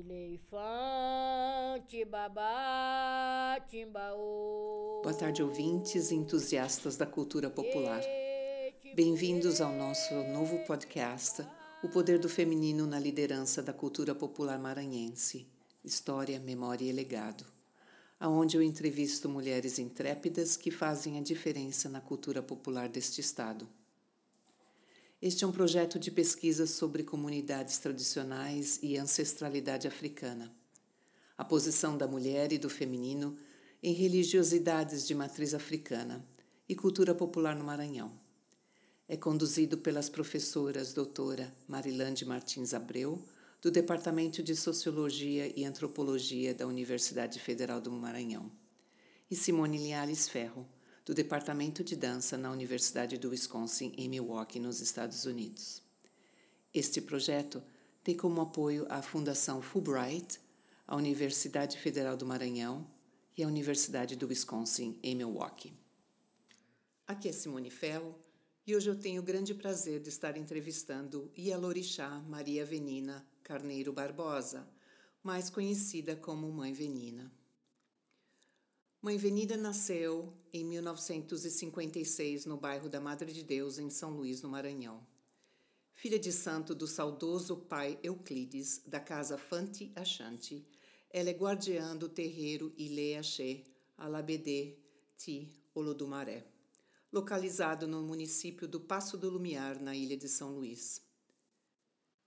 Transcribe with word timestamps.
Lejibu 0.00 0.90
babá 2.10 3.60
timbaô 3.70 5.02
Boa 5.04 5.14
tarde, 5.14 5.40
ouvintes 5.40 6.10
e 6.10 6.16
entusiastas 6.16 6.96
da 6.96 7.06
cultura 7.06 7.48
popular. 7.48 8.02
Bem-vindos 8.96 9.60
ao 9.60 9.72
nosso 9.72 10.12
novo 10.32 10.58
podcast, 10.66 11.46
O 11.84 11.88
Poder 11.88 12.18
do 12.18 12.28
Feminino 12.28 12.88
na 12.88 12.98
Liderança 12.98 13.62
da 13.62 13.72
Cultura 13.72 14.16
Popular 14.16 14.58
Maranhense, 14.58 15.46
História, 15.84 16.40
Memória 16.40 16.86
e 16.86 16.92
Legado, 16.92 17.44
aonde 18.18 18.56
eu 18.56 18.62
entrevisto 18.62 19.28
mulheres 19.28 19.78
intrépidas 19.78 20.56
que 20.56 20.72
fazem 20.72 21.18
a 21.18 21.22
diferença 21.22 21.88
na 21.88 22.00
cultura 22.00 22.42
popular 22.42 22.88
deste 22.88 23.20
estado. 23.20 23.68
Este 25.22 25.44
é 25.44 25.46
um 25.46 25.52
projeto 25.52 26.00
de 26.00 26.10
pesquisa 26.10 26.66
sobre 26.66 27.04
comunidades 27.04 27.78
tradicionais 27.78 28.80
e 28.82 28.98
ancestralidade 28.98 29.86
africana. 29.86 30.52
A 31.38 31.44
posição 31.44 31.96
da 31.96 32.08
mulher 32.08 32.52
e 32.52 32.58
do 32.58 32.68
feminino 32.68 33.38
em 33.80 33.92
religiosidades 33.92 35.06
de 35.06 35.14
matriz 35.14 35.54
africana 35.54 36.26
e 36.68 36.74
cultura 36.74 37.14
popular 37.14 37.54
no 37.54 37.62
Maranhão. 37.62 38.18
É 39.08 39.16
conduzido 39.16 39.78
pelas 39.78 40.08
professoras 40.08 40.92
doutora 40.92 41.54
Marilande 41.68 42.24
Martins 42.24 42.74
Abreu, 42.74 43.24
do 43.60 43.70
Departamento 43.70 44.42
de 44.42 44.56
Sociologia 44.56 45.52
e 45.54 45.64
Antropologia 45.64 46.52
da 46.52 46.66
Universidade 46.66 47.38
Federal 47.38 47.80
do 47.80 47.92
Maranhão, 47.92 48.50
e 49.30 49.36
Simone 49.36 49.78
Linhares 49.78 50.28
Ferro, 50.28 50.66
do 51.04 51.12
Departamento 51.12 51.82
de 51.82 51.96
Dança 51.96 52.38
na 52.38 52.50
Universidade 52.50 53.18
do 53.18 53.30
Wisconsin, 53.30 53.92
em 53.96 54.08
Milwaukee, 54.08 54.60
nos 54.60 54.80
Estados 54.80 55.24
Unidos. 55.24 55.82
Este 56.72 57.00
projeto 57.00 57.62
tem 58.04 58.16
como 58.16 58.40
apoio 58.40 58.86
a 58.88 59.02
Fundação 59.02 59.60
Fulbright, 59.60 60.40
a 60.86 60.94
Universidade 60.94 61.76
Federal 61.78 62.16
do 62.16 62.24
Maranhão 62.24 62.86
e 63.36 63.42
a 63.42 63.46
Universidade 63.46 64.14
do 64.14 64.28
Wisconsin, 64.28 64.98
em 65.02 65.14
Milwaukee. 65.14 65.72
Aqui 67.06 67.28
é 67.28 67.32
Simone 67.32 67.70
Ferro 67.70 68.14
e 68.64 68.76
hoje 68.76 68.88
eu 68.88 68.98
tenho 68.98 69.22
o 69.22 69.24
grande 69.24 69.54
prazer 69.54 70.00
de 70.00 70.08
estar 70.08 70.36
entrevistando 70.36 71.32
Ialorixá 71.36 72.08
Maria 72.28 72.64
Venina 72.64 73.26
Carneiro 73.42 73.92
Barbosa, 73.92 74.68
mais 75.22 75.50
conhecida 75.50 76.14
como 76.14 76.50
Mãe 76.52 76.72
Venina. 76.72 77.30
Mãe 79.02 79.16
Venida 79.16 79.56
nasceu 79.56 80.32
em 80.52 80.64
1956 80.64 82.46
no 82.46 82.56
bairro 82.56 82.88
da 82.88 83.00
Madre 83.00 83.32
de 83.32 83.42
Deus, 83.42 83.76
em 83.80 83.90
São 83.90 84.12
Luís, 84.12 84.42
no 84.42 84.48
Maranhão. 84.48 85.04
Filha 85.92 86.20
de 86.20 86.30
santo 86.30 86.72
do 86.72 86.86
saudoso 86.86 87.56
pai 87.56 87.98
Euclides, 88.00 88.80
da 88.86 89.00
casa 89.00 89.36
Fanti 89.36 89.90
Achante, 89.96 90.64
ela 91.10 91.30
é 91.30 91.32
guardiã 91.32 91.96
do 91.96 92.08
terreiro 92.08 92.72
Ile 92.76 93.16
Axé, 93.16 93.64
Alabedê, 93.98 94.78
Ti, 95.16 95.52
Olodumaré, 95.74 96.46
localizado 97.12 97.88
no 97.88 98.02
município 98.02 98.68
do 98.68 98.78
Passo 98.78 99.18
do 99.18 99.28
Lumiar, 99.28 99.82
na 99.82 99.96
ilha 99.96 100.16
de 100.16 100.28
São 100.28 100.54
Luís. 100.54 101.02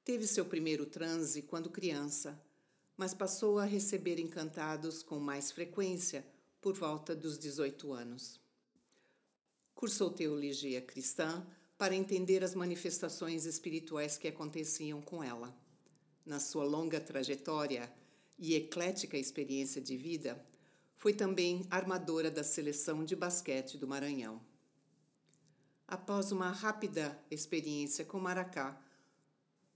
Teve 0.04 0.28
seu 0.28 0.44
primeiro 0.44 0.86
transe 0.86 1.42
quando 1.44 1.70
criança, 1.70 2.38
mas 2.98 3.14
passou 3.14 3.60
a 3.60 3.64
receber 3.64 4.20
encantados 4.20 5.02
com 5.02 5.22
mais 5.22 5.54
frequência 5.54 6.35
por 6.66 6.74
volta 6.74 7.16
dos 7.16 7.38
18 7.38 7.94
anos. 7.94 8.42
Cursou 9.76 10.10
teologia 10.10 10.82
cristã 10.82 11.46
para 11.78 11.94
entender 11.94 12.44
as 12.44 12.56
manifestações 12.56 13.46
espirituais 13.46 14.18
que 14.18 14.28
aconteciam 14.28 15.00
com 15.00 15.24
ela. 15.24 15.56
Na 16.26 16.40
sua 16.40 16.64
longa 16.64 17.00
trajetória 17.00 17.94
e 18.40 18.56
eclética 18.56 19.16
experiência 19.16 19.80
de 19.80 19.96
vida, 19.96 20.44
foi 20.96 21.14
também 21.14 21.68
armadora 21.70 22.32
da 22.32 22.44
seleção 22.44 23.06
de 23.06 23.16
basquete 23.16 23.78
do 23.78 23.88
Maranhão. 23.88 24.42
Após 25.88 26.32
uma 26.32 26.50
rápida 26.50 27.16
experiência 27.30 28.04
com 28.04 28.20
Maracá, 28.20 28.82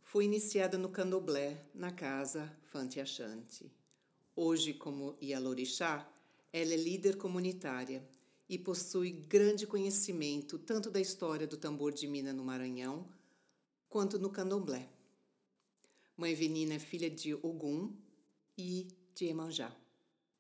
foi 0.02 0.26
iniciada 0.26 0.76
no 0.76 0.90
candomblé 0.90 1.68
na 1.72 1.92
casa 1.92 2.52
Fante 2.64 3.00
Achante. 3.00 3.72
Hoje, 4.36 4.74
como 4.74 5.16
Ialorixá, 5.22 6.10
ela 6.52 6.74
é 6.74 6.78
líder 6.78 7.18
comunitária 7.18 8.04
e 8.48 8.58
possui 8.58 9.12
grande 9.12 9.68
conhecimento 9.68 10.58
tanto 10.58 10.90
da 10.90 11.00
história 11.00 11.46
do 11.46 11.58
tambor 11.58 11.94
de 11.94 12.08
mina 12.08 12.34
no 12.34 12.44
Maranhão 12.44 13.08
quanto 13.88 14.18
no 14.18 14.30
candomblé. 14.30 14.90
Mãe 16.18 16.34
Venina 16.34 16.74
é 16.74 16.80
filha 16.80 17.10
de 17.10 17.34
Ogum 17.36 17.94
e 18.58 18.88
de 19.14 19.26
Emanjá. 19.26 19.72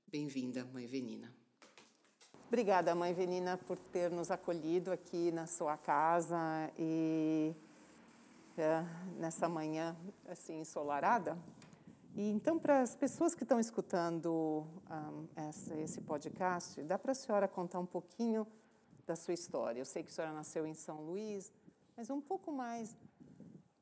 Bem-vinda, 0.07 0.65
Mãe 0.73 0.87
Venina. 0.87 1.31
Obrigada, 2.47 2.95
Mãe 2.95 3.13
Venina, 3.13 3.57
por 3.57 3.77
ter 3.77 4.09
nos 4.09 4.31
acolhido 4.31 4.91
aqui 4.91 5.31
na 5.31 5.45
sua 5.45 5.77
casa 5.77 6.37
e 6.79 7.53
é, 8.57 8.83
nessa 9.19 9.47
manhã 9.47 9.95
assim 10.27 10.59
ensolarada. 10.61 11.37
E 12.19 12.29
então, 12.31 12.59
para 12.59 12.81
as 12.81 12.97
pessoas 12.97 13.33
que 13.33 13.43
estão 13.43 13.61
escutando 13.61 14.67
um, 14.91 15.25
essa, 15.37 15.73
esse 15.77 16.01
podcast, 16.01 16.83
dá 16.83 16.99
para 16.99 17.13
a 17.13 17.15
senhora 17.15 17.47
contar 17.47 17.79
um 17.79 17.85
pouquinho 17.85 18.45
da 19.07 19.15
sua 19.15 19.33
história? 19.33 19.79
Eu 19.79 19.85
sei 19.85 20.03
que 20.03 20.09
a 20.09 20.13
senhora 20.13 20.33
nasceu 20.33 20.67
em 20.67 20.73
São 20.73 21.01
Luís, 21.01 21.49
mas 21.95 22.09
um 22.09 22.19
pouco 22.19 22.51
mais 22.51 22.93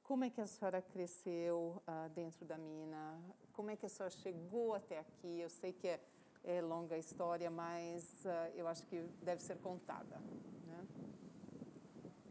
como 0.04 0.24
é 0.24 0.30
que 0.30 0.40
a 0.40 0.46
senhora 0.46 0.84
cresceu 0.84 1.82
uh, 1.88 2.10
dentro 2.10 2.46
da 2.46 2.60
mina? 2.60 3.20
Como 3.54 3.72
é 3.72 3.76
que 3.76 3.88
a 3.88 3.90
senhora 3.90 4.14
chegou 4.14 4.76
até 4.76 5.00
aqui? 5.00 5.40
Eu 5.40 5.50
sei 5.50 5.74
que 5.74 5.88
é, 5.88 6.00
é 6.44 6.62
longa 6.62 6.94
a 6.94 7.00
história, 7.00 7.50
mas 7.50 8.24
uh, 8.24 8.54
eu 8.54 8.68
acho 8.68 8.86
que 8.86 9.02
deve 9.24 9.42
ser 9.42 9.58
contada. 9.58 10.22
Né? 10.68 10.86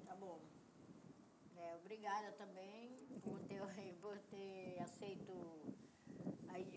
Tá 0.06 0.14
bom. 0.14 0.38
É, 1.56 1.74
obrigada 1.74 2.30
também 2.38 2.94
por 3.24 3.40
ter, 3.40 3.60
por 4.00 4.16
ter 4.30 4.78
aceito 4.82 5.65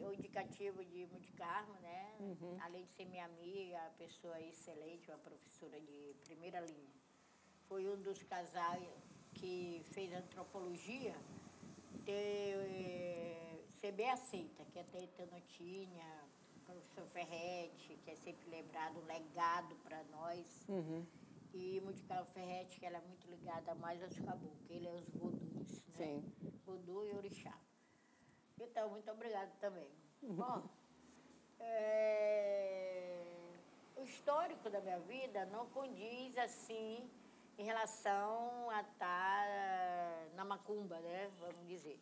o 0.01 0.13
indicativo 0.13 0.83
de 0.83 1.07
Carmo, 1.33 1.73
né? 1.81 2.15
Uhum. 2.19 2.57
Além 2.61 2.83
de 2.85 2.91
ser 2.91 3.05
minha 3.05 3.25
amiga, 3.25 3.79
pessoa 3.97 4.39
excelente, 4.41 5.09
uma 5.09 5.17
professora 5.19 5.79
de 5.79 6.15
primeira 6.23 6.59
linha. 6.59 6.93
Foi 7.67 7.87
um 7.87 8.01
dos 8.01 8.21
casais 8.23 8.87
que 9.33 9.81
fez 9.91 10.11
antropologia 10.13 11.15
ter, 12.05 12.55
eh, 12.55 13.63
ser 13.79 13.91
bem 13.93 14.09
aceita, 14.09 14.65
que 14.65 14.79
até 14.79 14.99
então 15.03 15.25
não 15.27 15.41
tinha, 15.41 16.23
o 16.57 16.59
professor 16.65 17.05
Ferretti, 17.07 17.97
que 18.03 18.11
é 18.11 18.15
sempre 18.15 18.49
lembrado, 18.49 18.99
um 18.99 19.05
legado 19.05 19.75
para 19.83 20.03
nós. 20.05 20.65
Uhum. 20.67 21.05
E 21.53 21.81
Mundical 21.81 22.25
Ferretti, 22.25 22.79
que 22.79 22.85
ela 22.85 22.97
é 22.97 23.01
muito 23.01 23.27
ligada 23.27 23.73
mais 23.75 24.01
aos 24.03 24.19
caboclos, 24.19 24.69
ele 24.69 24.87
é 24.87 24.91
os 24.91 25.09
vodus, 25.09 25.81
né? 25.87 25.97
Sim. 25.97 26.51
Vodu 26.65 27.05
e 27.05 27.11
orixá. 27.15 27.57
Então, 28.59 28.89
muito 28.89 29.09
obrigada 29.11 29.51
também. 29.59 29.87
Bom, 30.21 30.63
é, 31.59 33.15
o 33.95 34.03
histórico 34.03 34.69
da 34.69 34.81
minha 34.81 34.99
vida 34.99 35.45
não 35.47 35.65
condiz 35.67 36.37
assim 36.37 37.09
em 37.57 37.63
relação 37.63 38.69
a 38.69 38.81
estar 38.81 39.47
na 40.35 40.45
macumba, 40.45 40.99
né? 40.99 41.29
Vamos 41.39 41.67
dizer. 41.67 41.99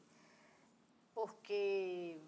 Porque 1.13 2.19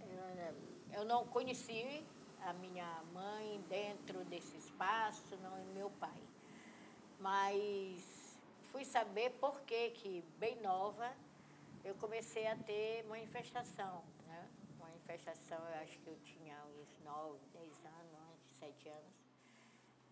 é, 0.00 0.54
eu 0.92 1.04
não 1.04 1.26
conheci 1.26 2.04
a 2.42 2.52
minha 2.52 3.02
mãe 3.12 3.64
dentro 3.68 4.24
desse 4.24 4.56
espaço, 4.56 5.36
não 5.38 5.58
e 5.58 5.64
meu 5.66 5.90
pai. 5.90 6.22
Mas 7.18 8.38
fui 8.72 8.84
saber 8.84 9.30
por 9.40 9.60
que, 9.62 9.90
que 9.90 10.22
bem 10.38 10.60
nova, 10.60 11.10
eu 11.84 11.94
comecei 11.96 12.46
a 12.46 12.56
ter 12.56 13.04
manifestação, 13.06 14.02
né? 14.26 14.48
Manifestação, 14.78 15.58
eu 15.58 15.82
acho 15.82 15.98
que 15.98 16.08
eu 16.08 16.16
tinha 16.24 16.56
uns 16.80 16.98
9, 17.04 17.38
10 17.52 17.84
anos, 17.84 18.40
7 18.58 18.88
anos. 18.88 19.14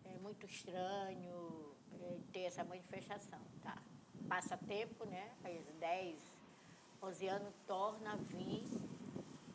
É 0.05 0.17
muito 0.19 0.45
estranho 0.45 1.75
é, 1.99 2.19
ter 2.31 2.41
essa 2.41 2.63
manifestação, 2.63 3.39
tá? 3.63 3.81
Passa 4.29 4.55
tempo, 4.55 5.05
né? 5.05 5.31
Faz 5.41 5.65
10, 5.79 6.21
11 7.01 7.27
anos, 7.27 7.53
torna 7.65 8.13
a 8.13 8.17
vir. 8.17 8.65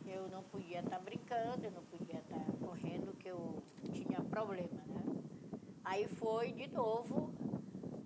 Eu 0.04 0.26
não 0.28 0.42
podia 0.42 0.80
estar 0.80 0.96
tá 0.96 0.98
brincando, 0.98 1.66
eu 1.66 1.70
não 1.70 1.84
podia 1.84 2.18
estar 2.18 2.38
tá 2.38 2.52
correndo, 2.66 3.16
que 3.16 3.28
eu 3.28 3.62
tinha 3.92 4.20
problema, 4.22 4.82
né? 4.86 5.04
Aí 5.84 6.08
foi 6.08 6.52
de 6.52 6.66
novo 6.68 7.32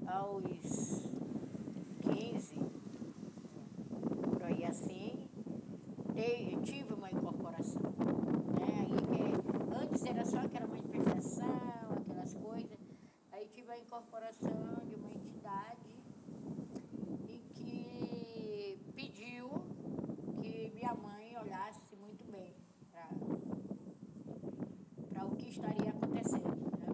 aos 0.06 1.08
15, 2.02 2.72
e 4.58 4.64
assim, 4.64 5.28
eu 6.16 6.62
tive 6.62 6.92
uma 6.94 7.10
incorporação. 7.10 7.92
Né? 8.60 8.68
Aí, 8.80 9.82
antes 9.82 10.04
era 10.04 10.24
só 10.24 10.38
aquela 10.38 10.66
manifestação, 10.66 11.92
aquelas 11.96 12.34
coisas. 12.34 12.78
Aí 13.32 13.46
tive 13.48 13.70
a 13.72 13.78
incorporação 13.78 14.82
de 14.88 14.94
uma 14.94 15.10
entidade 15.12 15.96
e 17.28 17.38
que 17.54 18.92
pediu 18.94 19.50
que 20.40 20.70
minha 20.74 20.94
mãe 20.94 21.36
olhasse 21.38 21.80
muito 21.98 22.24
bem 22.30 22.54
para 25.10 25.26
o 25.26 25.36
que 25.36 25.48
estaria 25.48 25.90
acontecendo. 25.90 26.48
Né? 26.78 26.88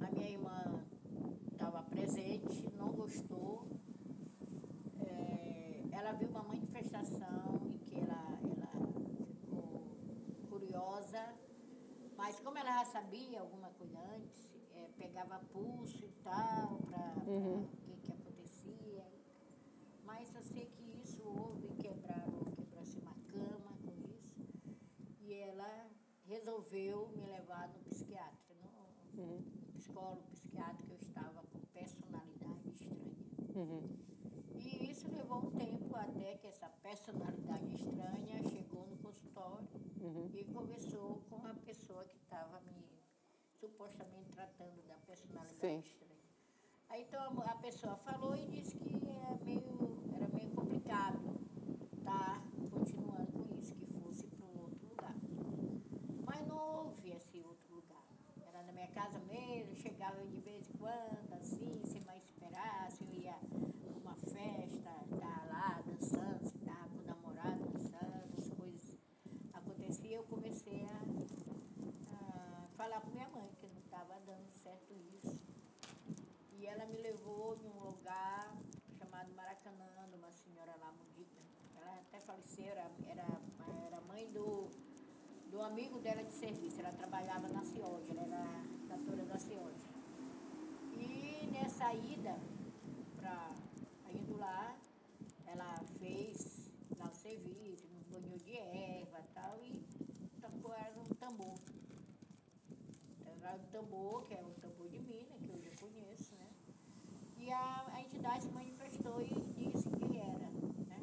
A 0.00 0.10
minha 0.12 0.30
irmã 0.30 0.84
estava 1.52 1.82
presente, 1.82 2.68
não 2.76 2.88
gostou. 2.92 3.66
É, 5.00 5.82
ela 5.92 6.12
viu 6.12 6.28
uma 6.28 6.42
manifestação 6.42 7.60
em 7.64 7.78
que 7.78 7.96
ela, 7.98 8.38
ela 8.42 8.70
ficou 9.40 9.82
curiosa, 10.48 11.34
mas 12.16 12.38
como 12.40 12.58
ela 12.58 12.58
já 12.70 12.84
sabia 12.84 13.40
alguma 13.40 13.68
coisa 13.70 13.98
antes, 14.14 14.48
é, 14.74 14.88
pegava 14.96 15.40
pulso 15.52 16.04
e 16.04 16.12
tal, 16.22 16.78
para 16.88 17.14
uhum. 17.26 17.64
o 17.64 17.68
que, 17.82 17.96
que 17.96 18.12
acontecia. 18.12 19.04
Mas 20.04 20.32
eu 20.32 20.42
sei 20.42 20.66
que 20.66 21.02
isso 21.02 21.20
houve, 21.26 21.68
quebraram, 21.74 22.44
quebrou-se 22.54 22.96
uma 22.98 23.14
cama 23.26 23.76
com 23.84 23.92
isso. 24.08 24.40
E 25.18 25.34
ela 25.34 25.90
resolveu 26.24 27.08
me 27.08 27.26
levar 27.26 27.68
no 27.70 27.80
psiquiatra, 27.80 28.54
no, 29.14 29.20
uhum. 29.20 29.42
psicólogo 29.74 30.22
psiquiatra, 30.30 30.86
que 30.86 30.92
eu 30.92 30.98
estava 30.98 31.42
com 31.52 31.58
personalidade 31.72 32.68
estranha. 32.68 33.16
Uhum. 33.56 33.82
E 34.54 34.90
isso 34.92 35.10
levou 35.10 35.38
um 35.38 35.50
tempo 35.50 35.69
até 35.96 36.36
que 36.36 36.46
essa 36.46 36.68
personalidade 36.82 37.74
estranha 37.74 38.42
chegou 38.48 38.86
no 38.86 38.96
consultório 38.98 39.68
uhum. 40.00 40.30
e 40.34 40.44
conversou 40.44 41.22
com 41.28 41.46
a 41.46 41.54
pessoa 41.54 42.04
que 42.04 42.16
estava 42.16 42.60
me 42.60 42.90
supostamente 43.60 44.30
tratando 44.30 44.82
da 44.88 44.94
personalidade 45.06 45.60
Sim. 45.60 45.78
estranha. 45.80 46.10
Aí 46.88 47.02
então 47.02 47.40
a 47.42 47.54
pessoa 47.56 47.94
falou 47.96 48.34
e 48.34 48.46
disse 48.46 48.76
que 48.76 48.96
era 49.08 49.36
meio, 49.44 50.02
era 50.12 50.26
meio 50.28 50.50
complicado 50.50 51.20
estar 51.96 52.40
tá 52.40 52.42
continuando 52.70 53.30
com 53.30 53.54
isso, 53.54 53.74
que 53.76 53.86
fosse 53.86 54.26
para 54.26 54.44
um 54.44 54.60
outro 54.62 54.88
lugar. 54.88 55.14
Mas 56.26 56.44
não 56.48 56.58
houve 56.58 57.10
esse 57.10 57.38
outro 57.40 57.74
lugar. 57.76 58.04
Era 58.44 58.64
na 58.64 58.72
minha 58.72 58.88
casa 58.88 59.20
mesmo, 59.20 59.76
chegava 59.76 60.26
de 60.26 60.40
vez 60.40 60.68
em 60.68 60.72
quando, 60.78 61.32
assim, 61.34 61.80
sem 61.84 62.02
mais 62.02 62.24
esperar, 62.24 62.90
se 62.90 63.04
eu 63.04 63.12
ia 63.12 63.38
uma 64.02 64.16
festa, 64.16 64.90
tá 65.20 65.46
lá 65.48 65.82
dançando, 65.86 66.44
se 66.48 66.56
estava 66.56 66.88
com 66.88 66.98
o 66.98 67.06
namorado 67.06 67.68
dançando, 67.68 68.34
as 68.36 68.50
coisas 68.50 68.98
aconteciam, 69.52 70.14
eu 70.14 70.24
comecei 70.24 70.84
a 70.86 71.20
falar 72.80 72.98
com 73.02 73.10
minha 73.10 73.28
mãe 73.28 73.46
que 73.60 73.66
não 73.66 73.78
estava 73.82 74.14
dando 74.24 74.50
certo 74.54 74.94
isso. 75.12 75.38
E 76.56 76.64
ela 76.64 76.86
me 76.86 76.96
levou 76.96 77.54
em 77.56 77.68
um 77.68 77.80
lugar 77.90 78.56
chamado 78.98 79.30
Maracanã, 79.34 80.08
de 80.08 80.16
uma 80.16 80.30
senhora 80.30 80.74
lá, 80.80 80.90
Mudita. 80.92 81.40
Ela 81.76 82.00
até 82.00 82.18
faleceu, 82.20 82.64
era, 82.64 82.90
era, 83.06 83.26
era 83.86 84.00
mãe 84.00 84.26
do, 84.32 84.70
do 85.50 85.60
amigo 85.60 85.98
dela 85.98 86.24
de 86.24 86.32
serviço. 86.32 86.80
Ela 86.80 86.92
trabalhava 86.92 87.48
na 87.48 87.62
CIOD, 87.62 88.12
ela 88.12 88.22
era 88.22 88.44
cantora 88.88 89.26
da 89.26 89.38
CIOD. 89.38 89.78
E 90.94 91.50
nessa 91.52 91.92
ida, 91.92 92.34
pra, 93.18 93.54
indo 94.10 94.38
lá, 94.38 94.74
ela 95.46 95.74
fez 95.98 96.70
lá 96.96 97.10
o 97.10 97.14
serviço, 97.14 97.86
nos 97.88 98.06
banhou 98.06 98.38
de 98.38 98.56
erva 98.56 99.20
e 99.20 99.34
tal, 99.34 99.62
e 99.62 99.84
tocou 100.40 100.72
ela 100.72 100.94
num 100.96 101.14
tambor 101.16 101.58
do 103.58 103.69
tambor, 103.80 104.24
que 104.26 104.34
é 104.34 104.42
o 104.42 104.50
tambor 104.60 104.88
de 104.88 104.98
mina, 105.00 105.34
que 105.38 105.50
eu 105.50 105.60
já 105.60 105.70
conheço, 105.80 106.34
né? 106.34 106.48
E 107.38 107.50
a, 107.50 107.86
a 107.94 108.00
entidade 108.02 108.44
se 108.44 108.50
manifestou 108.52 109.22
e 109.22 109.28
disse 109.56 109.88
que 109.88 110.18
era, 110.18 110.50
né? 110.86 111.00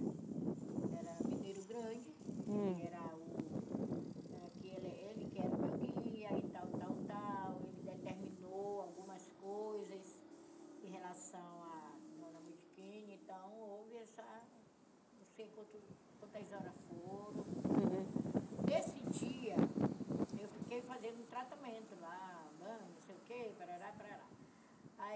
Era 0.99 1.27
Mineiro 1.27 1.63
Grande, 1.65 2.13
hum. 2.47 2.75
que 2.75 2.85
era 2.85 3.15
o. 3.15 4.51
que 4.59 4.67
ele, 4.67 4.87
ele 4.87 5.29
que 5.31 5.39
era 5.39 5.55
o 5.55 5.59
meu 5.59 6.01
guia 6.03 6.37
e 6.37 6.49
tal, 6.49 6.67
tal, 6.67 6.95
tal. 7.07 7.61
Ele 7.63 7.81
determinou 7.81 8.81
algumas 8.81 9.27
coisas 9.41 10.19
em 10.83 10.89
relação 10.91 11.63
a 11.63 11.93
Dona 12.19 12.39
Mudiquine, 12.39 13.19
então 13.23 13.51
houve 13.59 13.97
essa. 13.97 14.23
Não 15.19 15.25
sei 15.35 15.47
quanto, 15.55 15.81
quantas 16.19 16.51
horas 16.51 16.79
foram. 16.87 17.43
Uhum. 17.65 18.27
Nesse 18.69 18.99
dia, 19.19 19.55
eu 20.39 20.47
fiquei 20.49 20.81
fazendo 20.81 21.21
um 21.21 21.25
tratamento 21.25 21.95
lá, 22.01 22.45
andando, 22.53 22.89
não 22.93 23.01
sei 23.01 23.15
o 23.15 23.19
quê, 23.19 23.51
parará, 23.57 23.91
parará. 23.97 24.25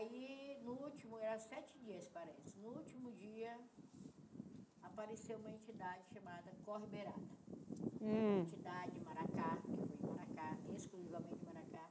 Aí, 0.01 0.57
no 0.63 0.71
último, 0.71 1.19
era 1.19 1.37
sete 1.37 1.77
dias, 1.77 2.09
parece. 2.09 2.57
No 2.57 2.69
último 2.69 3.11
dia, 3.11 3.55
apareceu 4.81 5.37
uma 5.37 5.51
entidade 5.51 6.09
chamada 6.09 6.51
Corbeirada. 6.65 7.21
Hum. 8.01 8.39
Entidade 8.39 8.99
Maracá, 9.01 9.57
que 9.61 9.75
foi 9.75 9.97
em 9.99 10.07
Maracá, 10.07 10.57
exclusivamente 10.75 11.45
Maracá. 11.45 11.87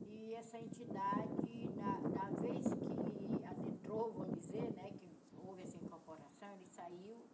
E 0.00 0.34
essa 0.34 0.58
entidade, 0.58 1.68
da, 1.68 2.00
da 2.08 2.30
vez 2.40 2.66
que 2.66 3.44
adentrou, 3.44 4.12
vamos 4.12 4.40
dizer, 4.40 4.72
né, 4.72 4.90
que 4.90 5.08
houve 5.46 5.62
essa 5.62 5.78
incorporação, 5.78 6.52
ele 6.56 6.68
saiu 6.68 7.24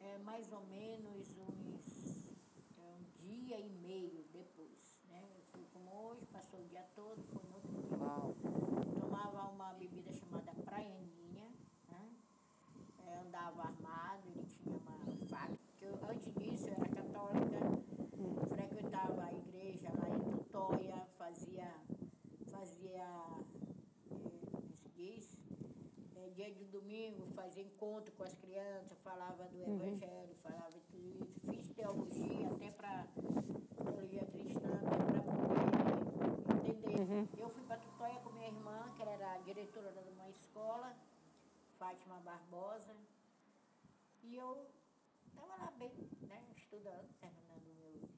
é, 0.00 0.18
mais 0.18 0.50
ou 0.50 0.66
menos 0.66 1.32
uns 1.38 2.24
dia 3.24 3.60
e 3.60 3.70
meio 3.70 4.24
depois. 4.32 4.98
Né? 5.08 5.22
Eu 5.36 5.42
fui 5.44 5.64
como 5.72 5.90
hoje, 6.08 6.26
passou 6.26 6.60
o 6.60 6.64
dia 6.64 6.84
todo, 6.94 7.22
foi 7.24 7.42
no 7.48 7.54
outro 7.54 7.72
dia. 7.72 7.98
Uau. 7.98 8.34
Tomava 9.00 9.48
uma 9.50 9.72
bebida 9.74 10.12
chamada 10.12 10.52
praianinha, 10.64 11.48
né? 11.88 12.10
É, 13.06 13.18
andava 13.18 13.62
armado, 13.62 14.22
ele 14.28 14.44
tinha 14.46 14.76
uma 14.76 14.98
faca. 15.28 15.58
Eu, 15.80 15.98
antes 16.08 16.32
disso 16.34 16.68
eu 16.68 16.74
era 16.74 16.88
católica, 16.88 17.58
hum. 18.18 18.34
frequentava 18.48 19.24
a 19.24 19.32
igreja 19.32 19.90
lá 19.98 20.08
em 20.08 20.20
Tutóia, 20.20 21.04
fazia, 21.18 21.70
fazia, 22.50 23.06
é, 24.10 24.50
como 24.50 24.72
se 24.72 24.88
diz, 24.96 25.38
é, 26.16 26.30
dia 26.30 26.52
de 26.52 26.64
domingo, 26.94 27.26
fazia 27.34 27.62
encontro 27.62 28.12
com 28.12 28.22
as 28.22 28.34
crianças, 28.34 28.96
falava 29.02 29.44
do 29.44 29.58
uhum. 29.58 29.74
evangelho, 29.74 30.34
falava 30.36 30.70
de 30.70 30.80
tudo. 30.80 31.26
Fiz 31.40 31.68
teologia 31.70 32.48
até 32.48 32.70
para 32.70 33.06
teologia 33.76 34.24
cristã, 34.26 34.70
para 34.80 35.22
poder 35.22 36.70
entender. 36.70 37.00
Uhum. 37.00 37.28
Eu 37.36 37.48
fui 37.48 37.64
para 37.64 37.78
Tutóia 37.78 38.20
com 38.20 38.30
minha 38.30 38.46
irmã, 38.46 38.92
que 38.96 39.02
era 39.02 39.38
diretora 39.38 39.90
de 39.90 40.10
uma 40.10 40.28
escola, 40.30 40.96
Fátima 41.78 42.20
Barbosa, 42.20 42.94
e 44.22 44.36
eu 44.36 44.66
estava 45.26 45.56
lá 45.56 45.72
bem, 45.72 45.92
né, 46.22 46.44
estudando, 46.56 47.08
terminando 47.20 47.66
o 47.66 47.74
meu. 47.74 48.08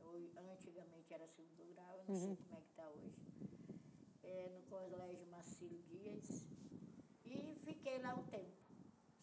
Eu, 0.00 0.52
antigamente 0.52 1.14
era 1.14 1.26
segundo 1.28 1.72
grau, 1.72 1.98
eu 1.98 2.04
não 2.08 2.14
uhum. 2.14 2.26
sei 2.26 2.36
como 2.36 2.56
é 2.56 2.60
que 2.60 2.70
está 2.70 2.88
hoje. 2.88 3.14
É, 4.24 4.50
no 4.54 4.62
Colégio 4.68 5.27
fiquei 7.88 7.98
lá 8.00 8.14
um 8.14 8.22
tempo. 8.24 8.52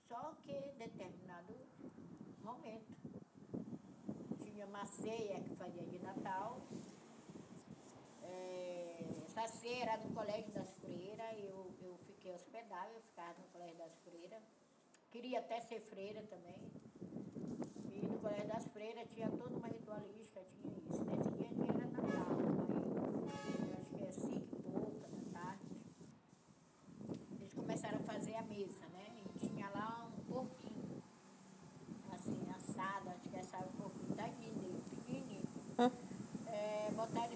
Só 0.07 0.33
que 0.41 0.53
determinado 0.77 1.53
momento 2.43 2.95
tinha 4.41 4.65
uma 4.65 4.85
ceia 4.85 5.39
que 5.41 5.55
fazia 5.55 5.83
de 5.83 5.99
Natal. 5.99 6.61
É, 8.23 9.05
essa 9.27 9.47
ceia 9.47 9.83
era 9.83 9.97
no 9.97 10.15
Colégio 10.15 10.51
das 10.51 10.79
Freiras, 10.79 11.37
eu, 11.37 11.75
eu 11.79 11.95
fiquei 11.97 12.33
hospedada, 12.33 12.91
eu 12.91 13.01
ficava 13.01 13.39
no 13.39 13.47
Colégio 13.49 13.77
das 13.77 13.95
Freiras. 13.99 14.41
Queria 15.11 15.39
até 15.39 15.59
ser 15.61 15.81
freira 15.81 16.23
também. 16.23 16.71
E 17.93 18.05
no 18.05 18.17
Colégio 18.19 18.47
das 18.47 18.65
Freiras 18.67 19.07
tinha 19.13 19.29
toda 19.29 19.55
uma 19.55 19.67
ritualística, 19.67 20.41
tinha 20.43 20.73
isso. 20.89 21.03
Nesse 21.03 21.29
dia 21.31 21.47
era 21.69 21.87
Natal, 21.87 22.37
aí, 23.29 23.79
acho 23.79 23.91
que 23.91 24.03
é 24.03 24.11
cinco 24.11 24.55
e 24.55 24.61
pouca 24.61 25.07
da 25.07 25.39
tarde 25.39 25.75
começaram 27.65 27.97
a 27.97 28.03
fazer 28.03 28.35
a 28.35 28.41
mesa, 28.43 28.85
né? 28.93 29.05
E 29.17 29.39
tinha 29.39 29.67
lá 29.69 30.07
um 30.07 30.23
porquinho, 30.31 31.01
assim, 32.11 32.37
assado, 32.55 33.09
acho 33.09 33.27
que 33.27 33.37
assado 33.37 33.67
um 33.69 33.81
porquinho 33.81 34.15
daqui 34.15 34.51
dele, 34.51 34.83
pequenininho. 34.95 35.43
Hã? 35.77 35.91
É, 36.47 36.91
botaram 36.91 37.33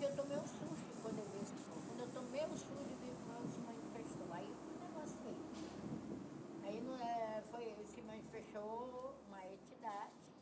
esse 0.00 0.02
porco 0.02 0.02
e 0.02 0.04
eu 0.04 0.16
tomei 0.16 0.36
um 0.38 0.46
susto 0.46 1.02
quando 1.02 1.18
eu 1.18 1.26
vi 1.26 1.42
esse 1.42 1.54
porco. 1.64 1.82
Quando 1.86 2.00
eu 2.00 2.08
tomei 2.08 2.44
um 2.44 2.56
susto, 2.56 2.72
eu 2.72 2.84
vi 2.84 2.94
que 2.96 3.52
se 3.52 3.60
manifestou. 3.60 4.32
Aí 4.32 4.54
foi 4.54 4.72
um 4.72 4.80
negócio 4.88 5.18
feio. 5.18 5.36
Aí 6.64 6.80
não, 6.80 6.94
é, 6.96 7.42
foi, 7.50 7.74
se 7.84 8.00
manifestou 8.02 9.14
uma 9.28 9.44
entidade 9.44 10.32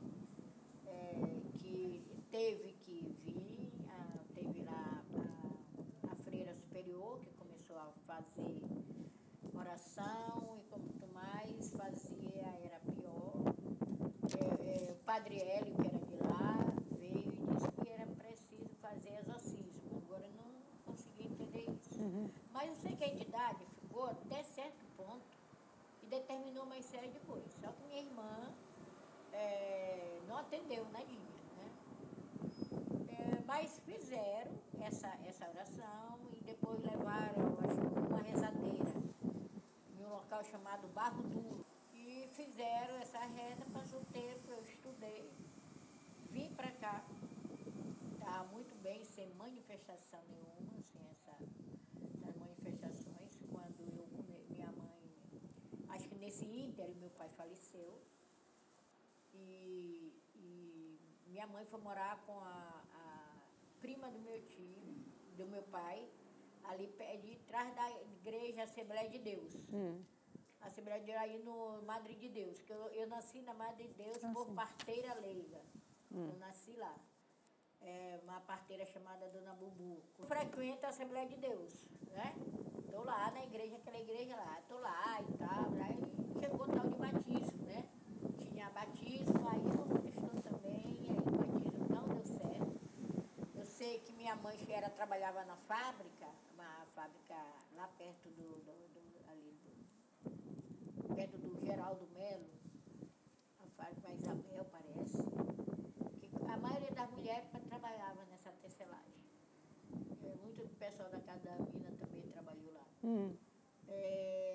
é, 0.86 1.40
que 1.58 2.04
teve 2.30 2.72
que 2.80 3.16
vir, 3.24 3.72
a, 3.88 4.18
teve 4.34 4.62
lá 4.62 5.02
a, 5.14 6.12
a 6.12 6.16
freira 6.16 6.54
superior, 6.54 7.18
que 7.20 7.30
começou 7.32 7.76
a 7.76 7.92
fazer 8.06 8.62
oração 9.54 10.58
e 10.58 10.70
quanto 10.70 11.12
mais 11.12 11.70
fazia 11.72 12.46
era 12.64 12.78
pior. 12.80 13.54
É, 14.38 14.88
é, 14.88 14.92
o 14.92 15.04
padre 15.04 15.40
Hélio, 15.40 15.74
que 15.74 15.86
era 15.86 15.97
que 22.98 23.04
a 23.04 23.08
entidade 23.08 23.64
ficou 23.66 24.06
até 24.06 24.42
certo 24.42 24.84
ponto 24.96 25.38
e 26.02 26.06
determinou 26.06 26.64
uma 26.64 26.82
série 26.82 27.08
de 27.08 27.20
coisas. 27.20 27.52
Só 27.60 27.68
que 27.68 27.82
minha 27.84 28.02
irmã 28.02 28.52
é, 29.32 30.20
não 30.26 30.36
atendeu 30.36 30.84
na 30.86 30.98
linha, 31.04 31.38
né? 31.56 31.70
É, 33.08 33.42
mas 33.46 33.80
fizeram 33.86 34.52
essa, 34.80 35.16
essa 35.24 35.48
oração 35.48 36.18
e 36.32 36.44
depois 36.44 36.80
levaram 36.82 37.56
acho, 37.64 37.80
uma 38.08 38.20
rezadeira 38.20 38.92
em 39.96 40.04
um 40.04 40.08
local 40.08 40.42
chamado 40.42 40.88
Barro 40.88 41.22
Duro. 41.22 41.64
E 41.94 42.28
fizeram 42.32 42.96
essa 42.96 43.20
reza, 43.20 43.64
passou 43.72 44.00
tempo, 44.12 44.50
eu 44.50 44.62
estudei, 44.62 45.30
vim 46.30 46.52
para 46.54 46.72
cá. 46.72 47.04
Estava 48.12 48.48
muito 48.48 48.74
bem, 48.82 49.04
sem 49.04 49.32
manifestação 49.34 50.20
nenhuma 50.28 50.57
ínter 56.78 56.94
meu 56.96 57.10
pai 57.10 57.28
faleceu, 57.30 58.00
e, 59.34 60.12
e 60.34 61.00
minha 61.26 61.46
mãe 61.46 61.64
foi 61.64 61.80
morar 61.80 62.22
com 62.24 62.38
a, 62.38 62.84
a 62.94 63.36
prima 63.80 64.10
do 64.10 64.18
meu 64.20 64.40
tio, 64.46 64.76
do 65.36 65.46
meu 65.46 65.62
pai, 65.64 66.08
ali 66.64 66.86
de 67.22 67.36
trás 67.46 67.74
da 67.74 67.90
igreja 68.02 68.62
Assembleia 68.62 69.08
de 69.08 69.18
Deus. 69.18 69.54
Hum. 69.72 70.02
Assembleia 70.60 71.00
de 71.00 71.06
Deus 71.06 71.18
aí 71.18 71.38
no 71.42 71.82
Madre 71.82 72.14
de 72.14 72.28
Deus, 72.28 72.60
que 72.60 72.72
eu, 72.72 72.88
eu 72.88 73.06
nasci 73.06 73.40
na 73.42 73.54
Madre 73.54 73.88
de 73.88 73.94
Deus 73.94 74.22
ah, 74.22 74.32
por 74.32 74.46
sim. 74.46 74.54
parteira 74.54 75.14
leiga. 75.14 75.60
Hum. 76.12 76.30
Eu 76.32 76.38
nasci 76.38 76.72
lá. 76.72 76.94
É, 77.80 78.18
uma 78.24 78.40
parteira 78.40 78.84
chamada 78.84 79.28
Dona 79.28 79.54
Bubu. 79.54 80.02
Frequento 80.26 80.84
a 80.84 80.88
Assembleia 80.88 81.28
de 81.28 81.36
Deus, 81.36 81.88
né? 82.08 82.34
Estou 82.76 83.04
lá 83.04 83.30
na 83.30 83.44
igreja, 83.44 83.76
aquela 83.76 84.00
igreja 84.00 84.34
lá, 84.34 84.58
estou 84.58 84.80
lá 84.80 85.22
e 85.22 85.38
tal. 85.38 85.72
Aí 85.84 86.17
chegou 86.48 86.66
o 86.66 86.72
tal 86.72 86.88
de 86.88 86.96
batismo, 86.96 87.62
né? 87.66 87.84
Tinha 88.38 88.70
batismo, 88.70 89.48
aí 89.48 89.62
não 89.64 89.86
prestou 90.00 90.30
também, 90.42 91.06
aí 91.10 91.18
o 91.18 91.30
batismo 91.30 91.86
não 91.90 92.08
deu 92.08 92.24
certo. 92.24 92.80
Eu 93.54 93.66
sei 93.66 93.98
que 94.00 94.12
minha 94.14 94.34
mãe 94.36 94.56
era, 94.70 94.88
trabalhava 94.88 95.44
na 95.44 95.56
fábrica, 95.56 96.26
uma 96.54 96.86
fábrica 96.94 97.34
lá 97.76 97.86
perto 97.98 98.30
do, 98.30 98.48
do, 98.64 98.72
do 98.94 99.30
ali 99.30 99.52
do, 99.62 101.14
perto 101.14 101.36
do 101.36 101.60
Geraldo 101.60 102.08
Melo, 102.14 102.48
a 103.58 103.66
fábrica 103.68 104.10
Isabel 104.10 104.64
parece, 104.72 105.18
que 105.18 106.50
a 106.50 106.56
maioria 106.56 106.92
das 106.92 107.10
mulheres 107.10 107.48
trabalhava 107.68 108.24
nessa 108.30 108.50
tecelagem. 108.52 109.18
É, 110.24 110.34
muito 110.42 110.62
do 110.66 110.74
pessoal 110.76 111.10
da 111.10 111.20
Casa 111.20 111.50
da 111.50 111.56
Mina 111.58 111.92
também 111.98 112.22
trabalhou 112.30 112.72
lá. 112.72 112.86
Hum. 113.04 113.36
É, 113.86 114.47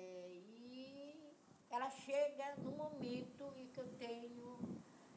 ela 1.74 1.90
chega 1.90 2.54
no 2.56 2.72
momento 2.72 3.52
em 3.56 3.66
que 3.68 3.80
eu 3.80 3.88
tenho. 3.98 4.44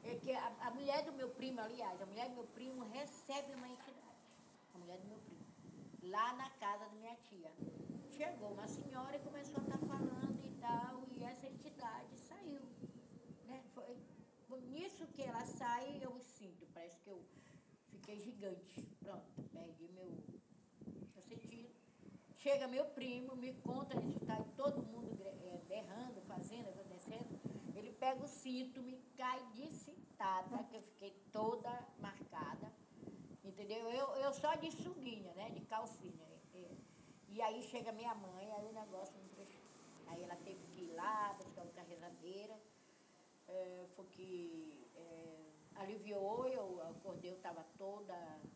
É 0.04 0.16
que 0.16 0.32
a, 0.32 0.48
a, 0.68 0.72
mulher 0.72 1.04
do 1.04 1.14
meu 1.14 1.30
primo, 1.30 1.60
aliás, 1.60 2.02
a 2.02 2.06
mulher 2.06 2.30
do 2.30 2.36
meu 2.36 2.48
primo 2.48 2.84
recebe 2.86 3.54
uma 3.54 3.68
entidade. 3.68 4.34
A 4.74 4.78
mulher 4.78 4.98
do 5.00 5.08
meu 5.08 5.20
primo. 5.20 5.46
Lá 6.04 6.34
na 6.34 6.50
casa 6.52 6.86
da 6.86 6.90
minha 6.92 7.16
tia. 7.16 7.52
Chegou 8.18 8.52
uma 8.54 8.68
senhora 8.68 9.16
e 9.18 9.20
começou 9.20 9.60
a 9.60 9.64
estar 9.64 9.78
falando 9.80 10.44
e 10.44 10.52
tal, 10.60 11.04
e 11.12 11.24
essa 11.24 11.46
entidade 11.48 12.18
saiu. 12.18 12.62
Né? 13.46 13.62
Foi 14.48 14.62
nisso 14.62 15.06
que 15.08 15.22
ela 15.22 15.46
sai, 15.46 16.00
eu 16.02 16.20
sinto, 16.22 16.66
parece 16.74 16.98
que 17.02 17.10
eu 17.10 17.22
fiquei 17.92 18.20
gigante. 18.20 18.82
Pronto, 19.00 19.44
perdi 19.52 19.88
meu, 19.90 20.10
meu 21.14 21.22
sentido. 21.22 21.70
Chega 22.38 22.68
meu 22.68 22.86
primo, 22.86 23.36
me 23.36 23.54
conta 23.56 23.98
a 23.98 24.00
necessidade, 24.00 24.46
todo 24.56 24.82
mundo 24.82 25.22
é, 25.26 25.60
berrando, 25.68 26.22
fazendo, 26.22 26.70
acontecendo. 26.70 27.40
Pega 28.08 28.24
o 28.24 28.28
cinto, 28.30 28.82
me 28.82 28.98
cai 29.18 29.38
de 29.52 29.68
cintada, 29.70 30.64
que 30.70 30.78
eu 30.78 30.82
fiquei 30.82 31.12
toda 31.30 31.70
marcada. 32.00 32.72
Entendeu? 33.44 33.92
Eu, 33.92 34.08
eu 34.16 34.32
só 34.32 34.56
de 34.56 34.72
suguinha, 34.72 35.34
né? 35.34 35.50
De 35.50 35.60
calcinha. 35.66 36.26
E, 36.54 36.78
e 37.28 37.42
aí 37.42 37.62
chega 37.64 37.92
minha 37.92 38.16
mãe, 38.16 38.50
aí 38.54 38.66
o 38.66 38.72
negócio 38.72 39.14
me 39.18 39.28
prestou. 39.36 39.60
Aí 40.08 40.24
ela 40.24 40.38
teve 40.38 40.66
que 40.68 40.84
ir 40.86 40.94
lá, 40.94 41.34
buscar 41.34 41.64
outra 41.64 41.84
rezadeira. 41.84 42.58
É, 43.46 43.86
foi 43.94 44.06
que. 44.06 44.88
É, 44.96 45.48
aliviou, 45.76 46.48
eu 46.48 46.82
acordei, 46.90 47.32
eu 47.32 47.36
estava 47.36 47.64
toda 47.78 48.16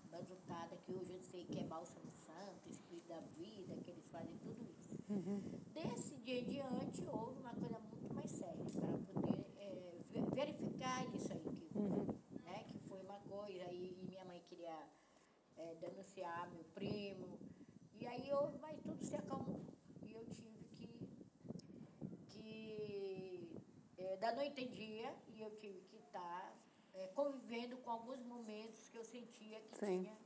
bazutada, 0.09 0.75
que 0.77 0.93
hoje 0.93 1.13
eu 1.13 1.21
sei 1.21 1.45
que 1.45 1.59
é 1.59 1.63
bálsamo 1.63 2.09
santo, 2.11 2.69
espírito 2.69 3.07
da 3.07 3.19
vida, 3.19 3.75
que 3.83 3.91
eles 3.91 4.07
fazem 4.07 4.35
tudo 4.37 4.65
isso. 4.71 4.91
Uhum. 5.09 5.41
Desse 5.73 6.15
dia 6.17 6.39
em 6.39 6.45
diante, 6.45 7.03
houve 7.07 7.39
uma 7.39 7.53
coisa 7.53 7.79
muito 7.79 8.13
mais 8.13 8.31
séria, 8.31 8.65
para 8.65 8.97
poder 9.13 9.45
é, 9.57 9.99
verificar 10.33 11.05
isso 11.15 11.31
aí, 11.31 11.39
que, 11.39 11.77
uhum. 11.77 12.07
né, 12.43 12.63
que 12.67 12.79
foi 12.79 13.01
uma 13.01 13.19
coisa, 13.19 13.71
e, 13.71 13.99
e 14.01 14.05
minha 14.05 14.25
mãe 14.25 14.41
queria 14.49 14.87
é, 15.57 15.70
denunciar 15.81 16.49
meu 16.51 16.63
primo, 16.75 17.39
e 17.99 18.07
aí 18.07 18.31
houve, 18.33 18.57
mas 18.59 18.79
tudo 18.81 19.03
se 19.03 19.15
acalmou. 19.15 19.59
E 20.03 20.13
eu 20.13 20.23
tive 20.25 20.63
que, 20.75 20.87
que 22.29 23.61
é, 23.97 24.17
da 24.17 24.33
noite 24.33 24.61
em 24.61 24.69
dia, 24.69 25.13
e 25.27 25.41
eu 25.41 25.51
tive 25.55 25.81
que 25.89 25.97
estar 25.97 26.55
é, 26.93 27.07
convivendo 27.07 27.77
com 27.77 27.89
alguns 27.89 28.21
momentos 28.23 28.89
que 28.89 28.97
eu 28.97 29.03
sentia 29.03 29.59
que 29.61 29.77
Sim. 29.77 30.03
tinha. 30.03 30.17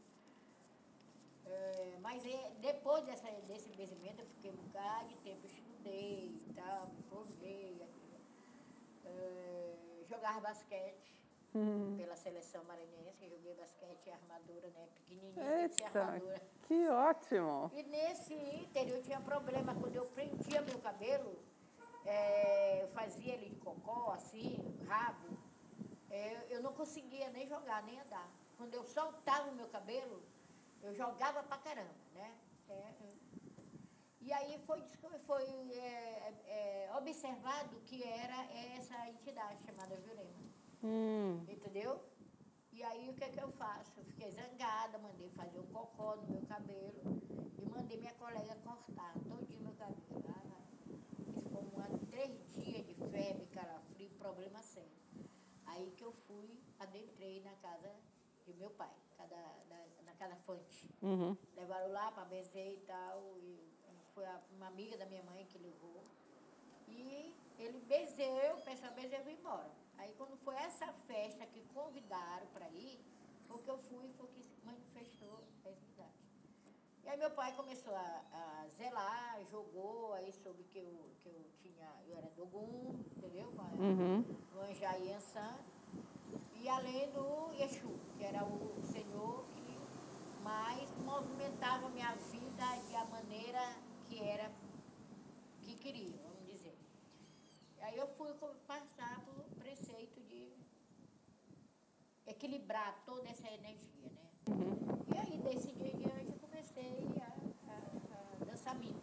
É, 1.46 1.98
mas 2.02 2.26
é, 2.26 2.52
depois 2.60 3.06
dessa, 3.06 3.30
desse 3.42 3.70
benzimento 3.70 4.22
eu 4.22 4.26
fiquei 4.26 4.52
um 4.52 4.56
bocado 4.56 5.10
de 5.10 5.18
tempo, 5.18 5.46
estudei 5.46 6.42
e 6.48 6.54
tal, 6.54 6.88
me 6.88 7.04
formei. 7.04 7.82
É, 9.06 10.04
jogava 10.08 10.42
basquete 10.42 11.15
uhum. 11.56 11.96
pela 11.98 12.16
seleção 12.16 12.64
maranhense, 12.66 13.30
joguei 13.30 13.54
basquete 13.56 14.08
e 14.08 14.12
armadura, 14.12 14.70
né? 14.70 14.88
Pequenininha, 14.96 15.62
Eita, 15.62 16.00
armadura. 16.00 16.42
Que 16.64 16.88
ótimo! 16.90 17.72
E 17.74 17.84
nesse 17.84 18.34
interior 18.34 18.98
eu 18.98 19.04
tinha 19.04 19.22
problema, 19.22 19.74
quando 19.76 19.96
eu 19.96 20.06
prendia 20.08 20.62
meu 20.62 20.80
cabelo, 20.80 21.38
é, 22.06 22.84
eu 22.84 22.88
fazia 22.90 23.34
ele 23.34 23.50
de 23.50 23.56
cocó, 23.56 24.12
assim, 24.12 24.58
rabo, 24.88 25.38
é, 26.10 26.46
eu 26.50 26.62
não 26.62 26.74
conseguia 26.74 27.30
nem 27.30 27.48
jogar, 27.48 27.82
nem 27.84 28.00
andar. 28.00 28.30
Quando 28.58 28.74
eu 28.74 28.84
soltava 28.86 29.50
o 29.50 29.56
meu 29.56 29.68
cabelo, 29.68 30.22
eu 30.82 30.94
jogava 30.94 31.44
pra 31.44 31.58
caramba, 31.58 31.94
né? 32.14 32.36
É, 32.70 32.94
e 34.22 34.34
aí 34.34 34.58
foi, 34.66 34.82
foi 35.20 35.44
é, 35.44 36.34
é, 36.48 36.90
observado 36.98 37.80
que 37.82 38.04
era 38.04 38.44
essa 38.76 39.08
entidade 39.10 39.62
chamada 39.64 39.96
Jurema. 40.02 40.55
Hum. 40.86 41.44
Entendeu? 41.50 42.00
E 42.72 42.84
aí 42.84 43.10
o 43.10 43.13
que 43.15 43.24
é 43.24 43.30
que 43.30 43.42
eu 43.42 43.50
faço? 43.50 43.92
Eu 43.98 44.06
fiquei 44.06 44.30
zangada, 44.30 45.00
mandei 45.00 45.30
fazer 45.30 45.60
um 45.60 45.65
cocó 45.68 46.15
no 46.18 46.27
meu 46.27 46.42
cabelo 46.44 47.01
e 47.58 47.65
mandei 47.65 47.98
minha 47.98 48.13
colega 48.13 48.56
cortar 48.58 49.13
todinho 49.27 49.62
meu 49.62 49.74
cabelo. 49.74 50.24
Ah, 50.30 50.62
isso 51.36 51.50
foi 51.50 51.63
um, 51.63 52.06
três 52.12 52.38
dias 52.54 52.86
de 52.86 52.94
febre, 52.94 53.48
calafrio, 53.48 54.12
problema 54.20 54.62
sério. 54.62 54.92
Aí 55.65 55.89
que 55.98 56.04
eu 56.04 56.12
fui, 56.12 56.60
adentrei 56.80 57.42
na 57.42 57.56
casa 57.56 57.92
do 58.46 58.54
meu 58.54 58.70
pai, 58.70 58.94
cada, 59.18 59.36
na, 59.68 60.04
na 60.04 60.13
casa 60.13 60.36
fonte. 60.36 60.88
Uhum. 61.01 61.36
Levaram 61.56 61.92
lá 61.92 62.12
para 62.12 62.25
benzer 62.25 62.74
e 62.74 62.82
tal. 62.82 63.36
E 63.39 63.74
foi 64.13 64.24
uma 64.51 64.68
amiga 64.68 64.96
da 64.98 65.08
minha 65.08 65.24
mãe 65.24 65.46
que 65.46 65.58
levou. 65.58 66.04
E 66.88 67.36
ele 67.58 67.80
bezeu, 67.80 68.58
o 68.58 68.62
pessoal 68.62 68.94
bezeu 68.94 69.20
e 69.20 69.24
foi 69.24 69.34
embora. 69.34 69.85
Aí 69.98 70.14
quando 70.18 70.36
foi 70.38 70.56
essa 70.56 70.88
festa 71.08 71.46
que 71.46 71.62
convidaram 71.74 72.48
para 72.54 72.70
ir, 72.70 73.00
foi 73.48 73.60
que 73.60 73.70
eu 73.70 73.78
fui 73.78 74.08
e 74.08 74.14
foi 74.14 74.28
que 74.28 74.46
manifestou 74.64 75.44
a 75.66 75.70
entidade. 75.70 76.25
E 77.04 77.10
aí 77.10 77.18
meu 77.18 77.30
pai 77.32 77.54
começou 77.56 77.96
a, 77.96 78.24
a, 78.34 78.68
zelar, 78.70 79.40
jogou, 79.52 80.14
aí 80.14 80.34
soube 80.34 80.64
que 80.64 80.80
eu, 80.80 81.12
que 81.22 81.30
eu 81.30 81.46
tinha, 81.62 81.88
eu 82.08 82.18
era 82.18 82.30
Dogum, 82.32 82.96
entendeu? 83.16 83.54
Uhum. 83.78 84.25
O 84.56 84.60
Anjá 84.60 84.94
Yansan. 84.94 85.56
E 86.56 86.68
além 86.68 87.12
do 87.12 87.54
Exu, 87.62 88.00
que 88.18 88.24
era 88.24 88.44
o 88.44 88.82
senhor 88.82 89.46
que 89.54 89.78
mais 90.42 90.90
movimentava 90.98 91.86
a 91.86 91.90
minha 91.90 92.12
vida 92.16 92.66
de 92.88 92.96
a 92.96 93.06
maneira 93.06 93.62
que 94.08 94.20
era, 94.20 94.52
que 95.62 95.75
queria, 95.75 96.18
vamos 96.24 96.48
dizer. 96.48 96.75
Aí 97.82 97.98
eu 97.98 98.08
fui 98.08 98.34
passar 98.66 99.24
por 99.25 99.44
preceito 99.60 100.20
de 100.22 100.52
equilibrar 102.36 103.01
toda 103.06 103.30
essa 103.30 103.48
energia, 103.48 104.10
né? 104.12 104.25
Uhum. 104.50 104.75
E 105.13 105.18
aí, 105.18 105.38
desse 105.39 105.72
dia 105.72 105.88
em 105.88 105.98
diante, 105.98 106.38
comecei 106.39 107.08
a, 107.22 107.72
a, 107.72 108.42
a 108.42 108.46
dançar 108.46 108.75
mina. 108.75 109.00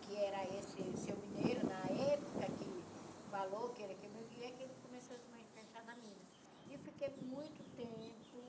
Que 0.00 0.16
era 0.16 0.44
esse 0.58 0.96
seu 0.96 1.16
mineiro, 1.16 1.66
na 1.66 1.84
época 2.12 2.46
que 2.58 2.84
falou 3.30 3.68
que 3.70 3.82
era 3.82 3.94
que 3.94 4.08
meu 4.08 4.24
guia, 4.30 4.50
que 4.52 4.62
ele 4.62 4.74
começou 4.82 5.14
a 5.14 5.18
se 5.18 5.28
manifestar 5.28 5.84
na 5.84 5.94
mina. 5.96 6.24
E 6.70 6.78
fiquei 6.78 7.10
muito 7.22 7.62
tempo, 7.76 8.42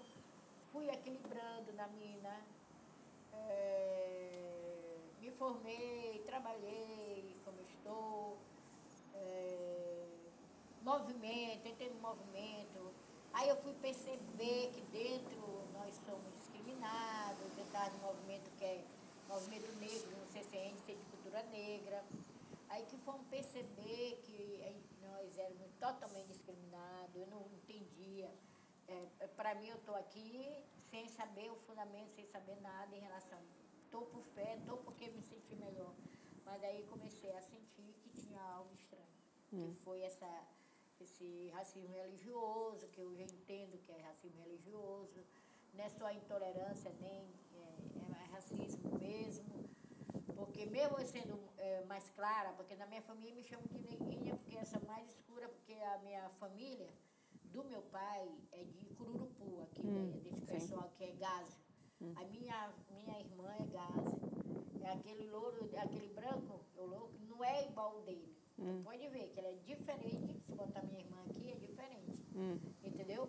fui 0.71 0.89
equilibrando 0.89 1.73
na 1.73 1.87
mina, 1.87 2.41
é, 3.33 4.97
me 5.19 5.29
formei, 5.31 6.23
trabalhei 6.25 7.35
como 7.43 7.59
estou 7.61 8.37
é, 9.13 9.76
movimento, 10.87 11.67
entrei 11.67 11.89
no 11.89 11.99
movimento. 11.99 12.93
Aí 13.33 13.49
eu 13.49 13.57
fui 13.57 13.73
perceber 13.73 14.71
que 14.73 14.81
dentro 14.89 15.67
nós 15.73 15.93
somos 16.05 16.33
discriminados, 16.35 17.57
eu 17.57 17.65
estava 17.65 17.89
no 17.89 17.99
movimento 17.99 18.49
que 18.57 18.63
é 18.63 18.85
movimento 19.27 19.69
negro, 19.79 20.17
no 20.17 20.25
CCN, 20.27 20.77
Centro 20.79 21.03
de 21.03 21.11
Cultura 21.11 21.43
Negra. 21.43 22.03
Aí 22.69 22.85
que 22.85 22.97
fomos 22.97 23.27
perceber 23.27 24.21
que 24.23 24.37
nós 25.01 25.37
éramos 25.37 25.69
totalmente 25.79 26.27
discriminados, 26.27 27.15
eu 27.15 27.27
não 27.27 27.41
entendia. 27.51 28.31
É, 28.87 29.07
é 29.19 29.27
Para 29.27 29.55
mim, 29.55 29.67
eu 29.67 29.77
estou 29.77 29.95
aqui 29.95 30.63
sem 30.89 31.07
saber 31.09 31.51
o 31.51 31.55
fundamento, 31.55 32.15
sem 32.15 32.25
saber 32.27 32.55
nada 32.61 32.95
em 32.95 33.01
relação. 33.01 33.39
Estou 33.83 34.05
por 34.05 34.23
fé, 34.23 34.55
estou 34.57 34.77
porque 34.77 35.09
me 35.09 35.21
senti 35.21 35.53
melhor. 35.55 35.93
Mas 36.45 36.63
aí 36.63 36.85
comecei 36.89 37.35
a 37.35 37.41
sentir 37.41 37.93
que 38.01 38.09
tinha 38.09 38.41
algo 38.41 38.73
estranho, 38.73 39.03
hum. 39.51 39.67
que 39.67 39.75
foi 39.83 40.01
essa, 40.01 40.27
esse 41.03 41.49
racismo 41.49 41.93
religioso, 41.93 42.87
que 42.89 43.01
eu 43.01 43.15
já 43.15 43.23
entendo 43.23 43.77
que 43.83 43.91
é 43.91 44.01
racismo 44.01 44.41
religioso, 44.41 45.23
não 45.73 45.83
é 45.83 45.89
só 45.89 46.11
intolerância, 46.11 46.91
nem 46.99 47.29
é, 47.53 48.21
é 48.21 48.25
racismo 48.31 48.97
mesmo. 48.97 49.67
Porque 50.35 50.65
mesmo 50.65 50.97
eu 50.99 51.05
sendo 51.05 51.39
é, 51.57 51.83
mais 51.85 52.09
clara, 52.09 52.53
porque 52.53 52.75
na 52.75 52.85
minha 52.85 53.01
família 53.01 53.33
me 53.33 53.43
chamam 53.43 53.65
de 53.67 53.79
neguinha, 53.79 54.35
porque 54.35 54.57
essa 54.57 54.79
mais 54.81 55.07
escura, 55.09 55.47
porque 55.49 55.73
a 55.73 55.97
minha 55.99 56.29
família 56.31 56.89
do 57.45 57.63
meu 57.63 57.81
pai 57.83 58.29
é 58.51 58.63
de 58.63 58.85
Cururupu, 58.95 59.61
aqui, 59.63 59.81
hum, 59.85 60.11
né, 60.11 60.19
desse 60.19 60.45
sim. 60.45 60.53
pessoal 60.53 60.91
que 60.95 61.03
é 61.03 61.11
Gaza. 61.13 61.57
Hum. 62.01 62.13
A 62.15 62.23
minha, 62.25 62.73
minha 62.91 63.19
irmã 63.19 63.51
é 63.59 63.65
Gaza. 63.65 64.17
É 64.83 64.91
aquele 64.91 65.29
louro, 65.29 65.69
aquele 65.77 66.07
branco, 66.13 66.61
o 66.75 66.85
louro, 66.85 67.11
não 67.27 67.43
é 67.43 67.65
igual 67.65 67.97
o 67.97 68.01
dele. 68.03 68.36
Hum. 68.59 68.81
Pode 68.83 69.07
ver 69.09 69.29
que 69.29 69.39
ele 69.39 69.47
é 69.47 69.57
diferente. 69.65 70.39
Se 70.45 70.53
botar 70.53 70.81
minha 70.83 70.99
irmã 70.99 71.17
aqui, 71.29 71.51
é 71.51 71.55
diferente. 71.55 72.25
Hum. 72.35 72.59
Entendeu? 72.83 73.27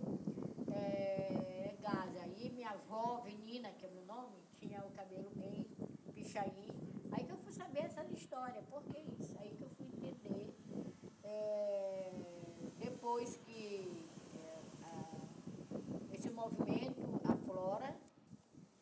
É, 0.73 1.71
é 1.71 1.77
Gaza. 1.81 2.21
Aí 2.23 2.51
minha 2.51 2.71
avó, 2.71 3.21
Venina, 3.21 3.71
que 3.73 3.85
é 3.85 3.89
o 3.89 3.93
meu 3.93 4.07
nome, 4.07 4.37
tinha 4.53 4.85
o 4.85 4.91
cabelo 4.93 5.31
bem 5.35 5.67
pichain. 6.15 6.69
Aí 7.13 7.25
que 7.25 7.33
eu 7.33 7.37
fui 7.39 7.53
saber 7.53 7.81
essa 7.81 8.05
história. 8.05 8.63
Por 8.63 8.83
que 8.85 8.99
isso? 9.21 9.37
Aí 9.39 9.55
que 9.55 9.63
eu 9.63 9.71
fui 9.71 9.87
entender. 9.87 10.55
É, 11.23 12.11
depois 12.79 13.37
que 13.37 14.09
esse 16.19 16.31
movimento 16.31 17.21
aflora 17.25 17.97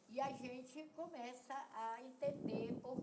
e 0.09 0.19
a 0.19 0.33
gente 0.33 0.85
começa 0.97 1.55
a 1.75 2.03
entender 2.03 2.81
é, 2.83 2.97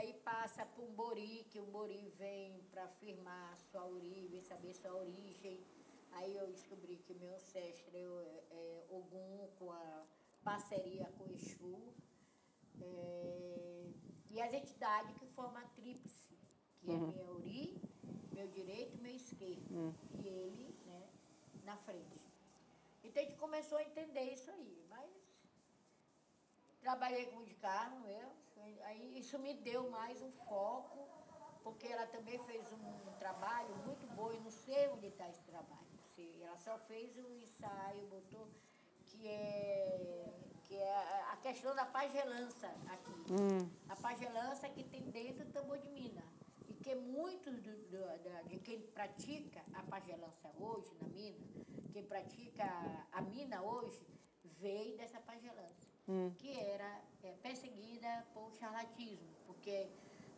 aí 0.00 0.14
passa 0.24 0.64
para 0.64 0.82
um 0.82 0.92
Bori, 0.92 1.46
que 1.50 1.60
o 1.60 1.66
Bori 1.66 2.08
vem 2.18 2.62
para 2.70 2.84
afirmar 2.84 3.58
sua 3.58 3.84
origem, 3.86 4.40
saber 4.42 4.74
sua 4.74 4.94
origem. 4.94 5.60
Aí 6.12 6.36
eu 6.36 6.46
descobri 6.48 6.96
que 6.96 7.14
meu 7.14 7.34
ancestro 7.34 7.96
é, 7.96 8.44
é 8.50 8.86
Ogum 8.90 9.48
com 9.58 9.70
a 9.70 10.04
parceria 10.42 11.06
com 11.16 11.24
o 11.24 11.32
Exu. 11.32 11.94
É, 12.80 13.90
e 14.30 14.40
as 14.40 14.52
entidades 14.54 15.16
que 15.18 15.26
formam 15.26 15.58
a 15.58 15.66
tríplice, 15.68 16.34
que 16.80 16.90
é 16.90 16.94
uhum. 16.94 17.08
é 17.08 17.12
minha 17.12 17.30
ori, 17.30 17.82
meu 18.32 18.48
direito 18.48 18.96
e 18.96 19.00
meu 19.00 19.14
esquerdo. 19.14 19.70
Uhum. 19.70 19.94
E 20.24 20.28
ele 20.28 20.74
né, 20.86 21.08
na 21.64 21.76
frente. 21.76 22.18
Então 23.04 23.22
a 23.22 23.26
gente 23.26 23.38
começou 23.38 23.76
a 23.78 23.84
entender 23.84 24.32
isso 24.32 24.50
aí. 24.50 24.82
Mas 24.88 25.10
trabalhei 26.80 27.26
com 27.26 27.38
o 27.38 27.44
de 27.44 27.54
carro, 27.54 28.08
eu, 28.08 28.32
aí 28.84 29.18
isso 29.18 29.38
me 29.38 29.54
deu 29.54 29.90
mais 29.90 30.20
um 30.22 30.30
foco, 30.30 31.08
porque 31.62 31.86
ela 31.86 32.06
também 32.06 32.38
fez 32.40 32.72
um 32.72 33.12
trabalho 33.18 33.74
muito 33.86 34.06
bom, 34.14 34.30
eu 34.30 34.40
não 34.40 34.50
sei 34.50 34.88
onde 34.88 35.06
está 35.06 35.28
esse 35.28 35.42
trabalho. 35.42 35.90
Ela 36.42 36.58
só 36.58 36.76
fez 36.78 37.16
o 37.16 37.30
ensaio, 37.36 38.06
botou, 38.08 38.48
que 39.06 39.26
é, 39.26 40.32
que 40.64 40.76
é 40.76 41.22
a 41.32 41.36
questão 41.36 41.74
da 41.74 41.84
pagelança 41.84 42.66
aqui. 42.88 43.32
Hum. 43.32 43.70
A 43.88 43.96
pagelança 43.96 44.68
que 44.68 44.84
tem 44.84 45.02
dentro 45.10 45.44
do 45.44 45.52
tambor 45.52 45.78
de 45.78 45.88
mina. 45.90 46.22
E 46.68 46.74
que 46.74 46.94
muitos 46.94 47.62
de 47.62 48.58
quem 48.60 48.80
pratica 48.88 49.64
a 49.74 49.82
pagelança 49.82 50.50
hoje 50.58 50.92
na 51.00 51.08
mina, 51.08 51.46
quem 51.92 52.04
pratica 52.04 52.64
a 53.12 53.20
mina 53.20 53.62
hoje, 53.62 54.00
veio 54.44 54.96
dessa 54.96 55.20
pagelança, 55.20 55.89
hum. 56.10 56.32
que 56.36 56.58
era 56.58 57.00
é, 57.22 57.32
perseguida 57.42 58.26
por 58.34 58.52
charlatismo, 58.54 59.28
porque 59.46 59.86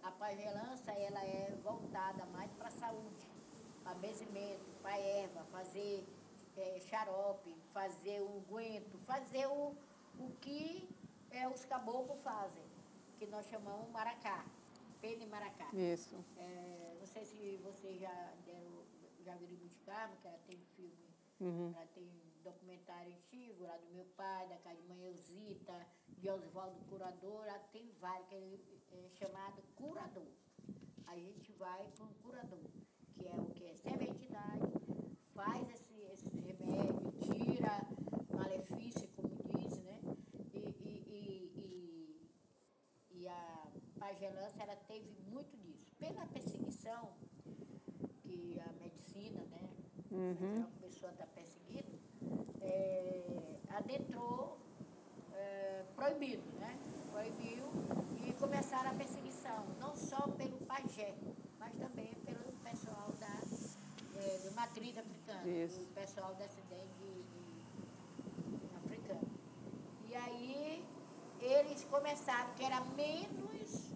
a 0.02 0.10
pagelança 0.10 0.92
ela 0.92 1.24
é 1.24 1.56
voltada 1.62 2.26
mais 2.26 2.52
para 2.52 2.68
a 2.68 2.70
saúde, 2.70 3.26
para 3.82 3.94
benzimento, 3.94 4.70
para 4.82 4.98
erva, 4.98 5.44
fazer 5.44 6.04
é, 6.56 6.80
xarope, 6.80 7.54
fazer 7.72 8.20
o 8.20 8.36
unguento, 8.36 8.98
fazer 8.98 9.46
o, 9.46 9.74
o 10.18 10.30
que 10.40 10.88
é, 11.30 11.48
os 11.48 11.64
caboclos 11.64 12.20
fazem, 12.20 12.64
que 13.18 13.26
nós 13.26 13.46
chamamos 13.46 13.88
maracá, 13.90 14.44
pena 15.00 15.22
e 15.22 15.26
maracá. 15.26 15.68
Isso. 15.72 16.22
É, 16.36 16.96
não 16.98 17.06
sei 17.06 17.24
se 17.24 17.56
vocês 17.62 17.98
já 17.98 18.32
deram, 18.44 18.84
já 19.24 19.34
viram 19.36 19.66
de 19.66 19.78
Carmo, 19.86 20.16
que 20.16 20.28
tem 20.46 20.58
filme 20.76 21.02
Uhum. 21.42 21.72
Ela 21.74 21.86
tem 21.86 22.08
documentário 22.42 23.14
antigo 23.14 23.64
lá 23.64 23.76
do 23.76 23.88
meu 23.90 24.04
pai, 24.16 24.48
da 24.48 24.56
casa 24.58 24.80
de 24.80 24.88
mãe 24.88 25.04
Elzita, 25.04 25.86
de 26.08 26.28
Oswaldo 26.28 26.80
Curador, 26.86 27.44
ela 27.46 27.58
tem 27.72 27.90
vários, 27.92 28.28
que 28.28 28.82
é, 28.92 29.08
chamado 29.08 29.62
curador. 29.74 30.32
A 31.06 31.16
gente 31.16 31.52
vai 31.52 31.86
para 31.88 32.04
um 32.04 32.12
curador, 32.14 32.70
que 33.14 33.26
é 33.26 33.34
o 33.34 33.46
que? 33.46 33.64
É 33.64 33.74
serve 33.74 34.04
a 34.04 34.08
entidade, 34.08 34.72
faz 35.34 35.68
esse, 35.70 35.94
esse 36.12 36.28
remédio, 36.38 37.12
tira 37.18 37.86
malefício, 38.34 39.08
como 39.16 39.28
diz, 39.28 39.78
né? 39.78 40.00
E, 40.52 40.58
e, 40.58 40.92
e, 41.08 42.30
e, 43.10 43.20
e 43.20 43.28
a 43.28 43.68
pagelança, 43.98 44.62
ela 44.62 44.76
teve 44.76 45.10
muito 45.30 45.56
disso. 45.56 45.94
Pela 45.98 46.26
perseguição 46.26 47.14
que 48.22 48.60
a 48.60 48.72
medicina, 48.72 49.42
né? 49.46 49.68
Uhum. 50.10 50.62
A 50.62 50.80
pessoa 50.80 51.12
está 51.12 51.26
perseguida, 51.26 51.61
é, 52.72 53.76
adentrou 53.76 54.58
é, 55.34 55.84
proibido, 55.94 56.42
né? 56.58 56.78
Proibiu 57.10 57.64
e 58.26 58.32
começaram 58.34 58.90
a 58.90 58.94
perseguição, 58.94 59.66
não 59.78 59.94
só 59.94 60.26
pelo 60.28 60.58
pajé, 60.66 61.14
mas 61.58 61.74
também 61.74 62.14
pelo 62.24 62.52
pessoal 62.64 63.12
da 63.20 63.42
é, 64.18 64.38
de 64.38 64.54
matriz 64.54 64.96
africana, 64.96 65.46
Isso. 65.46 65.82
o 65.82 65.86
pessoal 65.94 66.34
descendente 66.34 66.94
de, 66.98 67.22
de, 67.22 68.76
africano. 68.76 69.28
E 70.08 70.14
aí 70.14 70.84
eles 71.40 71.84
começaram, 71.84 72.54
que 72.54 72.64
era 72.64 72.80
menos, 72.80 73.92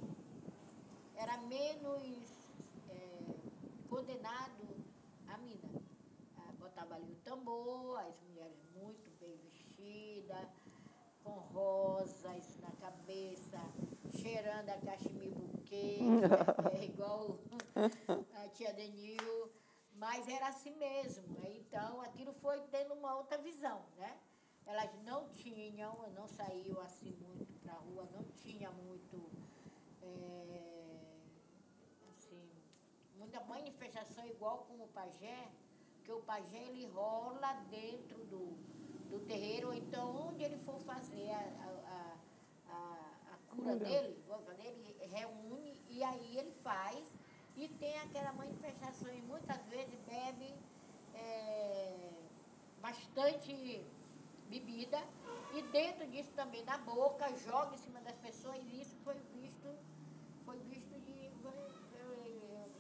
era 1.16 1.38
menos 1.38 2.34
é, 2.90 2.98
condenado 3.88 4.66
a 5.28 5.38
mina 5.38 5.76
botava 6.76 6.96
ali 6.96 7.12
o 7.12 7.16
tambor, 7.16 7.98
as 8.00 8.20
vestidas, 9.96 10.48
com 11.24 11.30
rosas 11.30 12.58
na 12.60 12.70
cabeça, 12.72 13.58
cheirando 14.10 14.68
a 14.68 14.78
cachemir 14.78 15.34
buquê, 15.34 15.98
é 16.78 16.84
igual 16.84 17.38
a 18.34 18.48
tia 18.48 18.72
Denil, 18.74 19.50
mas 19.96 20.28
era 20.28 20.48
assim 20.48 20.76
mesmo. 20.76 21.38
Então 21.44 22.02
aquilo 22.02 22.32
foi 22.32 22.60
tendo 22.70 22.94
uma 22.94 23.16
outra 23.16 23.38
visão, 23.38 23.82
né? 23.96 24.16
Elas 24.66 24.90
não 25.04 25.28
tinham, 25.30 25.96
não 26.14 26.28
saíam 26.28 26.80
assim 26.80 27.12
muito 27.26 27.52
para 27.60 27.72
a 27.72 27.78
rua, 27.78 28.08
não 28.12 28.24
tinha 28.42 28.70
muito. 28.70 29.30
É, 30.02 31.00
assim, 32.16 32.48
muita 33.16 33.40
manifestação 33.44 34.26
igual 34.26 34.58
como 34.68 34.84
o 34.84 34.88
pajé, 34.88 35.50
porque 35.96 36.12
o 36.12 36.20
pajé 36.20 36.58
ele 36.68 36.86
rola 36.86 37.54
dentro 37.70 38.24
do, 38.26 38.56
do 39.10 39.20
terreiro, 39.20 39.68
ou 39.68 39.74
então 39.74 40.28
onde 40.28 40.42
ele 40.42 40.58
for 40.58 40.78
fazer 40.80 41.30
a, 41.30 41.38
a, 41.38 42.72
a, 42.72 43.34
a 43.34 43.54
cura 43.54 43.76
dele, 43.76 44.16
ele 44.64 45.06
reúne 45.06 45.80
e 45.88 46.02
aí 46.02 46.38
ele 46.38 46.52
faz 46.52 47.04
e 47.56 47.68
tem 47.68 47.98
aquela 48.00 48.32
manifestação 48.32 49.12
e 49.14 49.22
muitas 49.22 49.64
vezes 49.66 49.98
bebe 50.06 50.54
é, 51.14 52.10
bastante 52.80 53.84
bebida 54.50 55.02
e 55.54 55.62
dentro 55.62 56.06
disso 56.08 56.30
também 56.34 56.64
na 56.64 56.78
boca, 56.78 57.34
joga 57.38 57.74
em 57.74 57.78
cima 57.78 58.00
das 58.00 58.16
pessoas 58.16 58.56
e 58.62 58.80
isso 58.82 58.94
foi 59.04 59.16
visto, 59.34 59.68
foi 60.44 60.58
visto 60.58 60.94
de 61.00 61.16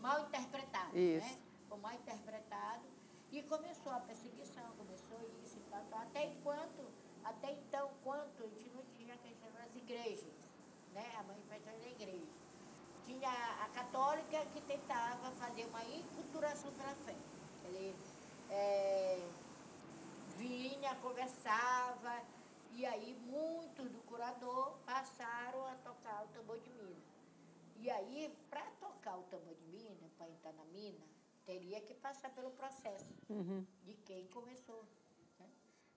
mal 0.06 0.20
interpretado. 0.20 0.92
Né? 0.92 1.00
Isso. 1.00 1.26
Né? 1.26 1.42
Foi 1.68 1.78
mal 1.78 1.92
interpretado 1.94 2.84
e 3.32 3.42
começou 3.42 3.92
a 3.92 4.00
perseguição, 4.00 4.64
começou 4.76 5.18
isso 5.42 5.45
até 5.92 6.26
enquanto, 6.26 6.90
até 7.24 7.52
então, 7.52 7.90
quanto 8.02 8.42
a 8.42 8.46
gente 8.46 8.70
não 8.70 8.84
tinha 8.96 9.14
a 9.14 9.18
questão 9.18 9.50
das 9.52 9.74
igrejas, 9.74 10.34
né? 10.92 11.12
A 11.18 11.22
manifestação 11.22 11.80
da 11.80 11.88
igreja. 11.88 12.26
tinha 13.04 13.30
a 13.64 13.68
católica 13.68 14.44
que 14.46 14.60
tentava 14.62 15.30
fazer 15.32 15.64
uma 15.66 15.84
enculturação 15.84 16.72
pela 16.72 16.94
fé. 16.94 17.14
Ele 17.64 17.94
é, 18.50 19.28
vinha, 20.36 20.94
conversava, 20.96 22.22
e 22.72 22.84
aí 22.84 23.14
muitos 23.26 23.90
do 23.90 24.00
curador 24.02 24.76
passaram 24.84 25.66
a 25.66 25.74
tocar 25.76 26.24
o 26.24 26.28
tambor 26.28 26.58
de 26.60 26.70
mina. 26.70 27.00
E 27.76 27.90
aí, 27.90 28.34
para 28.50 28.64
tocar 28.80 29.18
o 29.18 29.22
tambor 29.24 29.54
de 29.54 29.66
mina, 29.66 30.10
para 30.18 30.28
entrar 30.28 30.52
na 30.52 30.64
mina, 30.66 31.04
teria 31.44 31.80
que 31.80 31.94
passar 31.94 32.30
pelo 32.30 32.50
processo 32.50 33.14
uhum. 33.30 33.64
de 33.84 33.94
quem 34.04 34.26
começou. 34.28 34.84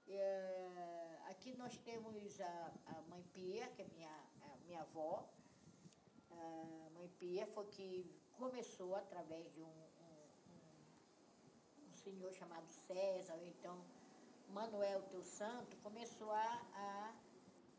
Uh, 0.10 1.30
aqui 1.30 1.54
nós 1.54 1.78
temos 1.78 2.42
a, 2.42 2.74
a 2.88 3.02
mãe 3.10 3.24
Pia, 3.32 3.68
que 3.68 3.84
é 3.84 3.86
minha, 3.86 4.24
a 4.42 4.58
minha 4.66 4.82
avó. 4.82 5.30
A 6.32 6.90
mãe 6.96 7.08
Pia 7.20 7.46
foi 7.46 7.68
que 7.68 8.10
começou 8.34 8.96
através 8.96 9.54
de 9.54 9.62
um, 9.62 9.68
um, 9.68 10.70
um, 11.86 11.94
senhor 11.94 12.34
chamado 12.34 12.68
César, 12.72 13.36
ou 13.36 13.46
então 13.46 13.86
Manuel 14.50 15.04
Teu 15.04 15.22
Santo, 15.24 15.78
começou 15.78 16.32
a, 16.32 16.62
a, 16.74 17.14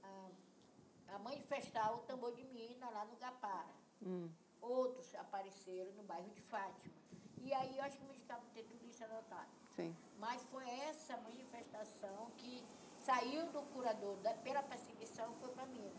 a, 0.05 1.15
a 1.15 1.19
manifestar 1.19 1.93
o 1.93 2.03
tambor 2.03 2.33
de 2.37 2.45
mina 2.45 2.89
lá 2.91 3.05
no 3.07 3.17
Gapara. 3.17 3.75
Hum. 4.03 4.31
Outros 4.61 5.13
apareceram 5.17 5.93
no 5.95 6.05
bairro 6.05 6.31
de 6.31 6.41
Fátima. 6.43 6.95
E 7.39 7.53
aí 7.53 7.77
eu 7.77 7.83
acho 7.83 7.97
que 7.97 8.05
o 8.05 8.09
medicamento 8.09 8.53
ter 8.53 8.63
tudo 8.65 8.87
isso 8.87 9.03
anotado. 9.03 9.60
Sim. 9.81 9.97
Mas 10.19 10.43
foi 10.45 10.69
essa 10.69 11.17
manifestação 11.19 12.31
que 12.37 12.63
saiu 12.99 13.47
do 13.51 13.63
curador 13.73 14.17
da, 14.19 14.35
pela 14.35 14.63
perseguição 14.63 15.33
foi 15.35 15.51
para 15.51 15.67
Minas. 15.67 15.95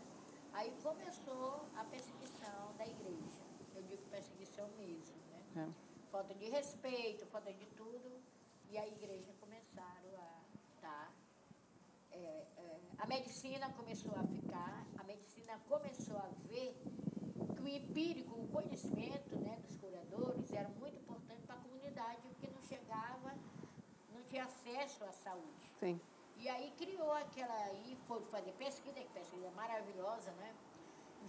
Aí 0.52 0.70
começou 0.82 1.66
a 1.76 1.84
perseguição 1.84 2.74
da 2.78 2.86
igreja. 2.86 3.42
Eu 3.74 3.82
digo 3.82 4.02
perseguição 4.10 4.68
mesmo, 4.76 5.16
né? 5.30 5.66
É. 5.66 6.08
Falta 6.10 6.34
de 6.34 6.48
respeito, 6.50 7.26
falta 7.26 7.52
de 7.52 7.66
tudo. 7.66 8.22
E 8.70 8.78
a 8.78 8.86
igreja 8.86 9.32
começaram 9.40 10.10
a 10.16 10.42
estar. 10.74 11.06
Tá, 11.06 11.12
é, 12.12 12.46
é, 12.56 12.80
a 12.98 13.06
medicina 13.06 13.70
começou 13.72 14.12
a 14.14 14.22
ficar, 14.22 14.86
a 14.98 15.04
medicina 15.04 15.58
começou 15.68 16.16
a 16.18 16.28
ver 16.48 16.76
que 17.54 17.60
o 17.60 17.66
empírico, 17.66 18.38
o 18.38 18.48
conhecimento 18.48 19.34
né, 19.36 19.58
dos 19.66 19.76
curadores 19.76 20.52
era 20.52 20.68
muito 20.68 20.98
importante 20.98 21.42
para 21.46 21.56
a 21.56 21.58
comunidade, 21.58 22.20
porque 22.28 22.48
não 22.48 22.62
chegava, 22.62 23.34
tinha 24.32 24.44
acesso 24.44 25.04
à 25.04 25.12
saúde. 25.12 25.64
Sim. 25.78 26.00
E 26.38 26.48
aí 26.48 26.72
criou 26.78 27.12
aquela 27.12 27.54
aí, 27.66 27.96
foi 28.06 28.22
fazer 28.24 28.52
pesquisa, 28.52 28.94
que 28.94 29.08
pesquisa 29.10 29.50
maravilhosa, 29.50 30.30
né? 30.32 30.54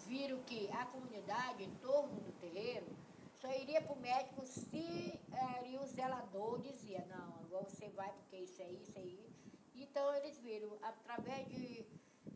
Viram 0.07 0.41
que 0.43 0.71
a 0.71 0.85
comunidade 0.85 1.63
em 1.63 1.75
torno 1.75 2.15
do 2.21 2.31
terreiro 2.39 2.87
só 3.35 3.51
iria 3.51 3.81
para 3.81 3.93
o 3.93 3.99
médico 3.99 4.45
se 4.45 5.19
eh, 5.31 5.79
o 5.79 5.85
zelador 5.85 6.59
dizia, 6.61 7.05
não, 7.09 7.35
agora 7.43 7.69
você 7.69 7.89
vai 7.89 8.11
porque 8.13 8.37
isso 8.37 8.61
aí, 8.61 8.81
isso 8.81 8.97
aí. 8.97 9.19
Então 9.75 10.15
eles 10.15 10.39
viram, 10.39 10.71
através 10.81 11.47
de 11.49 11.85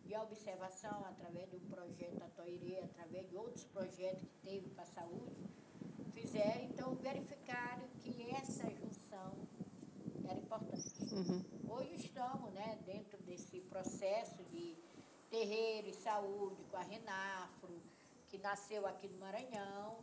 de 0.07 0.15
observação 0.15 1.05
através 1.05 1.49
do 1.49 1.59
projeto 1.69 2.23
Atoirê, 2.23 2.79
através 2.79 3.29
de 3.29 3.35
outros 3.35 3.65
projetos 3.65 4.23
que 4.23 4.37
teve 4.41 4.69
para 4.69 4.83
a 4.83 4.85
saúde, 4.85 5.35
fizeram, 6.13 6.63
então 6.63 6.95
verificaram 6.95 7.85
que 7.99 8.31
essa 8.31 8.69
junção 8.69 8.86
Uhum. 10.59 11.43
Hoje 11.69 11.95
estamos 11.95 12.51
né, 12.53 12.79
dentro 12.85 13.21
desse 13.23 13.59
processo 13.61 14.43
de 14.45 14.75
terreiro 15.29 15.87
e 15.87 15.93
saúde 15.93 16.63
com 16.71 16.77
a 16.77 16.81
Renafro, 16.81 17.81
que 18.27 18.37
nasceu 18.39 18.87
aqui 18.87 19.07
no 19.07 19.19
Maranhão, 19.19 19.97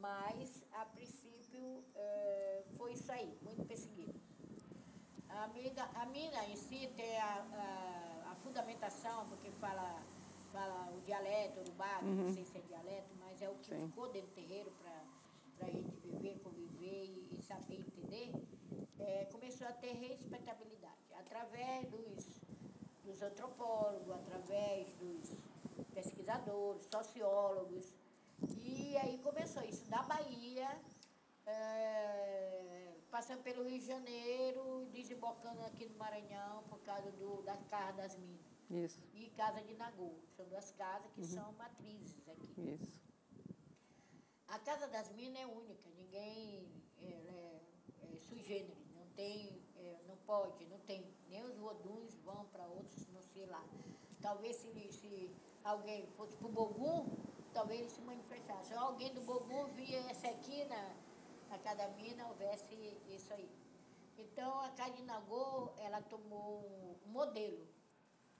mas 0.00 0.62
a 0.72 0.86
princípio 0.86 1.84
é, 1.94 2.62
foi 2.76 2.92
isso 2.92 3.10
aí, 3.12 3.36
muito 3.42 3.64
perseguido. 3.66 4.18
A 5.28 5.48
mina, 5.48 5.90
a 5.94 6.06
mina 6.06 6.44
em 6.46 6.56
si 6.56 6.90
tem 6.96 7.18
a, 7.18 8.24
a 8.30 8.34
fundamentação, 8.36 9.28
porque 9.28 9.50
fala, 9.52 10.02
fala 10.52 10.90
o 10.96 11.00
dialeto 11.02 11.60
urubá, 11.60 12.00
uhum. 12.02 12.14
não 12.14 12.32
sei 12.32 12.44
se 12.44 12.56
é 12.56 12.60
dialeto, 12.62 13.14
mas 13.20 13.42
é 13.42 13.48
o 13.50 13.54
que 13.56 13.64
Sim. 13.64 13.86
ficou 13.88 14.08
dentro 14.10 14.30
do 14.30 14.34
terreiro 14.34 14.72
para 15.58 15.66
a 15.66 15.70
gente 15.70 15.94
viver, 16.00 16.38
conviver 16.42 17.04
e, 17.04 17.38
e 17.38 17.42
saber 17.42 17.80
entender, 17.80 18.32
é, 19.00 19.24
começou 19.26 19.66
a 19.66 19.72
ter 19.72 19.92
respeitabilidade. 19.92 20.94
Através 21.18 21.88
dos, 21.88 22.40
dos 23.04 23.22
antropólogos, 23.22 24.10
através 24.10 24.92
dos 24.94 25.30
pesquisadores, 25.94 26.86
sociólogos, 26.86 27.94
e 28.56 28.96
aí 28.98 29.18
começou 29.18 29.62
isso 29.64 29.84
da 29.90 30.02
Bahia, 30.02 30.80
é, 31.46 32.94
passando 33.10 33.42
pelo 33.42 33.64
Rio 33.64 33.78
de 33.78 33.86
Janeiro, 33.86 34.86
desembocando 34.92 35.62
aqui 35.62 35.86
no 35.86 35.96
Maranhão 35.96 36.62
por 36.64 36.78
causa 36.80 37.10
do, 37.12 37.42
das 37.42 37.62
casas 37.64 37.96
das 37.96 38.16
minas. 38.16 38.48
Isso. 38.70 39.08
E 39.14 39.30
Casa 39.30 39.62
de 39.62 39.74
Nagô. 39.74 40.14
São 40.36 40.46
duas 40.46 40.70
casas 40.72 41.10
que 41.12 41.22
uhum. 41.22 41.26
são 41.26 41.52
matrizes 41.52 42.28
aqui. 42.28 42.78
Isso. 42.80 43.00
A 44.46 44.58
Casa 44.58 44.86
das 44.88 45.10
Minas 45.12 45.42
é 45.42 45.46
única, 45.46 45.88
ninguém 45.96 46.66
é, 47.02 47.06
é, 47.06 47.60
é 48.02 48.16
sui 48.16 48.40
generis, 48.40 48.87
tem, 49.18 49.60
é, 49.76 49.96
não 50.06 50.16
pode, 50.18 50.64
não 50.66 50.78
tem. 50.90 51.04
Nem 51.28 51.42
os 51.42 51.56
voduns 51.56 52.14
vão 52.24 52.44
para 52.52 52.64
outros, 52.68 53.08
não 53.08 53.20
sei 53.20 53.46
lá. 53.46 53.64
Talvez 54.22 54.54
se, 54.54 54.70
se 54.92 55.34
alguém 55.64 56.06
fosse 56.12 56.36
para 56.36 56.46
o 56.46 56.52
Bogum, 56.52 57.04
talvez 57.52 57.80
ele 57.80 57.90
se 57.90 58.00
manifestasse. 58.02 58.68
Se 58.68 58.74
alguém 58.74 59.12
do 59.12 59.20
Bogum 59.22 59.66
via 59.74 59.98
essa 60.10 60.28
aqui 60.28 60.64
na 60.66 60.94
a 61.50 61.58
cada 61.58 61.88
mina 61.88 62.28
houvesse 62.28 62.74
isso 63.08 63.32
aí. 63.32 63.50
Então 64.18 64.60
a 64.60 64.68
Cadinagô, 64.70 65.70
ela 65.78 66.00
tomou 66.02 66.60
um 67.04 67.10
modelo. 67.10 67.66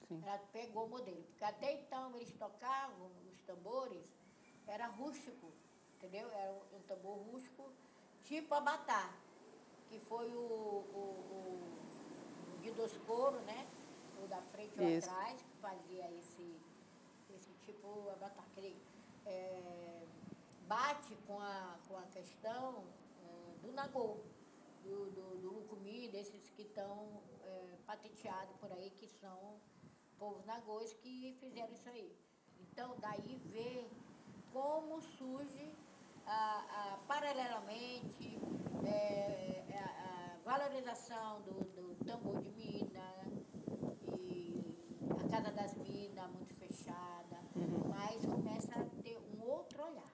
Sim. 0.07 0.21
Ela 0.25 0.37
pegou 0.53 0.85
o 0.85 0.89
modelo. 0.89 1.23
Porque 1.23 1.43
até 1.43 1.73
então 1.73 2.15
eles 2.15 2.31
tocavam 2.33 3.11
os 3.29 3.41
tambores, 3.41 4.05
era 4.65 4.87
rústico, 4.87 5.51
entendeu? 5.97 6.31
Era 6.31 6.53
um, 6.73 6.81
tambor 6.83 7.17
rústico, 7.17 7.69
tipo 8.21 8.53
a 8.53 8.61
batá, 8.61 9.11
que 9.89 9.99
foi 9.99 10.31
o, 10.33 10.39
o, 10.39 11.03
o 11.31 12.59
de 12.61 12.99
couro, 12.99 13.39
né? 13.41 13.67
O 14.23 14.27
da 14.27 14.41
frente 14.41 14.79
ou 14.79 14.85
atrás, 14.85 15.41
que 15.41 15.57
fazia 15.61 16.11
esse, 16.11 16.55
esse 17.35 17.51
tipo 17.65 18.09
abatá. 18.11 18.43
Aquele, 18.43 18.79
é, 19.25 20.05
bate 20.67 21.15
com 21.25 21.39
a, 21.39 21.77
com 21.87 21.97
a 21.97 22.03
questão 22.03 22.83
é, 23.25 23.65
do 23.65 23.71
Nagô, 23.73 24.17
do, 24.83 25.09
do, 25.11 25.41
do 25.41 25.53
Lucumi, 25.53 26.09
desses 26.09 26.49
que 26.51 26.61
estão 26.61 27.21
é, 27.43 27.77
patenteados 27.87 28.55
por 28.57 28.71
aí, 28.71 28.91
que 28.91 29.07
são 29.07 29.59
povos 30.19 30.45
nagôs 30.45 30.93
que 30.93 31.35
fizeram 31.39 31.73
isso 31.73 31.89
aí. 31.89 32.15
Então, 32.59 32.95
daí 32.99 33.41
vê 33.45 33.87
como 34.53 35.01
surge 35.01 35.71
a, 36.25 36.93
a 36.93 36.97
paralelamente 37.07 38.37
é, 38.85 39.58
é 39.58 39.58
valorização 40.49 41.41
do, 41.41 41.53
do 41.75 42.05
tambor 42.05 42.41
de 42.41 42.49
mina 42.51 43.07
e 44.19 44.65
a 45.23 45.29
Casa 45.29 45.51
das 45.51 45.75
Minas 45.75 46.31
muito 46.31 46.55
fechada, 46.55 47.37
uhum. 47.55 47.87
mas 47.87 48.25
começa 48.25 48.73
a 48.73 48.83
ter 49.03 49.17
um 49.19 49.43
outro 49.43 49.83
olhar 49.83 50.11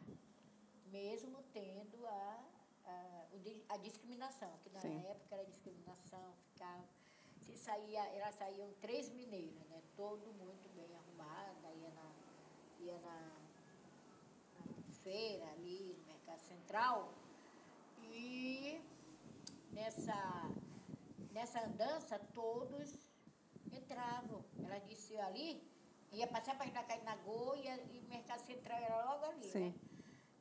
mesmo 0.91 1.41
tendo 1.54 2.06
a, 2.08 2.43
a, 2.86 3.28
a 3.69 3.78
discriminação, 3.78 4.52
que 4.62 4.69
na 4.69 4.80
Sim. 4.80 4.98
época 5.08 5.36
era 5.36 5.45
discriminação, 5.45 6.34
ficava. 6.50 6.84
Se 7.39 7.58
saía, 7.58 8.04
elas 8.15 8.36
saíam 8.36 8.74
três 8.82 9.10
mineiras, 9.10 9.67
né? 9.67 9.82
Todo 9.95 10.34
muito 10.34 10.67
bem 10.76 10.89
arrumada, 10.95 11.67
ia 11.82 11.91
na, 11.91 12.12
ia 12.80 13.00
na, 13.00 13.17
na 14.56 14.93
feira 15.04 15.45
ali, 15.52 15.95
no 16.00 16.06
Mercado 16.08 16.39
Central. 16.39 17.13
E 18.02 18.82
nessa, 19.76 20.18
nessa 21.32 21.60
andança 21.68 22.18
todos 22.34 22.98
entravam. 23.72 24.44
Ela 24.64 24.80
disse 24.80 25.16
ali, 25.18 25.62
ia 26.12 26.28
passar 26.28 26.58
para 26.58 26.66
Itacaí 26.66 27.04
na 27.04 27.16
Goia 27.18 27.80
e 27.92 28.00
o 28.00 28.10
Mercado 28.10 28.40
Central 28.40 28.80
era 28.80 29.06
logo 29.06 29.26
ali, 29.26 29.50
Sim. 29.50 29.70
né? 29.70 29.74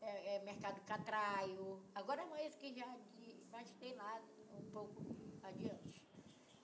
é, 0.05 0.37
é, 0.37 0.39
mercado 0.45 0.81
catraio. 0.83 1.81
Agora 1.95 2.25
mais 2.27 2.55
que 2.55 2.73
já 2.75 2.87
mas 3.51 3.71
tem 3.75 3.95
lá 3.95 4.21
um 4.59 4.71
pouco 4.71 5.03
adiante. 5.43 6.03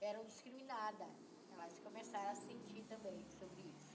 Eram 0.00 0.24
discriminadas. 0.24 1.09
Elas 1.52 1.78
começaram 1.80 2.30
a 2.30 2.35
sentir 2.35 2.83
também 2.85 3.24
sobre 3.38 3.62
isso. 3.62 3.94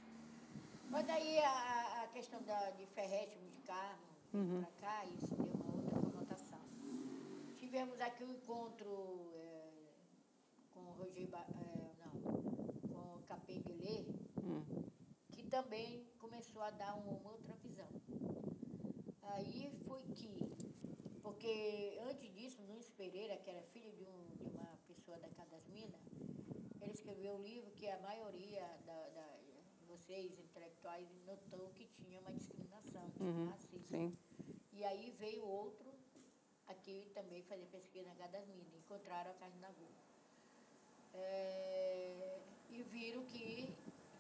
Mas 0.90 1.10
aí 1.10 1.40
a, 1.40 2.04
a 2.04 2.08
questão 2.08 2.42
da, 2.44 2.72
de 2.72 2.86
ferrétimo 2.86 3.50
de 3.50 3.60
carro 3.60 4.00
uhum. 4.34 4.62
para 4.62 4.72
cá, 4.80 5.06
isso 5.06 5.36
deu. 5.36 5.55
Tivemos 7.76 8.00
aqui 8.00 8.24
um 8.24 8.32
encontro 8.32 9.34
é, 9.36 9.70
com 10.74 10.80
o 10.80 10.94
Roger, 10.94 11.28
é, 11.28 11.92
não, 12.00 12.22
com 12.88 13.16
o 13.16 13.22
uhum. 14.42 14.64
que 15.34 15.44
também 15.44 16.08
começou 16.18 16.62
a 16.62 16.70
dar 16.70 16.96
uma 16.96 17.20
outra 17.30 17.54
visão 17.56 17.90
Aí 19.24 19.70
foi 19.86 20.04
que, 20.04 20.56
porque 21.22 22.00
antes 22.10 22.34
disso, 22.34 22.62
Nunes 22.62 22.88
Pereira, 22.92 23.36
que 23.36 23.50
era 23.50 23.62
filho 23.64 23.92
de, 23.92 24.06
um, 24.06 24.38
de 24.38 24.46
uma 24.46 24.80
pessoa 24.88 25.18
da 25.18 25.28
Casa 25.32 25.52
das 25.52 25.68
Minas, 25.68 26.00
ele 26.82 26.94
escreveu 26.94 27.34
um 27.34 27.42
livro 27.42 27.70
que 27.72 27.90
a 27.90 28.00
maioria 28.00 28.66
da, 28.86 29.10
da 29.10 29.40
vocês, 29.86 30.40
intelectuais, 30.40 31.10
notou 31.26 31.70
que 31.72 31.88
tinha 31.88 32.22
uma 32.22 32.32
discriminação, 32.32 33.12
tinha 33.18 33.30
Uhum, 33.30 33.50
racismo. 33.50 33.84
sim. 33.84 34.18
E 34.72 34.84
aí 34.84 35.12
veio 35.12 35.46
outro 35.46 35.85
aqui 36.86 37.10
também 37.16 37.42
fazer 37.44 37.66
pesquisa 37.72 38.08
na 38.10 38.16
Casa 38.16 38.34
das 38.34 38.48
encontraram 38.78 39.32
a 39.32 39.34
carne 39.34 39.60
na 39.60 39.70
Gol. 39.70 39.90
É, 41.16 42.40
e 42.70 42.84
viram 42.84 43.26
que 43.26 43.74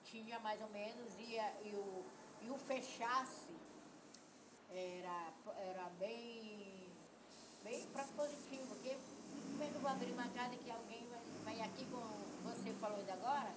tinha 0.03 0.39
mais 0.39 0.59
ou 0.61 0.69
menos, 0.69 1.13
e, 1.19 1.35
e 1.67 1.75
o, 1.75 2.05
e 2.41 2.49
o 2.49 2.57
fechasse 2.57 3.53
era, 4.71 5.33
era 5.57 5.89
bem, 5.99 6.89
bem 7.63 7.85
propositivo, 7.87 8.65
porque 8.67 8.97
como 9.51 9.63
é 9.63 9.67
que 9.67 9.75
eu 9.75 9.81
vou 9.81 9.91
abrir 9.91 10.11
uma 10.11 10.27
casa 10.29 10.57
que 10.57 10.71
alguém 10.71 11.07
vai, 11.43 11.61
aqui, 11.61 11.85
como 11.85 12.07
você 12.43 12.73
falou 12.73 12.97
ainda 12.97 13.13
agora, 13.13 13.53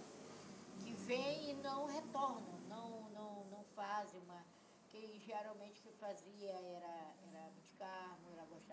que 0.81 0.93
vem 0.93 1.51
e 1.51 1.55
não 1.55 1.87
retornam, 1.87 2.61
não, 2.69 3.09
não, 3.11 3.45
não 3.47 3.65
fazem 3.75 4.21
uma. 4.21 4.45
Que 4.91 5.19
geralmente 5.19 5.81
o 5.81 5.83
que 5.83 5.93
fazia 5.93 6.51
era, 6.51 7.15
era 7.31 7.51
de 7.51 7.63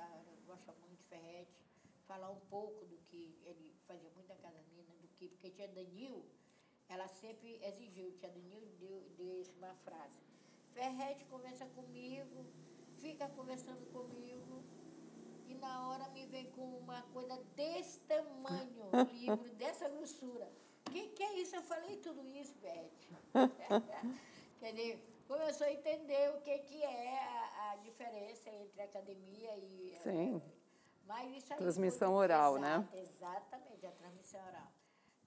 era, 0.01 0.35
gosta 0.45 0.73
muito 0.73 0.97
de 0.97 1.03
Ferrete, 1.05 1.57
falar 2.07 2.29
um 2.29 2.39
pouco 2.49 2.85
do 2.85 2.97
que 3.09 3.37
ele 3.43 3.73
fazia 3.83 4.09
muito 4.11 4.27
na 4.27 4.35
Casa 4.35 4.61
Mina, 4.75 4.93
do 5.01 5.07
que, 5.09 5.27
porque 5.29 5.49
tia 5.49 5.67
Danil, 5.67 6.25
ela 6.87 7.07
sempre 7.07 7.59
exigiu, 7.63 8.11
tia 8.17 8.29
Danil 8.29 8.61
deu, 8.79 9.01
deu 9.17 9.43
uma 9.57 9.73
frase. 9.75 10.19
Ferrete 10.73 11.25
conversa 11.25 11.65
comigo, 11.67 12.45
fica 12.95 13.27
conversando 13.29 13.85
comigo, 13.91 14.63
e 15.47 15.55
na 15.55 15.87
hora 15.89 16.09
me 16.09 16.25
vem 16.25 16.49
com 16.51 16.77
uma 16.77 17.01
coisa 17.13 17.37
desse 17.55 17.99
tamanho, 18.01 18.89
um 18.91 19.03
livro 19.13 19.49
dessa 19.55 19.87
grossura. 19.89 20.51
O 20.87 20.91
que, 20.91 21.09
que 21.09 21.23
é 21.23 21.39
isso? 21.39 21.55
Eu 21.55 21.63
falei 21.63 21.97
tudo 21.97 22.25
isso, 22.29 22.53
Beth. 22.61 22.91
Entendeu? 24.61 24.99
Começou 25.27 25.65
a 25.65 25.71
entender 25.71 26.29
o 26.35 26.41
que, 26.41 26.57
que 26.59 26.83
é 26.83 27.17
a, 27.19 27.71
a 27.71 27.75
diferença 27.77 28.49
entre 28.49 28.81
academia 28.81 29.57
e. 29.57 29.97
Sim. 30.03 30.41
Mas 31.07 31.35
isso 31.37 31.53
aí 31.53 31.59
Transmissão 31.59 32.13
oral, 32.13 32.57
né? 32.57 32.87
Exato, 32.93 33.05
Exatamente, 33.55 33.85
a 33.85 33.91
transmissão 33.91 34.41
oral. 34.47 34.71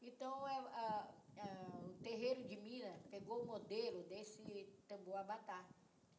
Então, 0.02 0.48
é, 0.48 0.56
a- 0.56 1.08
a- 1.38 1.80
o 1.86 1.92
terreiro 2.02 2.42
de 2.44 2.56
Minas 2.56 3.00
pegou 3.10 3.42
o 3.42 3.46
modelo 3.46 4.02
desse 4.04 4.68
tambor 4.88 5.16
abatá, 5.16 5.64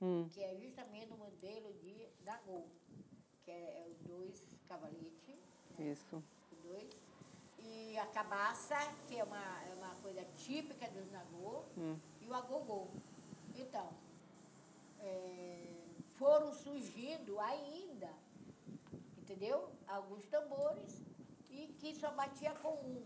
Hum. 0.01 0.27
que 0.29 0.41
é 0.43 0.55
justamente 0.57 1.11
o 1.13 1.17
modelo 1.17 1.73
de 1.73 2.07
Nagô, 2.23 2.63
que 3.43 3.51
é, 3.51 3.81
é 3.81 3.87
os 3.89 3.97
dois 3.99 4.43
cavaletes, 4.67 5.35
Isso. 5.77 6.23
os 6.51 6.59
dois, 6.63 6.89
e 7.59 7.97
a 7.97 8.05
cabaça, 8.07 8.77
que 9.07 9.17
é 9.19 9.23
uma, 9.23 9.63
é 9.69 9.73
uma 9.75 9.95
coisa 9.95 10.23
típica 10.37 10.89
dos 10.89 11.09
Nagô, 11.11 11.63
Hum. 11.77 11.97
e 12.21 12.27
o 12.27 12.33
agogô. 12.33 12.87
Então, 13.61 13.89
é, 14.99 15.73
foram 16.17 16.53
surgindo 16.53 17.39
ainda, 17.39 18.09
entendeu? 19.17 19.69
Alguns 19.87 20.25
tambores 20.27 21.01
e 21.49 21.67
que 21.79 21.95
só 21.95 22.11
batia 22.11 22.53
com 22.55 22.73
um. 22.73 23.05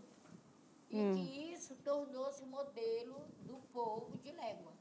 E 0.90 1.00
Hum. 1.00 1.14
que 1.14 1.52
isso 1.52 1.74
tornou-se 1.76 2.44
modelo 2.46 3.26
do 3.40 3.56
povo 3.72 4.16
de 4.18 4.30
légua. 4.32 4.72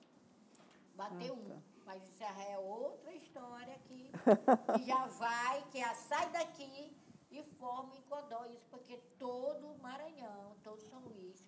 Bater 0.96 1.32
Ah, 1.32 1.34
um. 1.34 1.50
tá. 1.50 1.58
Mas 1.86 2.04
isso 2.08 2.24
é 2.24 2.58
outra 2.60 3.12
história 3.14 3.78
que, 3.88 4.12
que 4.78 4.86
já 4.86 5.06
vai, 5.08 5.64
que 5.72 5.80
já 5.80 5.94
sai 5.96 6.30
daqui 6.32 6.96
e 7.32 7.44
forma 7.60 7.96
em 7.96 8.02
Codó. 8.04 8.46
Isso 8.46 8.66
porque 8.70 8.98
todo 9.18 9.76
Maranhão, 9.82 10.56
todo 10.64 10.80
São 10.82 11.00
Luís, 11.02 11.44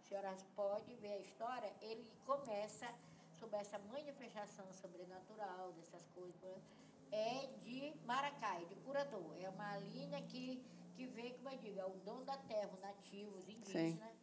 a 0.00 0.08
senhora 0.08 0.36
pode 0.54 0.94
ver 0.96 1.14
a 1.14 1.18
história, 1.20 1.72
ele 1.80 2.06
começa 2.26 2.86
sobre 3.42 3.56
essa 3.58 3.78
manifestação 3.94 4.72
sobrenatural, 4.72 5.72
dessas 5.72 6.06
coisas, 6.10 6.62
é 7.10 7.48
de 7.58 7.92
Maracai, 8.06 8.64
de 8.66 8.76
curador. 8.76 9.34
É 9.40 9.48
uma 9.48 9.78
linha 9.78 10.22
que, 10.22 10.62
que 10.94 11.06
vem, 11.06 11.34
como 11.34 11.50
eu 11.50 11.58
digo, 11.58 11.80
é 11.80 11.84
o 11.84 11.96
dom 12.04 12.22
da 12.22 12.36
terra, 12.36 12.70
os 12.72 12.80
nativos 12.80 13.48
indígenas, 13.48 14.14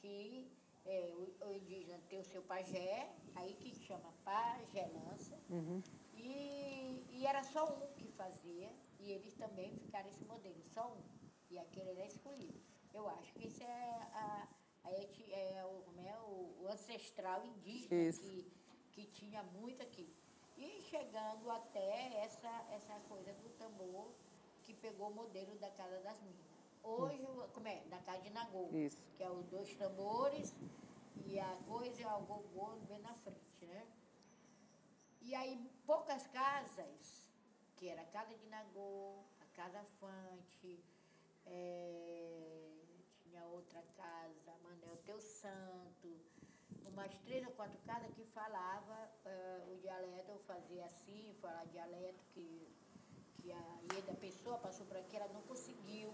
que 0.00 0.50
é, 0.84 1.12
o, 1.14 1.46
o 1.46 1.54
indígena 1.54 2.00
tem 2.08 2.18
o 2.18 2.24
seu 2.24 2.42
pajé, 2.42 3.14
aí 3.36 3.54
que 3.54 3.72
chama 3.86 4.12
pagelança, 4.24 5.38
Uhum. 5.48 5.80
e, 6.14 7.06
e 7.12 7.26
era 7.26 7.44
só 7.44 7.64
um 7.76 7.86
que 7.94 8.08
fazia, 8.08 8.72
e 8.98 9.12
eles 9.12 9.34
também 9.34 9.76
ficaram 9.76 10.08
esse 10.08 10.24
modelo, 10.24 10.60
só 10.64 10.92
um. 10.92 11.00
E 11.48 11.58
aquele 11.58 11.90
era 11.90 12.06
escolhido. 12.06 12.60
Eu 12.92 13.08
acho 13.08 13.32
que 13.34 13.46
isso 13.46 13.62
é, 13.62 14.08
a, 14.14 14.48
é 14.84 15.64
o, 15.64 16.00
é, 16.00 16.16
o, 16.16 16.62
o 16.62 16.68
ancestral 16.72 17.44
indígena 17.44 18.02
Isso. 18.08 18.20
que, 18.20 18.63
que 18.94 19.04
tinha 19.06 19.42
muito 19.42 19.82
aqui. 19.82 20.08
E 20.56 20.80
chegando 20.82 21.50
até 21.50 22.22
essa, 22.24 22.48
essa 22.70 22.94
coisa 23.08 23.32
do 23.34 23.48
tambor 23.58 24.06
que 24.62 24.72
pegou 24.72 25.08
o 25.10 25.14
modelo 25.14 25.56
da 25.58 25.70
Casa 25.70 25.98
das 26.00 26.20
Minas. 26.22 26.46
Hoje, 26.82 27.22
o- 27.24 27.48
como 27.52 27.66
é? 27.66 27.80
Da 27.86 27.98
Casa 27.98 28.22
de 28.22 28.30
Nagô 28.30 28.68
Isso. 28.72 29.02
que 29.16 29.22
é 29.22 29.30
os 29.30 29.44
dois 29.46 29.74
tambores 29.76 30.54
e 31.26 31.38
a 31.40 31.56
coisa 31.66 32.02
é 32.02 32.14
o 32.14 32.20
gogô 32.22 32.76
bem 32.88 33.00
na 33.00 33.14
frente, 33.14 33.66
né? 33.66 33.84
E 35.22 35.34
aí, 35.34 35.58
poucas 35.86 36.26
casas, 36.28 37.30
que 37.76 37.88
era 37.88 38.02
a 38.02 38.06
Casa 38.06 38.34
de 38.36 38.46
Nagô, 38.46 39.24
a 39.40 39.46
Casa 39.56 39.82
Fante, 39.98 40.78
eh, 41.46 42.70
tinha 43.22 43.44
outra 43.46 43.82
casa, 43.96 44.52
Manel 44.62 44.96
Teu 45.04 45.20
Santo, 45.20 46.03
umas 46.94 47.12
três 47.26 47.44
ou 47.44 47.52
quatro 47.52 47.78
casas 47.86 48.10
que 48.14 48.24
falava 48.24 49.10
eh, 49.24 49.62
o 49.72 49.76
dialeto, 49.80 50.30
eu 50.30 50.38
fazia 50.38 50.84
assim, 50.86 51.34
falar 51.40 51.64
dialeto, 51.66 52.24
que, 52.32 52.68
que 53.42 53.52
a 53.52 53.64
Ieda 53.92 54.14
Pessoa 54.14 54.58
passou 54.58 54.86
por 54.86 54.96
aqui, 54.96 55.16
ela 55.16 55.28
não 55.32 55.42
conseguiu 55.42 56.10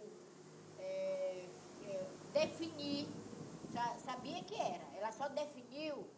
é, 0.79 1.47
é, 1.85 2.07
definir, 2.33 3.07
sa- 3.73 3.99
sabia 3.99 4.43
que 4.43 4.55
era, 4.55 4.85
ela 4.97 5.13
só 5.13 5.29
definiu 5.29 6.09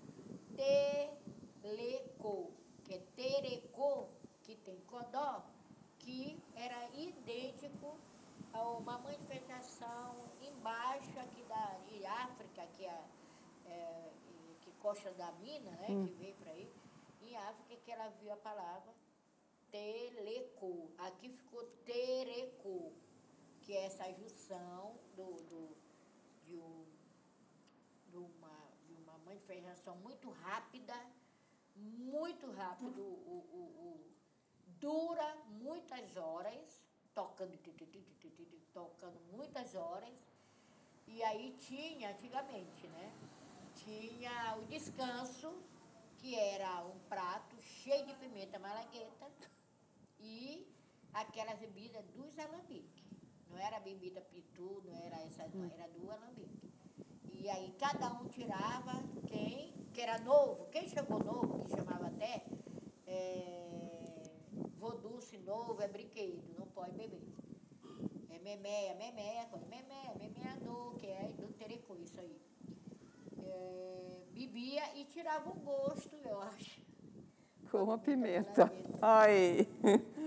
teleco, 1.61 2.53
que 2.85 2.95
é 2.95 2.99
tereco, 3.17 4.09
que 4.45 4.57
tem 4.57 4.79
codó, 4.83 5.43
que 5.99 6.39
era 6.55 6.89
idêntico 6.95 7.97
a 8.53 8.63
uma 8.71 8.99
manifestação 8.99 10.15
embaixo 10.41 11.11
aqui 11.19 11.43
da 11.45 11.79
de 11.89 12.05
África, 12.07 12.67
que 12.77 12.85
é, 12.85 13.05
é, 13.67 14.12
costa 14.83 15.11
da 15.13 15.31
mina, 15.33 15.71
né, 15.81 15.87
que 16.07 16.13
veio 16.21 16.35
para 16.37 16.51
aí, 16.51 16.69
em 17.23 17.37
África 17.37 17.77
que 17.85 17.91
ela 17.91 18.09
viu 18.21 18.33
a 18.33 18.37
palavra 18.37 18.93
teleco. 19.71 20.91
Aqui 20.99 21.29
ficou 21.31 21.63
tereco 21.85 22.93
que 23.63 23.73
é 23.77 23.85
essa 23.87 24.11
junção 24.13 24.97
do, 25.17 25.27
do, 25.51 25.77
de, 26.47 26.57
um, 26.59 26.85
de, 28.11 28.17
uma, 28.17 28.57
de 28.87 28.95
uma 29.03 29.17
manifestação 29.19 29.95
muito 29.97 30.29
rápida, 30.31 30.95
muito 31.77 32.51
rápido, 32.53 33.01
o, 33.01 33.37
o, 33.59 33.61
o- 33.87 34.13
dura 34.81 35.37
muitas 35.47 36.17
horas, 36.17 36.83
tocando, 37.15 37.57
tocando 38.73 39.19
muitas 39.31 39.75
horas, 39.77 40.13
e 41.07 41.23
aí 41.23 41.57
tinha, 41.61 42.11
antigamente, 42.11 42.89
né? 42.89 43.13
Tinha 43.85 44.57
o 44.59 44.65
descanso, 44.67 45.53
que 46.19 46.35
era 46.35 46.85
um 46.85 46.99
prato 47.09 47.61
cheio 47.61 48.07
de 48.07 48.15
pimenta 48.15 48.59
malagueta, 48.59 49.27
e 50.21 50.67
aquela 51.13 51.55
bebida 51.55 52.01
dos 52.15 52.39
alambiques. 52.39 53.03
Não 53.51 53.59
era 53.59 53.81
bebida 53.81 54.21
pitu, 54.21 54.83
não 54.87 54.95
era 54.95 55.21
essa, 55.23 55.47
não, 55.49 55.71
era 55.71 55.89
do 55.89 56.11
alambique. 56.11 56.73
E 57.33 57.49
aí 57.51 57.75
cada 57.79 58.13
um 58.13 58.29
tirava 58.29 59.03
quem, 59.27 59.73
que 59.93 60.01
era 60.01 60.19
novo, 60.21 60.67
quem 60.71 60.89
chegou 60.89 61.19
novo, 61.19 61.65
que 61.65 61.73
chamava 61.73 62.07
até 62.07 62.45
é, 63.07 64.23
voduce 64.77 65.39
novo, 65.39 65.83
é 65.83 65.89
brinquedo, 65.89 66.55
não 66.57 66.67
pode 66.69 66.93
beber. 66.93 67.21
É 68.31 68.39
memeia, 68.39 68.95
memeia, 68.95 69.49
memeia, 69.69 70.15
memeador, 70.15 70.95
que 70.95 71.07
é 71.09 71.33
do 71.37 71.53
terecu, 71.55 71.97
isso 71.99 72.21
aí. 72.21 72.52
É, 73.53 74.21
bebia 74.33 74.97
e 74.97 75.05
tirava 75.05 75.51
o 75.51 75.55
gosto, 75.55 76.17
eu 76.25 76.41
acho. 76.43 76.81
Com 77.71 77.91
a 77.91 77.99
Pimenta 77.99 78.69
pimenta. 78.69 78.97
Ai. 79.01 79.61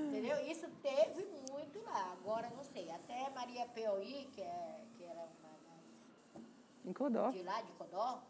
Entendeu? 0.08 0.38
Isso 0.46 0.68
teve 0.82 1.26
muito 1.52 1.82
lá. 1.84 2.14
Agora 2.14 2.50
não 2.50 2.64
sei. 2.64 2.90
Até 2.92 3.30
Maria 3.32 3.68
Peoí, 3.68 4.28
que, 4.34 4.42
é, 4.42 4.82
que 4.98 5.04
era 5.04 5.28
uma 5.44 6.50
Em 6.84 6.94
Codó. 6.94 7.30
de 7.32 7.44
lá 7.44 7.62
de 7.62 7.72
Codó, 7.74 8.24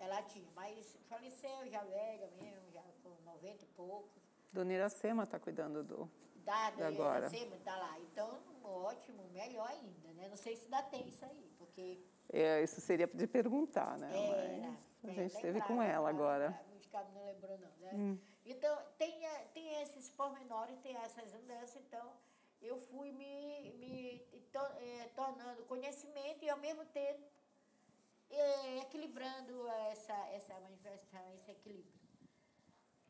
ela 0.00 0.22
tinha, 0.22 0.48
mas 0.56 0.96
faleceu 1.08 1.68
já 1.70 1.82
velha 1.84 2.28
mesmo, 2.40 2.70
já 2.72 2.82
com 3.02 3.10
90 3.24 3.64
e 3.64 3.66
poucos. 3.68 4.20
Dona 4.52 4.72
Iracema 4.72 5.24
está 5.24 5.38
cuidando 5.38 5.84
do. 5.84 6.10
Da, 6.44 6.70
da 6.70 6.88
Agora. 6.88 7.26
Iracema, 7.26 7.56
tá 7.64 7.76
lá. 7.76 8.00
Então, 8.00 8.40
ótimo, 8.64 9.22
melhor 9.32 9.68
ainda, 9.68 10.08
né? 10.14 10.28
Não 10.28 10.36
sei 10.36 10.56
se 10.56 10.64
ainda 10.64 10.82
tem 10.82 11.06
isso 11.06 11.24
aí, 11.24 11.52
porque 11.58 12.00
É, 12.32 12.62
isso 12.62 12.80
seria 12.80 13.06
de 13.06 13.26
perguntar, 13.26 13.98
né? 13.98 14.10
Era. 14.12 14.76
Mas 15.02 15.10
a 15.18 15.20
é, 15.20 15.22
gente 15.24 15.34
esteve 15.34 15.52
lembrava, 15.58 15.74
com 15.74 15.82
ela 15.82 16.08
agora. 16.08 16.60
Hum. 16.72 16.80
cabos 16.90 17.14
não 17.14 17.24
lembrou, 17.24 17.58
não, 17.58 17.70
né? 17.78 18.18
Então, 18.44 18.76
tem, 18.98 19.26
eh, 19.26 19.44
tem 19.54 19.82
esses 19.82 20.08
pormenores, 20.10 20.78
tem 20.80 20.96
essas 20.96 21.32
mudanças, 21.32 21.76
então 21.76 22.12
eu 22.60 22.76
fui 22.76 23.12
me, 23.12 23.72
me 23.78 24.18
to- 24.52 24.72
eh, 24.80 25.08
tornando 25.14 25.64
conhecimento 25.64 26.44
e, 26.44 26.50
ao 26.50 26.58
mesmo 26.58 26.84
tempo, 26.86 27.22
eh, 28.30 28.78
equilibrando 28.78 29.68
essa, 29.92 30.14
essa 30.28 30.58
manifestação, 30.60 31.32
esse 31.34 31.50
equilíbrio. 31.50 32.00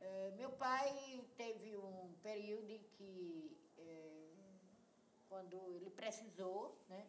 Eh, 0.00 0.32
meu 0.36 0.50
pai 0.52 1.24
teve 1.36 1.76
um 1.76 2.14
período 2.22 2.70
em 2.70 2.82
que, 2.96 3.56
eh, 3.78 4.30
quando 5.28 5.56
ele 5.74 5.90
precisou, 5.90 6.78
né, 6.88 7.06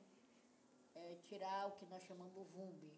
eh, 1.01 1.17
tirar 1.23 1.67
o 1.67 1.71
que 1.71 1.85
nós 1.85 2.03
chamamos 2.03 2.33
vumbi. 2.55 2.93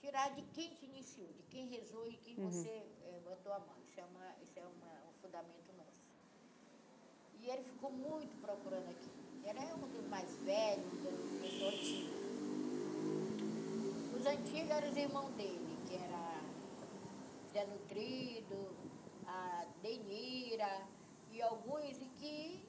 Tirar 0.00 0.34
de 0.34 0.42
quem 0.54 0.74
te 0.74 0.86
iniciou, 0.86 1.32
de 1.32 1.42
quem 1.44 1.68
rezou 1.68 2.06
e 2.06 2.16
quem 2.16 2.36
você 2.36 2.68
eh, 2.68 3.20
botou 3.24 3.52
a 3.52 3.58
mão. 3.58 3.76
Isso 3.84 4.00
é, 4.00 4.04
uma, 4.04 4.36
isso 4.42 4.58
é 4.58 4.62
uma, 4.62 4.92
um 5.08 5.12
fundamento 5.20 5.72
nosso. 5.76 6.10
E 7.40 7.48
ele 7.50 7.62
ficou 7.64 7.90
muito 7.90 8.40
procurando 8.40 8.88
aqui. 8.90 9.10
Ele 9.44 9.58
é 9.58 9.74
um 9.74 9.88
dos 9.88 10.06
mais 10.08 10.30
velhos, 10.40 10.92
do 11.02 11.40
pessoal 11.42 11.70
antigo. 11.70 12.18
Os 14.18 14.26
antigos 14.26 14.70
eram 14.70 14.90
os 14.90 14.96
irmãos 14.96 15.30
dele, 15.34 15.78
que 15.86 15.94
era 15.94 16.42
Zé 17.52 17.64
Nutrido, 17.66 18.76
a 19.26 19.66
Denira 19.82 20.86
e 21.30 21.42
alguns 21.42 21.96
e 22.00 22.06
que 22.18 22.68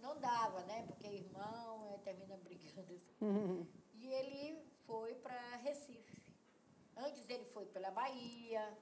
não 0.00 0.18
dava, 0.20 0.60
né? 0.64 0.84
Porque 0.86 1.06
irmão 1.06 1.94
eh, 1.94 1.98
termina 2.04 2.36
brigando. 2.36 2.63
E 3.94 4.06
ele 4.06 4.62
foi 4.86 5.14
para 5.16 5.56
Recife. 5.56 6.22
Antes 6.96 7.28
ele 7.28 7.44
foi 7.44 7.66
pela 7.66 7.90
Bahia, 7.90 8.76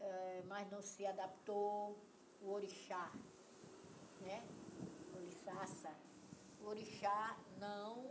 eh, 0.00 0.42
mas 0.46 0.70
não 0.70 0.82
se 0.82 1.06
adaptou. 1.06 1.96
O 2.42 2.52
orixá, 2.52 3.12
né? 4.22 4.42
Oriçaça. 5.14 5.94
O 6.62 6.68
orixá 6.68 7.38
não 7.58 8.10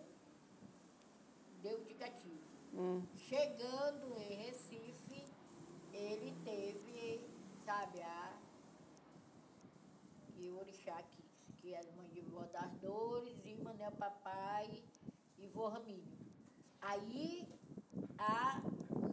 deu 1.64 1.80
indicativo. 1.82 2.48
Hum. 2.74 3.02
Chegando 3.16 4.16
em 4.20 4.36
Recife, 4.36 5.26
ele 5.92 6.36
teve, 6.44 7.28
sabe, 7.66 8.02
a. 8.02 8.38
E 10.38 10.50
o 10.50 10.58
orixá 10.60 10.98
aqui, 10.98 11.24
que 11.62 11.74
é 11.74 11.80
a 11.80 11.96
mãe 11.96 12.10
de 12.10 12.22
Vó 12.22 12.44
das 12.54 12.72
Dores, 12.78 13.38
e 13.46 13.56
Manel 13.56 13.92
Papai 13.92 14.84
e 15.38 15.48
Vô 15.48 15.68
Ramiro. 15.68 16.08
Aí 16.82 17.48
a 18.18 18.62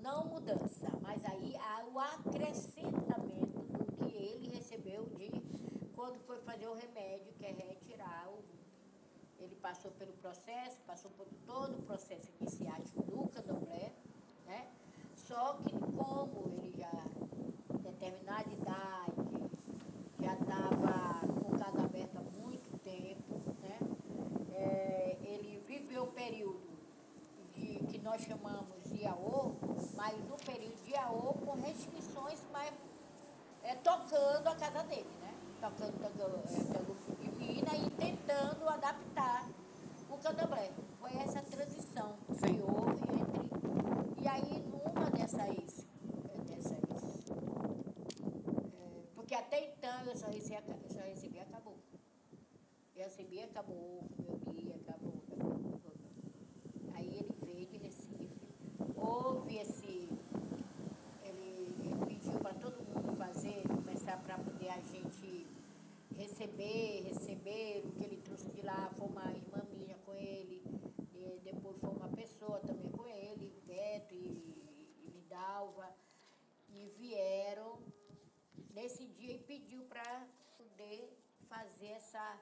não 0.03 0.27
mudança, 0.27 0.89
mas 1.03 1.25
aí 1.25 1.57
há 1.57 1.85
o 1.87 1.99
acrescentamento 1.99 3.61
do 3.61 3.93
que 3.97 4.17
ele 4.17 4.49
recebeu 4.49 5.07
de 5.07 5.31
quando 5.95 6.19
foi 6.21 6.39
fazer 6.39 6.69
o 6.69 6.75
remédio, 6.75 7.33
que 7.35 7.45
é 7.47 7.53
retirar 7.53 8.29
o 8.29 8.45
ele 9.39 9.55
passou 9.57 9.91
pelo 9.93 10.13
processo, 10.15 10.79
passou 10.87 11.11
por 11.13 11.27
todo 11.47 11.79
o 11.79 11.83
processo 11.83 12.29
iniciático 12.41 13.03
do 13.03 13.29
candomblé, 13.29 13.93
né? 14.47 14.69
Só 15.15 15.55
que 15.55 15.71
como 15.97 16.49
ele 16.49 16.73
já, 16.77 16.91
determinada 17.83 18.51
idade, 18.51 19.51
já 20.21 20.35
estava 20.35 21.21
com 21.27 21.55
o 21.55 21.59
caso 21.59 21.79
aberto 21.79 22.17
há 22.17 22.41
muito 22.41 22.79
tempo, 22.79 23.35
né? 23.61 23.79
É, 24.55 25.17
ele 25.23 25.59
viveu 25.67 26.05
o 26.05 26.13
período 26.27 26.61
de, 27.55 27.79
que 27.87 27.99
nós 27.99 28.21
chamamos 28.23 28.83
de 28.85 29.03
Iaô, 29.03 29.55
mas 29.95 30.15
um 30.31 30.37
período 30.45 30.83
de 30.83 30.91
Iaô 30.91 31.35
com 31.35 31.53
restrições, 31.61 32.43
mas 32.53 32.73
é, 33.63 33.77
tocando 33.77 34.49
a 34.49 34.57
casa 34.57 34.83
dele, 34.85 35.09
né? 35.21 35.33
Tocando 35.61 36.05
é, 36.05 36.09
Tango 36.11 36.97
de 37.21 37.31
Mina 37.31 37.77
e 37.77 37.91
tentando 37.91 38.69
adaptar 38.69 39.49
o 40.11 40.19
candomblé. 40.19 40.73
Foi 41.01 41.13
essa 41.15 41.41
transição 41.43 42.17
que 42.27 42.61
houve 42.61 43.03
entre. 43.21 44.23
E 44.23 44.29
aí, 44.29 44.65
numa 44.67 45.11
dessas. 45.11 45.41
é, 45.41 46.39
dessas 46.45 47.31
é, 47.31 47.43
porque 49.15 49.35
até 49.35 49.73
então 49.73 50.05
eu 50.05 50.17
só 50.17 50.27
recebia, 50.27 50.63
eu 50.67 50.91
só 50.91 51.01
recebia 51.01 51.43
acabou. 51.43 51.79
Eu 52.97 53.05
recebia 53.05 53.45
acabou, 53.45 54.05
acabou, 54.19 54.81
acabou. 54.85 55.17
Aí 56.95 57.19
ele 57.19 57.35
veio 57.45 57.67
de 57.67 57.77
Recife, 57.77 58.43
houve 59.27 59.59
esse. 59.59 60.09
Ele, 61.25 61.75
pediu 62.07 62.39
para 62.39 62.55
todo 62.55 62.77
mundo 62.85 63.17
fazer, 63.17 63.63
começar 63.67 64.19
para 64.23 64.39
poder 64.39 64.69
a 64.69 64.81
gente 64.81 65.47
receber, 66.15 67.03
receber 67.03 67.83
o 67.85 67.91
que 67.93 68.05
ele 68.05 68.19
trouxe 68.19 68.49
de 68.51 68.63
lá, 68.63 68.89
foi 68.97 69.09
uma 69.09 69.29
irmã 69.33 69.63
minha 69.77 69.97
com 70.05 70.15
ele, 70.15 70.63
e 71.13 71.41
depois 71.43 71.79
foi 71.81 71.91
uma 71.91 72.09
pessoa 72.09 72.61
também 72.61 72.89
com 72.91 73.05
ele, 73.07 73.53
Beto 73.67 74.15
e, 74.15 74.55
e 75.05 75.11
Lidalva, 75.13 75.93
e 76.69 76.87
vieram 76.97 77.81
nesse 78.75 79.07
dia 79.07 79.35
e 79.35 79.39
pediu 79.39 79.83
para 79.85 80.27
poder 80.57 81.13
fazer 81.49 81.89
essa, 81.89 82.41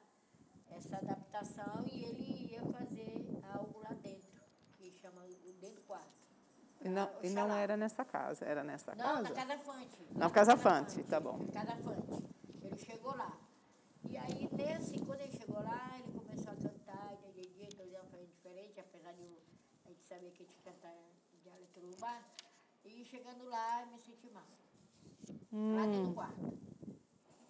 essa 0.71 0.97
adaptação 0.97 1.87
e 1.91 2.05
ele 2.05 2.53
ia 2.53 2.63
fazer 2.67 3.25
algo 3.55 3.81
lá 3.81 3.95
dentro, 3.95 4.29
que 4.77 4.91
chama 5.01 5.23
o 5.25 5.53
dentro 5.55 5.77
do 5.77 5.87
quarto. 5.87 6.25
E 6.85 6.89
não, 6.89 7.11
e 7.23 7.31
não 7.31 7.51
era 7.55 7.77
nessa 7.79 8.05
casa, 8.05 8.45
era 8.45 8.63
nessa 8.63 8.95
Não, 8.95 9.05
casa? 9.05 9.23
na 9.23 9.35
Casa 9.35 9.59
Fante. 9.59 9.97
Na 10.13 10.31
Casa 10.31 10.57
Fante, 10.57 11.03
tá 11.05 11.19
bom. 11.19 11.39
Na 11.39 11.65
Casa 11.65 11.77
Fante. 11.77 12.25
Ele 12.63 12.77
chegou 12.79 13.17
lá. 13.17 13.33
E 14.07 14.19
aí, 14.19 14.49
nesse, 14.53 14.99
quando 14.99 15.21
ele 15.23 15.33
chegou 15.33 15.63
lá, 15.63 15.99
ele 15.99 16.13
começou 16.13 16.53
a 16.53 16.57
cantar, 16.57 17.17
dia, 17.17 17.33
dia, 17.33 17.43
dia, 17.57 17.69
então 17.69 17.87
ele 17.87 17.97
foi 18.11 18.27
diferente, 18.27 18.79
apesar 18.79 19.13
de 19.13 19.23
eu- 19.23 19.39
a 19.87 19.89
gente 19.89 20.05
saber 20.05 20.31
que 20.33 20.45
que 20.45 20.61
cantar 20.63 20.93
em 20.93 21.39
dialeto 21.43 21.81
urubá. 21.81 22.21
E 22.85 23.03
chegando 23.03 23.45
lá, 23.49 23.87
me 23.87 23.99
senti 23.99 24.29
mal. 24.31 24.45
Lá 25.53 25.87
dentro 25.87 26.09
do 26.09 26.15
quarto. 26.15 26.59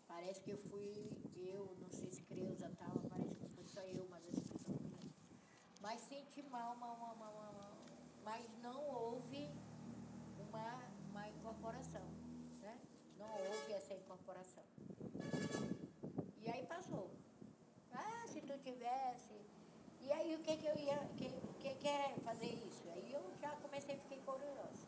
Parece 0.06 0.40
que 0.42 0.50
eu 0.52 0.58
fui, 0.58 1.10
eu, 1.34 1.76
não 1.82 1.90
sei 1.90 2.08
se 2.12 2.22
Creuza 2.22 2.70
tal, 2.78 3.00
parece 3.10 3.34
que 3.34 3.48
foi 3.48 3.64
só 3.66 3.80
eu, 3.80 4.06
mas 4.08 4.22
essa 4.28 4.42
pessoa 4.42 4.76
não 4.80 4.90
lembro. 4.96 5.10
Mas 5.80 6.00
senti 6.02 6.40
mal, 6.44 6.76
mal, 6.76 6.96
mal, 6.96 7.16
mal, 7.16 7.34
mal, 7.34 7.52
mal. 7.52 7.73
Mas 8.24 8.44
não 8.62 8.80
houve 8.88 9.50
uma, 10.38 10.82
uma 11.10 11.28
incorporação, 11.28 12.06
né? 12.60 12.78
Não 13.18 13.30
houve 13.30 13.72
essa 13.72 13.94
incorporação. 13.94 14.64
E 16.42 16.50
aí 16.50 16.66
passou. 16.66 17.10
Ah, 17.92 18.24
se 18.26 18.40
tu 18.40 18.58
tivesse. 18.58 19.34
E 20.00 20.12
aí 20.12 20.34
o 20.34 20.38
que 20.40 20.56
que 20.56 20.66
eu 20.66 20.76
ia, 20.76 20.98
que, 21.16 21.30
que, 21.60 21.74
que 21.76 21.88
é 21.88 22.14
fazer 22.22 22.52
isso? 22.68 22.82
Aí 22.90 23.12
eu 23.12 23.22
já 23.40 23.50
comecei 23.56 23.94
a 23.94 23.98
ficar 23.98 24.16
curiosa. 24.32 24.86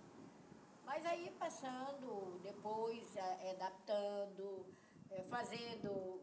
Mas 0.85 1.05
aí 1.05 1.31
passando, 1.38 2.38
depois 2.42 3.17
eh, 3.17 3.50
adaptando, 3.50 4.67
eh, 5.10 5.23
fazendo, 5.25 6.21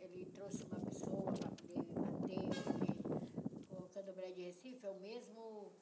ele 0.00 0.26
trouxe 0.26 0.64
uma 0.64 0.78
pessoa 0.80 1.32
para 1.32 1.48
poder 1.50 1.82
bater, 1.92 2.48
porque 2.62 3.74
o 3.74 3.88
candomblé 3.88 4.30
de 4.30 4.42
Recife 4.42 4.86
é 4.86 4.90
o 4.90 5.00
mesmo, 5.00 5.72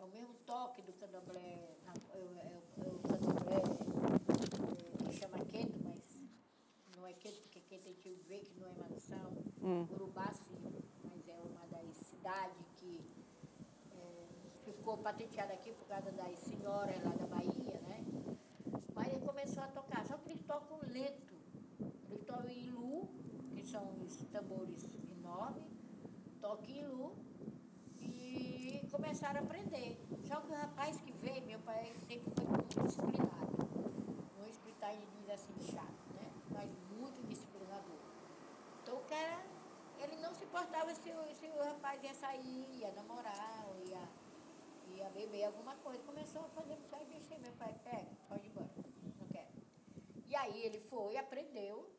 é 0.00 0.04
o 0.04 0.08
mesmo 0.08 0.34
toque 0.46 0.80
do 0.82 0.92
candomblé, 0.94 1.76
é, 2.14 2.16
o- 2.16 2.38
é 2.38 2.62
é 2.86 2.92
o 2.92 2.98
candomblé 3.00 3.62
que 4.98 5.12
chama 5.12 5.38
quento, 5.44 5.78
mas 5.84 5.98
não 6.96 7.06
é 7.06 7.12
quento, 7.12 7.40
porque 7.42 7.60
quento 7.60 7.86
a 7.86 7.92
gente 7.92 8.14
vê 8.26 8.38
que 8.38 8.58
não 8.58 8.66
é 8.68 8.72
maldição, 8.74 9.30
Hum. 9.62 9.86
Urubá 9.92 10.32
sim, 10.32 10.56
mas 11.04 11.28
é 11.28 11.38
uma 11.42 11.66
das 11.66 11.94
cidades 11.98 12.66
que 12.78 12.98
é, 13.92 14.26
ficou 14.64 14.96
patenteada 14.98 15.52
aqui 15.52 15.72
por 15.74 15.86
causa 15.86 16.10
das 16.12 16.38
senhoras 16.38 17.02
lá 17.04 17.12
da 17.12 17.26
Bahia, 17.26 17.78
né? 17.80 18.02
Mas 18.94 19.12
ele 19.12 19.20
começou 19.24 19.62
a 19.62 19.68
tocar, 19.68 20.06
só 20.06 20.16
que 20.16 20.30
eles 20.30 20.42
tocam 20.46 20.78
lento. 20.80 21.34
Eles 22.10 22.24
tocam 22.24 22.48
em 22.48 22.68
Ilu, 22.68 23.08
que 23.54 23.62
são 23.66 23.84
os 24.02 24.16
tambores 24.32 24.82
enormes, 25.12 25.64
tocam 26.40 26.64
em 26.70 26.80
Ilu 26.84 27.14
começaram 28.90 29.40
a 29.40 29.42
aprender. 29.44 29.98
Só 30.26 30.40
que 30.40 30.50
o 30.52 30.54
rapaz 30.54 30.96
que 31.00 31.12
veio, 31.12 31.46
meu 31.46 31.58
pai 31.60 31.92
sempre 32.06 32.30
foi 32.34 32.46
muito 32.46 32.82
disciplinado. 32.82 33.56
Não 34.38 34.46
explicar 34.48 34.92
ele 34.92 35.06
diz 35.18 35.28
assim 35.30 35.54
chato, 35.72 36.14
né? 36.14 36.30
Mas 36.50 36.70
muito 36.98 37.22
disciplinador. 37.26 37.98
Então 38.82 38.96
o 38.98 39.04
cara, 39.04 39.44
ele 39.98 40.16
não 40.16 40.34
se 40.34 40.44
importava 40.44 40.94
se, 40.94 41.10
o- 41.10 41.34
se 41.34 41.46
o 41.46 41.62
rapaz 41.64 42.02
ia 42.02 42.14
sair, 42.14 42.78
ia 42.78 42.90
namorar, 42.92 43.66
ia, 43.86 44.02
ia 44.96 45.08
beber 45.10 45.44
alguma 45.44 45.74
coisa. 45.76 46.02
Começou 46.02 46.42
a 46.42 46.48
fazer 46.48 46.76
pai 46.90 47.04
besteira. 47.06 47.42
Meu 47.42 47.52
pai, 47.52 47.74
pega, 47.84 48.10
pode 48.28 48.46
ir 48.46 48.50
embora, 48.50 48.70
não 49.18 49.26
quero. 49.28 49.48
E 50.26 50.34
aí 50.36 50.64
ele 50.64 50.78
foi, 50.80 51.16
aprendeu, 51.16 51.90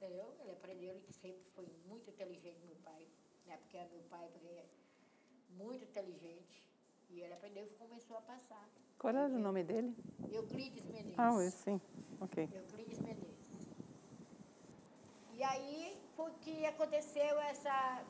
Entendeu? 0.00 0.32
Ele 0.38 0.52
aprendeu, 0.52 0.94
ele 0.94 1.12
sempre 1.12 1.42
foi 1.56 1.66
muito 1.88 2.08
inteligente, 2.08 2.60
meu 2.64 2.76
pai. 2.84 3.04
Né? 3.46 3.56
Porque 3.56 3.76
é 3.76 3.84
meu 3.88 4.02
pai 4.04 4.28
porque 4.32 4.62
muito 5.58 5.84
inteligente. 5.84 6.62
E 7.10 7.20
ele 7.20 7.32
aprendeu 7.34 7.64
e 7.64 7.70
começou 7.70 8.16
a 8.16 8.20
passar. 8.22 8.64
Qual 8.98 9.14
era 9.14 9.26
o 9.26 9.38
nome 9.38 9.62
dele? 9.64 9.94
Euclides 10.30 10.84
Menezes. 10.86 11.14
Ah, 11.18 11.32
eu 11.32 11.50
sim. 11.50 11.80
Ok. 12.20 12.48
Euclides 12.52 12.98
Menezes. 12.98 13.38
E 15.34 15.42
aí 15.42 15.96
foi 16.16 16.30
que 16.40 16.66
aconteceu 16.66 17.38
essa. 17.40 18.04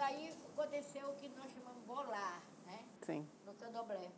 Aí 0.00 0.32
aconteceu 0.52 1.08
o 1.10 1.14
que 1.16 1.28
nós 1.30 1.50
chamamos 1.52 1.82
bolar, 1.84 2.42
né? 2.66 2.84
Sim. 3.02 3.26
No 3.46 3.54
candomblé. 3.54 4.10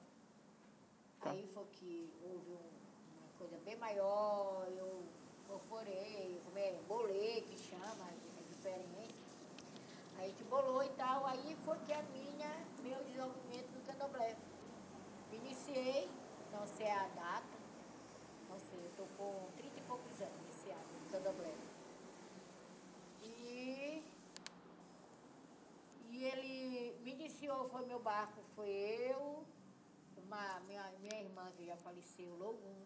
Tá. 1.21 1.31
Aí 1.31 1.47
foi 1.49 1.65
que 1.73 2.11
houve 2.23 2.51
um- 2.53 2.55
uma 2.57 3.39
coisa 3.39 3.57
bem 3.65 3.77
maior, 3.77 4.67
eu 4.77 5.03
incorporei, 5.45 6.41
como 6.45 6.59
é, 6.59 6.73
bolei, 6.89 7.41
que 7.43 7.57
chama, 7.59 8.09
é 8.11 8.53
diferente. 8.53 9.15
Aí 10.19 10.27
a 10.27 10.29
gente 10.29 10.45
bolou 10.45 10.83
e 10.83 10.89
tal, 10.91 11.25
aí 11.27 11.57
foi 11.65 11.79
que 11.81 11.93
a 11.93 12.03
minha, 12.03 12.51
meu 12.83 13.03
desenvolvimento 13.05 13.71
no 13.73 13.81
candomblé. 13.87 14.37
Iniciei, 15.69 16.09
não 16.53 16.65
sei 16.65 16.89
a 16.89 17.09
data, 17.09 17.59
não 18.49 18.57
sei, 18.57 18.79
eu 18.79 18.89
estou 18.89 19.07
com 19.19 19.49
30 19.57 19.81
e 19.81 19.83
poucos 19.83 20.23
anos 20.23 20.41
iniciado 20.45 20.87
no 20.95 21.11
candomblé. 21.11 21.53
E, 23.25 24.05
e 26.09 26.25
ele 26.25 26.97
me 27.03 27.11
iniciou, 27.15 27.65
foi 27.65 27.85
meu 27.85 27.99
barco, 27.99 28.41
foi 28.55 28.69
eu, 28.69 29.45
uma, 30.17 30.61
minha, 30.69 30.89
minha 31.01 31.21
irmã 31.21 31.51
que 31.57 31.67
já 31.67 31.77
faleceu, 31.79 32.37
Logum, 32.37 32.85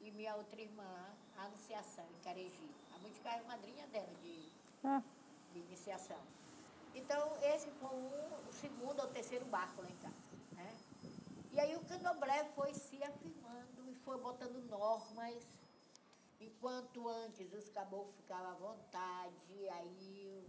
e 0.00 0.12
minha 0.12 0.36
outra 0.36 0.60
irmã, 0.60 1.12
a 1.36 1.46
Anunciação, 1.46 2.06
em 2.16 2.22
Careji. 2.22 2.70
A 2.94 2.98
Muticá 2.98 3.32
é 3.36 3.42
madrinha 3.42 3.84
dela 3.88 4.14
de, 4.22 4.52
Ah, 4.84 5.02
de 5.52 5.58
iniciação. 5.58 6.20
Então, 6.94 7.36
esse 7.42 7.68
foi 7.72 7.90
um, 7.90 8.48
o 8.48 8.52
segundo 8.52 9.00
ou 9.00 9.08
terceiro 9.08 9.44
barco 9.46 9.82
lá 9.82 9.90
em 9.90 9.96
casa. 9.96 10.25
E 11.56 11.60
aí 11.60 11.74
o 11.74 11.80
candomblé 11.86 12.44
foi 12.54 12.74
se 12.74 13.02
afirmando 13.02 13.88
e 13.88 13.94
foi 13.94 14.18
botando 14.20 14.60
normas, 14.68 15.42
enquanto 16.38 17.08
antes 17.08 17.50
os 17.54 17.70
caboclos 17.70 18.14
ficavam 18.14 18.50
à 18.50 18.54
vontade, 18.56 19.66
aí 19.70 20.46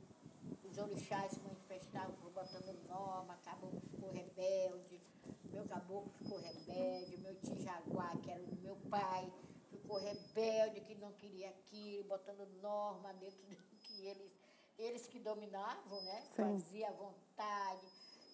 os 0.65 0.77
orixás 0.77 1.31
se 1.31 1.39
manifestavam, 1.39 2.13
foi 2.17 2.29
botando 2.31 2.77
norma, 2.89 3.37
caboclo 3.37 3.79
ficou 3.79 4.11
rebelde, 4.11 4.99
meu 5.45 5.65
caboclo 5.65 6.11
ficou 6.17 6.39
rebelde, 6.39 7.15
meu 7.19 7.39
tio 7.39 7.55
Jaguar, 7.55 8.17
que 8.17 8.29
era 8.29 8.43
o 8.43 8.55
meu 8.57 8.75
pai, 8.89 9.31
ficou 9.69 9.99
rebelde, 9.99 10.81
que 10.81 10.95
não 10.95 11.13
queria 11.13 11.51
aquilo, 11.51 12.03
botando 12.09 12.45
norma 12.61 13.13
dentro 13.13 13.45
do 13.45 13.55
que 13.77 14.05
eles, 14.05 14.33
eles 14.77 15.07
que 15.07 15.19
dominavam, 15.19 16.01
né? 16.01 16.21
Sim. 16.23 16.35
Fazia 16.35 16.89
à 16.89 16.91
vontade, 16.91 17.87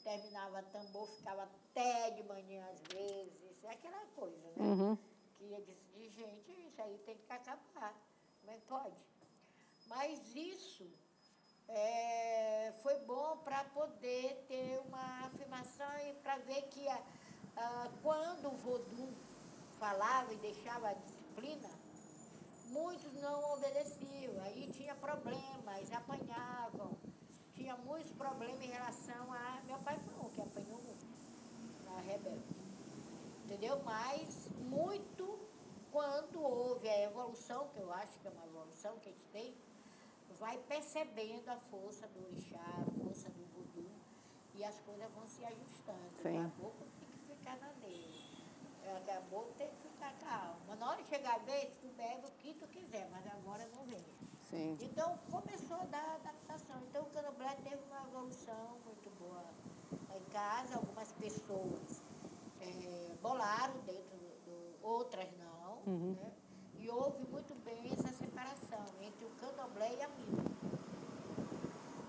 terminava 0.04 0.62
tambor, 0.64 1.08
ficava 1.08 1.44
até 1.44 2.12
de 2.12 2.24
manhã 2.24 2.66
às 2.72 2.82
vezes, 2.94 3.64
é 3.64 3.70
aquela 3.72 4.06
coisa, 4.16 4.48
né? 4.50 4.54
uhum. 4.58 4.98
que 5.38 5.52
eu 5.52 5.62
disse, 5.62 6.10
gente, 6.10 6.52
isso 6.68 6.82
aí 6.82 6.98
tem 7.06 7.18
que 7.18 7.32
acabar. 7.32 7.94
Como 8.42 8.52
é 8.52 8.56
que 8.56 8.66
pode? 8.68 9.04
Mas 9.88 10.36
isso 10.36 10.90
é, 11.68 12.74
foi 12.82 12.98
bom 13.00 13.38
para 13.38 13.64
poder 13.66 14.46
ter 14.48 14.80
uma 14.88 15.26
afirmação 15.26 15.88
e 16.08 16.14
para 16.16 16.38
ver 16.40 16.64
que 16.64 16.88
a- 16.90 17.04
a- 17.56 17.90
quando 18.02 18.48
o 18.48 18.58
Vodum 18.58 19.14
falava 19.80 20.34
e 20.34 20.38
deixava 20.38 20.90
a 20.90 20.94
disciplina, 20.94 21.70
muitos 22.68 23.14
não 23.22 23.54
obedeciam, 23.54 24.42
aí 24.44 24.70
tinha 24.74 24.96
problemas, 24.96 25.92
apanhavam, 25.92 26.98
tinha 27.64 27.78
muitos 27.78 28.12
problemas 28.12 28.60
em 28.62 28.68
relação 28.68 29.32
a. 29.32 29.62
Meu 29.66 29.80
pai 29.80 29.98
foi 29.98 30.14
um 30.16 30.30
que 30.30 30.42
apanhou 30.42 30.82
muito 30.82 31.06
na 31.86 31.98
rebelde 32.02 32.44
entendeu? 33.46 33.82
Mas 33.86 34.50
muito 34.60 35.40
quando 35.92 36.42
houve 36.42 36.90
a 36.90 37.04
evolução, 37.04 37.70
que 37.70 37.80
eu 37.80 37.92
acho 37.94 38.20
que 38.20 38.28
é 38.28 38.32
uma 38.32 38.46
evolução 38.46 38.98
que 39.00 39.10
a 39.10 39.12
gente 39.12 39.28
tem, 39.28 39.56
vai 40.40 40.58
percebendo 40.58 41.48
a 41.50 41.58
força 41.58 42.08
do 42.08 42.26
orixá, 42.26 42.60
a 42.60 43.04
força 43.04 43.30
do 43.30 43.46
voodoo, 43.54 43.92
e 44.56 44.64
as 44.64 44.80
coisas 44.80 45.10
vão 45.12 45.28
se 45.28 45.46
ajustando. 45.46 46.18
Sim. 46.22 46.52
Tem 47.00 47.10
que 47.10 47.20
ficar 47.20 47.58
na 47.58 47.72
dele. 47.74 48.34
O 48.86 49.06
caboclo 49.06 49.54
tem 49.58 49.70
que 49.70 49.78
ficar 49.78 50.14
calmo. 50.20 50.76
Na 50.76 50.90
hora 50.90 51.04
de 51.04 51.10
chegar 51.10 51.36
a 51.36 51.40
vez, 51.40 51.72
tu 51.80 51.88
bebe 51.96 52.26
o 52.26 52.32
que 52.32 52.54
tu 52.56 52.68
quiser, 52.68 53.08
mas 53.12 53.26
agora 53.28 53.66
não 53.76 53.86
vem. 53.86 54.04
Sim. 54.54 54.78
Então 54.82 55.18
começou 55.32 55.78
a 55.78 55.86
dar 55.86 56.16
adaptação. 56.22 56.80
Então 56.90 57.02
o 57.04 57.06
candomblé 57.08 57.56
teve 57.64 57.82
uma 57.90 58.02
evolução 58.08 58.78
muito 58.86 59.10
boa 59.20 59.44
em 60.16 60.24
casa. 60.32 60.76
Algumas 60.76 61.12
pessoas 61.14 62.04
eh, 62.62 63.16
bolaram 63.22 63.80
dentro 63.86 64.16
do, 64.18 64.30
do- 64.46 64.86
outras 64.86 65.28
não. 65.38 65.78
Uhum. 65.88 66.14
Né? 66.22 66.32
E 66.80 66.90
houve 66.90 67.26
muito 67.32 67.56
bem 67.64 67.92
essa 67.94 68.12
separação 68.14 68.84
entre 69.02 69.26
o 69.26 69.30
candomblé 69.42 69.96
e 69.96 70.02
a 70.04 70.08
mina. 70.10 70.44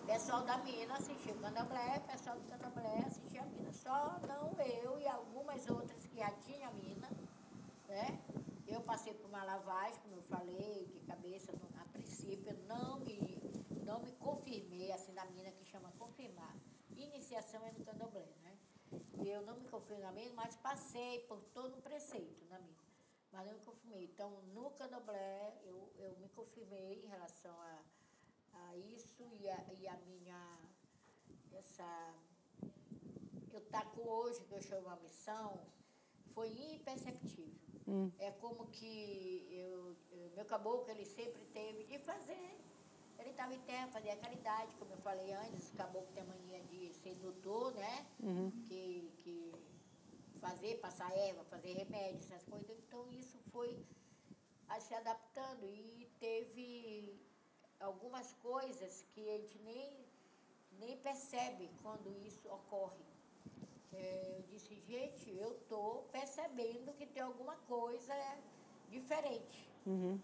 O 0.03 0.07
pessoal 0.07 0.43
da 0.45 0.59
mina 0.59 0.95
assistia 0.97 1.33
o 1.33 1.39
candomblé, 1.39 1.97
o 1.97 2.13
pessoal 2.13 2.37
do 2.39 2.45
candomblé 2.51 2.99
assistia 3.07 3.41
a 3.43 3.47
mina. 3.47 3.73
Só 3.73 4.19
não 4.29 4.53
eu 4.63 5.01
e 5.01 5.09
algumas 5.09 5.67
outras 5.71 6.05
que 6.05 6.19
já 6.19 6.31
tinham 6.47 6.69
a 6.71 6.75
mina, 6.75 7.09
né? 7.89 8.19
Eu 8.67 8.81
passei 8.83 9.15
por 9.15 9.29
uma 9.29 9.45
lavagem, 9.45 9.99
como 10.03 10.17
eu 10.17 10.23
falei, 10.23 10.87
de 10.93 11.01
cabeça, 11.07 11.53
a 11.53 11.57
princípio, 12.25 12.51
eu 12.51 12.59
não 12.66 13.01
me, 13.01 13.18
não 13.85 14.01
me 14.03 14.12
confirmei, 14.12 14.91
assim, 14.93 15.12
na 15.12 15.25
mina 15.27 15.51
que 15.53 15.64
chama 15.64 15.93
confirmar. 15.93 16.57
Iniciação 16.97 17.64
é 17.64 17.72
no 17.72 17.85
candomblé, 17.85 18.27
né? 18.43 18.59
Eu 19.25 19.43
não 19.43 19.57
me 19.57 19.68
confirmei 19.68 20.05
na 20.05 20.12
mina, 20.12 20.33
mas 20.35 20.57
passei 20.57 21.20
por 21.29 21.41
todo 21.53 21.79
o 21.79 21.83
preceito 21.83 22.45
na 22.47 22.59
mina. 22.59 22.83
Mas 23.33 23.47
não 23.47 23.55
me 23.55 23.61
confirmei. 23.61 24.05
Então, 24.05 24.31
no 24.55 24.70
candomblé, 24.70 25.61
eu, 25.64 25.93
eu 25.99 26.16
me 26.18 26.29
confirmei 26.31 27.03
em 27.05 27.07
relação 27.07 27.55
a, 27.61 27.83
a 28.53 28.77
isso 28.77 29.29
e 29.35 29.49
a, 29.49 29.72
e 29.79 29.89
a 29.89 29.97
minha, 29.99 30.59
essa, 31.53 32.14
eu 33.53 33.61
taco 33.66 34.01
hoje, 34.01 34.45
que 34.45 34.53
eu 34.53 34.62
chamo 34.62 34.89
a 34.89 34.97
missão, 34.97 35.61
foi 36.27 36.49
imperceptível. 36.49 37.64
Hum. 37.87 38.11
É 38.18 38.30
como 38.32 38.66
que 38.68 39.47
eu, 39.51 39.97
eu- 40.12 40.30
meu 40.35 40.45
caboclo, 40.45 40.91
ele 40.91 41.05
sempre 41.05 41.45
teve 41.53 41.85
de 41.85 41.99
fazer. 41.99 42.59
Ele 43.18 43.30
estava 43.30 43.55
em 43.55 43.61
terra, 43.61 43.87
fazia 43.89 44.16
caridade, 44.16 44.74
como 44.76 44.93
eu 44.93 44.99
falei 44.99 45.32
antes, 45.32 45.68
o 45.70 45.76
caboclo 45.76 46.09
tem 46.12 46.22
a 46.22 46.26
mania 46.26 46.61
de 46.64 46.93
ser 46.95 47.14
doutor, 47.16 47.72
né? 47.74 48.07
Uhum. 48.20 48.51
Que, 48.66 49.11
que 49.22 49.53
fazer, 50.41 50.78
passar 50.78 51.11
erva, 51.16 51.45
fazer 51.45 51.72
remédio, 51.74 52.18
essas 52.20 52.43
coisas. 52.45 52.76
Então 52.78 53.09
isso 53.11 53.39
foi 53.51 53.78
a 54.68 54.80
se 54.80 54.95
adaptando 54.95 55.68
e 55.70 56.09
teve 56.18 57.18
algumas 57.80 58.32
coisas 58.35 59.05
que 59.14 59.28
a 59.28 59.39
gente 59.39 59.59
nem, 59.61 60.05
nem 60.78 60.97
percebe 60.99 61.70
quando 61.82 62.11
isso 62.26 62.49
ocorre. 62.49 63.05
É, 63.97 64.35
eu 64.39 64.43
disse, 64.43 64.75
gente, 64.87 65.31
eu 65.37 65.53
estou 65.53 66.03
percebendo 66.13 66.93
que 66.95 67.07
tem 67.07 67.23
alguma 67.23 67.57
coisa 67.69 68.15
diferente. 68.91 69.69
Uhum. 69.87 70.19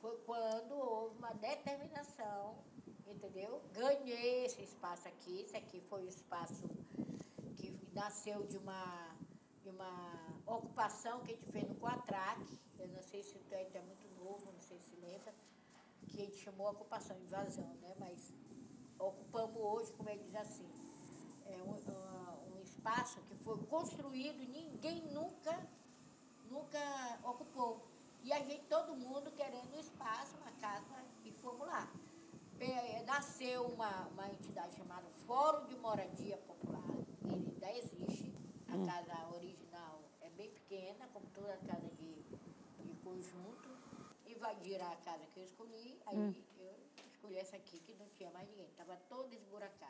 Foi 0.00 0.16
quando 0.24 0.72
houve 0.72 1.18
uma 1.18 1.32
determinação, 1.34 2.54
entendeu? 3.06 3.60
Ganhei 3.72 4.44
esse 4.46 4.62
espaço 4.62 5.06
aqui, 5.08 5.42
esse 5.42 5.56
aqui 5.56 5.80
foi 5.80 6.04
o 6.04 6.08
espaço 6.08 6.68
que 7.56 7.70
nasceu 7.92 8.46
de 8.46 8.56
uma, 8.56 9.14
de 9.62 9.68
uma 9.68 9.92
ocupação 10.46 11.20
que 11.20 11.32
a 11.32 11.34
gente 11.36 11.52
fez 11.52 11.68
no 11.68 11.74
Quatraque, 11.76 12.58
eu 12.78 12.88
não 12.88 13.02
sei 13.02 13.22
se 13.22 13.38
tu 13.38 13.54
ainda 13.54 13.78
é 13.78 13.82
muito 13.82 14.08
novo, 14.24 14.50
não 14.52 14.60
sei 14.60 14.78
se 14.78 14.96
lembra, 14.96 15.34
que 16.08 16.22
a 16.22 16.24
gente 16.24 16.36
chamou 16.38 16.70
ocupação, 16.70 17.16
invasão, 17.20 17.68
né? 17.82 17.94
Mas 17.98 18.32
ocupamos 18.98 19.60
hoje, 19.62 19.92
como 19.92 20.08
ele 20.08 20.24
diz 20.24 20.34
assim, 20.34 20.68
é 21.46 21.56
um, 21.62 21.74
uma- 21.92 22.38
um 22.38 22.39
espaço 22.80 23.20
que 23.28 23.34
foi 23.44 23.58
construído 23.66 24.40
e 24.40 24.46
ninguém 24.46 25.02
nunca, 25.12 25.54
nunca 26.48 26.80
ocupou. 27.24 27.86
E 28.22 28.32
a 28.32 28.40
gente, 28.40 28.64
todo 28.64 28.96
mundo 28.96 29.30
querendo 29.32 29.74
um 29.76 29.80
espaço, 29.80 30.34
uma 30.38 30.50
casa, 30.52 31.04
e 31.24 31.30
fomos 31.32 31.66
lá. 31.66 31.86
Nasceu 33.06 33.66
uma, 33.66 34.06
uma 34.08 34.28
entidade 34.30 34.76
chamada 34.76 35.08
Fórum 35.26 35.66
de 35.66 35.76
Moradia 35.76 36.38
Popular, 36.38 36.90
ele 37.24 37.50
ainda 37.50 37.72
existe. 37.78 38.34
A 38.68 38.76
casa 38.86 39.34
original 39.34 40.00
é 40.20 40.30
bem 40.30 40.50
pequena, 40.50 41.06
como 41.12 41.26
toda 41.34 41.56
casa 41.58 41.88
de, 41.98 42.22
de 42.84 42.94
conjunto. 43.02 43.68
Invadiram 44.26 44.86
a 44.90 44.96
casa 44.96 45.26
que 45.26 45.40
eu 45.40 45.44
escolhi, 45.44 46.00
aí 46.06 46.16
eu 46.58 46.74
escolhi 47.06 47.36
essa 47.36 47.56
aqui 47.56 47.78
que 47.80 47.94
não 47.94 48.08
tinha 48.10 48.30
mais 48.30 48.48
ninguém, 48.48 48.66
estava 48.66 48.96
toda 49.08 49.34
esburacada. 49.34 49.89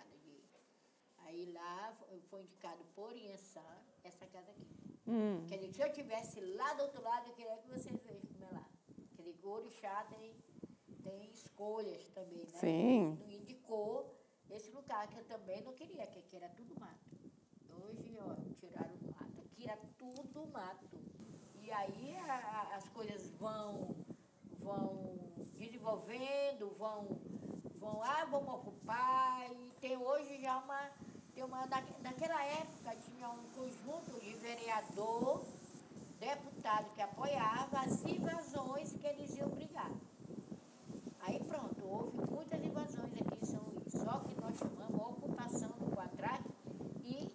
Aí 1.31 1.47
lá 1.53 1.93
foi- 2.29 2.43
indicado 2.43 2.83
por 2.97 3.15
Inhãçã 3.17 3.63
essa 4.03 4.27
casa 4.27 4.51
aqui. 4.51 4.67
Hum. 5.07 5.47
Quer 5.47 5.59
dizer, 5.59 5.73
se 5.75 5.81
eu 5.83 5.93
tivesse 5.93 6.41
lá 6.41 6.73
do 6.75 6.83
outro 6.83 7.01
lado, 7.03 7.29
eu 7.29 7.35
queria 7.35 7.57
que 7.59 7.69
vocês 7.69 7.97
vejam 8.03 8.21
como 8.33 8.45
é 8.45 8.51
lá. 8.51 8.69
Quer 9.15 9.23
dizer, 9.23 9.39
o 9.45 9.49
orixá 9.49 10.05
tem, 10.11 10.35
tem 11.05 11.31
escolhas 11.31 12.09
também, 12.09 12.45
né? 12.47 12.59
Sim. 12.59 13.17
Não 13.21 13.31
indicou 13.31 14.13
esse 14.51 14.71
lugar 14.73 15.07
que 15.09 15.19
eu 15.19 15.25
também 15.25 15.63
não 15.63 15.73
queria, 15.73 16.05
que 16.09 16.19
aqui 16.19 16.35
era 16.37 16.49
tudo 16.49 16.75
mato. 16.81 17.11
Hoje, 17.81 18.19
ó, 18.21 18.35
tiraram 18.59 18.95
o 18.97 19.13
mato. 19.13 19.41
Aqui 19.41 19.69
era 19.69 19.77
tudo 19.99 20.47
mato. 20.49 20.87
E 21.63 21.71
aí 21.71 22.17
a- 22.17 22.75
as 22.75 22.89
coisas 22.89 23.31
vão, 23.33 23.95
vão 24.59 25.17
desenvolvendo, 25.55 26.71
vão, 26.77 27.21
vão, 27.77 28.03
ah, 28.03 28.25
vamos 28.25 28.53
ocupar. 28.55 29.49
E 29.53 29.71
tem 29.81 29.97
hoje 29.97 30.41
já 30.41 30.59
uma, 30.59 30.91
tem 31.41 31.47
uma 31.49 31.65
na, 31.69 31.83
naquela 32.03 32.45
época 32.45 32.95
tinha 33.03 33.31
um 33.31 33.43
conjunto 33.57 34.21
de 34.21 34.35
vereador, 34.35 35.43
deputado 36.21 36.95
que 36.95 37.01
apoiava 37.01 37.81
as 37.81 38.05
invasões 38.05 38.93
que 38.93 39.07
eles 39.07 39.35
iam 39.39 39.49
brigar. 39.49 39.91
Aí 41.23 41.43
pronto, 41.45 41.83
houve 41.83 42.31
muitas 42.31 42.63
invasões 42.63 43.11
aqui 43.15 43.39
em 43.43 43.47
São 43.47 43.61
Luís. 43.73 43.91
Só 43.91 44.19
que 44.19 44.39
nós 44.39 44.59
chamamos 44.59 45.01
a 45.01 45.07
ocupação 45.09 45.71
do 45.79 45.97
Quatraque 45.97 46.51
e 47.03 47.35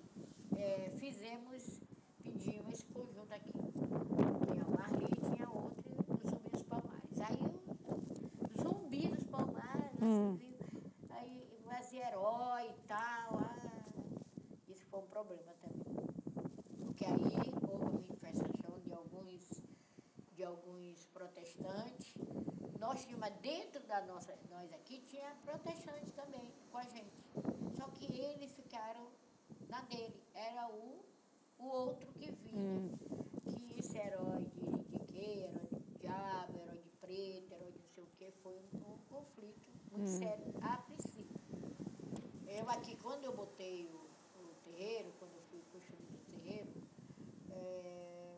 eh, 0.55 0.91
fizemos, 0.99 1.79
pedimos 2.21 2.73
esse 2.73 2.85
conjunto 2.85 3.33
aqui. 3.33 3.51
Tinha 3.53 4.65
o 4.65 4.71
Marli 4.71 5.05
e 5.17 5.35
tinha 5.35 5.49
outro 5.49 5.81
do 6.13 6.29
Zumbi 6.29 6.49
dos 6.51 6.61
Palmares. 6.61 7.21
Aí 7.21 7.41
o 8.39 8.61
Zumbi 8.61 9.07
dos 9.07 9.23
Palmares, 9.23 9.99
Hum. 9.99 10.37
você 10.37 10.45
viu? 10.45 10.91
aí 11.09 11.43
fazia 11.67 12.07
herói 12.09 12.69
e 12.69 12.87
tal. 12.87 13.39
ah, 13.39 13.55
isso 14.69 14.85
foi 14.87 14.99
um 14.99 15.07
problema 15.07 15.53
também. 15.61 15.85
Porque 17.05 17.35
aí 17.35 17.53
houve 17.69 17.83
uma 17.83 17.91
manifestação 17.91 18.79
de 18.79 18.91
alguns, 18.91 19.61
de 20.33 20.43
alguns 20.43 21.05
protestantes. 21.13 22.15
Nós 22.79 23.05
tínhamos 23.05 23.29
dentro 23.41 23.85
da 23.85 24.01
nossa, 24.05 24.35
nós 24.49 24.73
aqui 24.73 24.99
tinha 25.01 25.35
protestantes 25.43 26.11
também 26.13 26.51
com 26.71 26.77
a 26.79 26.83
gente. 26.83 27.13
Só 27.77 27.87
que 27.89 28.05
eles 28.05 28.55
ficaram 28.55 29.07
na 29.69 29.81
dele. 29.81 30.19
Era 30.33 30.67
o, 30.67 31.05
o 31.59 31.65
outro 31.67 32.11
que 32.13 32.31
vinha. 32.31 32.89
Que 33.45 33.79
esse 33.79 33.97
herói 33.97 34.45
de, 34.45 34.65
de 34.89 34.99
quê? 35.05 35.47
Herói 35.47 35.67
de 35.71 35.99
diabo, 35.99 36.59
herói 36.59 36.77
de 36.77 36.89
preto, 36.89 37.53
herói 37.53 37.71
de 37.71 37.79
não 37.79 37.87
sei 37.93 38.03
o 38.03 38.07
quê. 38.17 38.33
Foi 38.41 38.53
um, 38.53 38.93
um 38.93 38.97
conflito 39.09 39.69
muito 39.91 40.09
sério 40.09 40.53
a 40.61 40.77
princípio. 40.77 41.39
Eu 42.47 42.67
aqui, 42.69 42.95
quando 42.95 43.25
eu 43.25 43.35
botei 43.35 43.85
o, 43.85 44.41
o 44.41 44.55
terreiro, 44.63 45.13
quando 45.19 45.33
eu 45.35 45.41
fui 45.41 45.61
construir 45.71 46.15
o 46.15 46.31
terreiro, 46.31 46.85
é, 47.51 48.37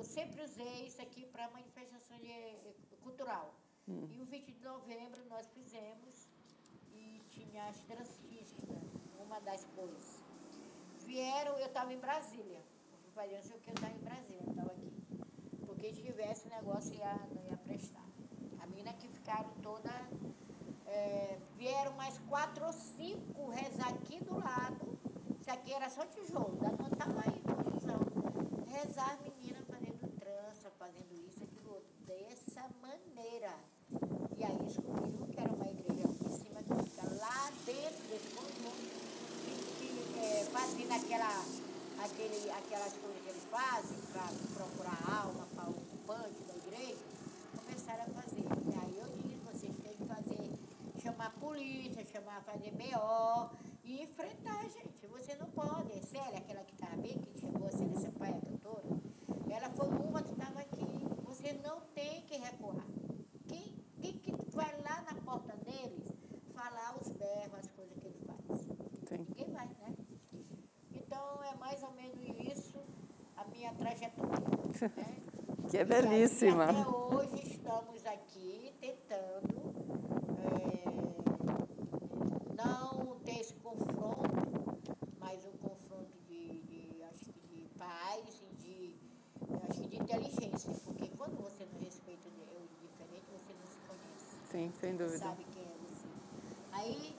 eu, 0.00 0.04
eu 0.04 0.04
sempre 0.04 0.42
usei 0.42 0.86
isso 0.86 1.00
aqui 1.02 1.26
para 1.26 1.50
manifestação 1.50 2.18
de, 2.18 2.30
eh, 2.30 2.74
cultural. 3.02 3.54
E 3.86 4.20
o 4.20 4.24
20 4.24 4.52
de 4.52 4.62
novembro 4.62 5.20
nós 5.28 5.46
fizemos 5.50 6.28
e 6.92 7.22
tinha 7.28 7.68
as 7.68 7.78
transfísticas, 7.80 8.82
uma 9.18 9.40
das 9.40 9.64
coisas. 9.76 10.22
Vieram, 11.06 11.58
eu 11.58 11.66
estava 11.66 11.92
em 11.92 11.98
Brasília. 11.98 12.62
Eu 13.04 13.10
fazer 13.12 13.36
não 13.36 13.42
sei 13.42 13.56
o 13.56 13.60
que, 13.60 13.70
eu 13.70 13.74
estava 13.74 13.94
em 13.94 13.98
Brasília, 13.98 14.42
não 14.44 14.52
estava 14.52 14.72
aqui. 14.72 14.92
Porque 15.66 15.92
se 15.92 16.02
tivesse 16.02 16.48
negócio 16.48 16.94
ia, 16.94 17.14
não 17.34 17.44
ia 17.50 17.56
prestar. 17.56 18.06
A 18.60 18.66
menina 18.66 18.92
que 18.94 19.08
ficaram 19.08 19.50
toda. 19.62 19.90
é, 20.86 21.38
vieram 21.56 21.92
mais 21.92 22.18
quatro 22.28 22.64
ou 22.66 22.72
cinco 22.72 23.48
rezar 23.50 23.88
aqui 23.88 24.22
do 24.24 24.34
lado. 24.38 24.98
Isso 25.40 25.50
aqui 25.50 25.72
era 25.72 25.88
só 25.88 26.04
tijolo, 26.06 26.58
não 26.60 26.88
estava 26.88 27.20
aí 27.26 27.40
construção. 27.40 28.00
Rezar 28.66 29.12
as 29.12 29.20
meninas 29.20 29.66
fazendo 29.66 29.90
trança, 30.18 30.70
fazendo 30.78 31.12
isso, 31.26 31.42
aquilo 31.42 31.74
outro. 31.74 31.90
Dessa 32.06 32.68
maneira. 33.20 33.52
E 34.38 34.44
aí 34.44 34.58
descobriram 34.64 35.26
que 35.26 35.38
era 35.38 35.52
uma 35.52 35.68
igreja 35.68 36.08
em 36.08 36.30
cima 36.30 36.62
que 36.62 36.74
fica 36.88 37.04
lá 37.20 37.52
dentro 37.66 38.02
desse 38.08 38.28
conjunto 38.34 38.72
que, 39.44 39.54
que 39.78 40.18
é, 40.18 40.44
fazendo 40.50 40.92
aquela, 40.92 41.44
aquele, 42.02 42.50
aquelas 42.50 42.92
coisas 42.94 43.22
que 43.22 43.28
eles 43.28 43.44
fazem 43.50 43.98
para 44.12 44.26
procurar 44.54 45.22
alma 45.22 45.46
para 45.54 45.68
o 45.68 45.72
ocupante 45.72 46.42
da 46.44 46.56
igreja, 46.56 47.04
começaram 47.54 48.04
a 48.04 48.22
fazer. 48.22 48.40
E 48.40 48.74
aí 48.78 48.98
eu 48.98 49.08
disse, 49.18 49.36
vocês 49.44 49.76
têm 49.76 49.94
que 49.96 50.04
fazer, 50.06 50.50
chamar 51.02 51.26
a 51.26 51.30
polícia, 51.30 52.04
chamar, 52.06 52.42
fazer 52.42 52.70
BO 52.70 53.50
e 53.84 54.02
enfrentar, 54.02 54.62
gente. 54.70 55.06
Você 55.08 55.34
não 55.34 55.50
pode. 55.50 55.90
Célia, 56.06 56.38
aquela 56.38 56.64
que 56.64 56.72
estava 56.72 56.96
bem, 56.96 57.18
que 57.18 57.38
chegou 57.38 57.66
a 57.66 57.70
Célia 57.70 58.00
Sampaia, 58.00 58.40
cantora, 58.40 58.88
ela 59.50 59.68
foi 59.70 59.88
uma 59.88 60.22
que 60.22 60.32
estava 60.32 60.60
aqui. 60.60 60.86
Você 61.26 61.52
não 61.64 61.80
tem 61.94 62.22
que 62.22 62.36
recuar. 62.36 62.84
Quem, 63.50 63.74
quem 64.00 64.12
que 64.18 64.32
vai 64.50 64.72
lá 64.82 65.02
na 65.02 65.14
porta 65.22 65.56
deles 65.70 66.12
falar 66.54 66.96
os 67.00 67.08
berros, 67.10 67.54
as 67.58 67.70
coisas 67.70 67.96
que 67.98 68.06
ele 68.06 68.18
faz? 68.26 68.60
Sim. 69.08 69.26
Ninguém 69.28 69.50
vai, 69.52 69.66
né? 69.66 69.94
Então 70.92 71.42
é 71.44 71.54
mais 71.56 71.82
ou 71.82 71.90
menos 71.92 72.18
isso 72.52 72.78
a 73.36 73.44
minha 73.44 73.72
trajetória. 73.74 74.46
Né? 74.96 75.16
Que 75.70 75.76
é 75.76 75.80
E 75.80 75.82
aí, 75.82 75.88
belíssima. 75.88 76.64
até 76.64 76.88
hoje 76.88 77.42
estamos 77.46 78.04
aqui 78.04 78.74
tentando 78.80 79.54
é, 80.42 80.82
não 82.56 83.20
ter 83.20 83.40
esse 83.40 83.54
confronto, 83.54 84.28
mas 85.20 85.44
um 85.46 85.52
confronto 85.58 86.10
de, 86.26 86.60
de, 86.62 87.02
acho 87.04 87.24
que 87.32 87.40
de 87.54 87.68
paz 87.78 88.42
e 88.42 88.54
de, 88.56 88.94
acho 89.68 89.80
que 89.82 89.88
de 89.88 89.96
inteligência, 90.02 90.72
porque 90.84 91.08
quando 91.16 91.36
você 91.40 91.64
não 91.72 91.78
respeita 91.80 92.28
o 92.28 92.32
diferente, 92.82 93.26
você 93.30 93.52
não 93.52 93.66
se 93.70 93.78
conhece 93.86 94.26
Sim, 94.50 94.72
sem 94.80 94.96
dúvida. 94.96 95.18
sabe. 95.18 95.49
Aí 96.80 97.14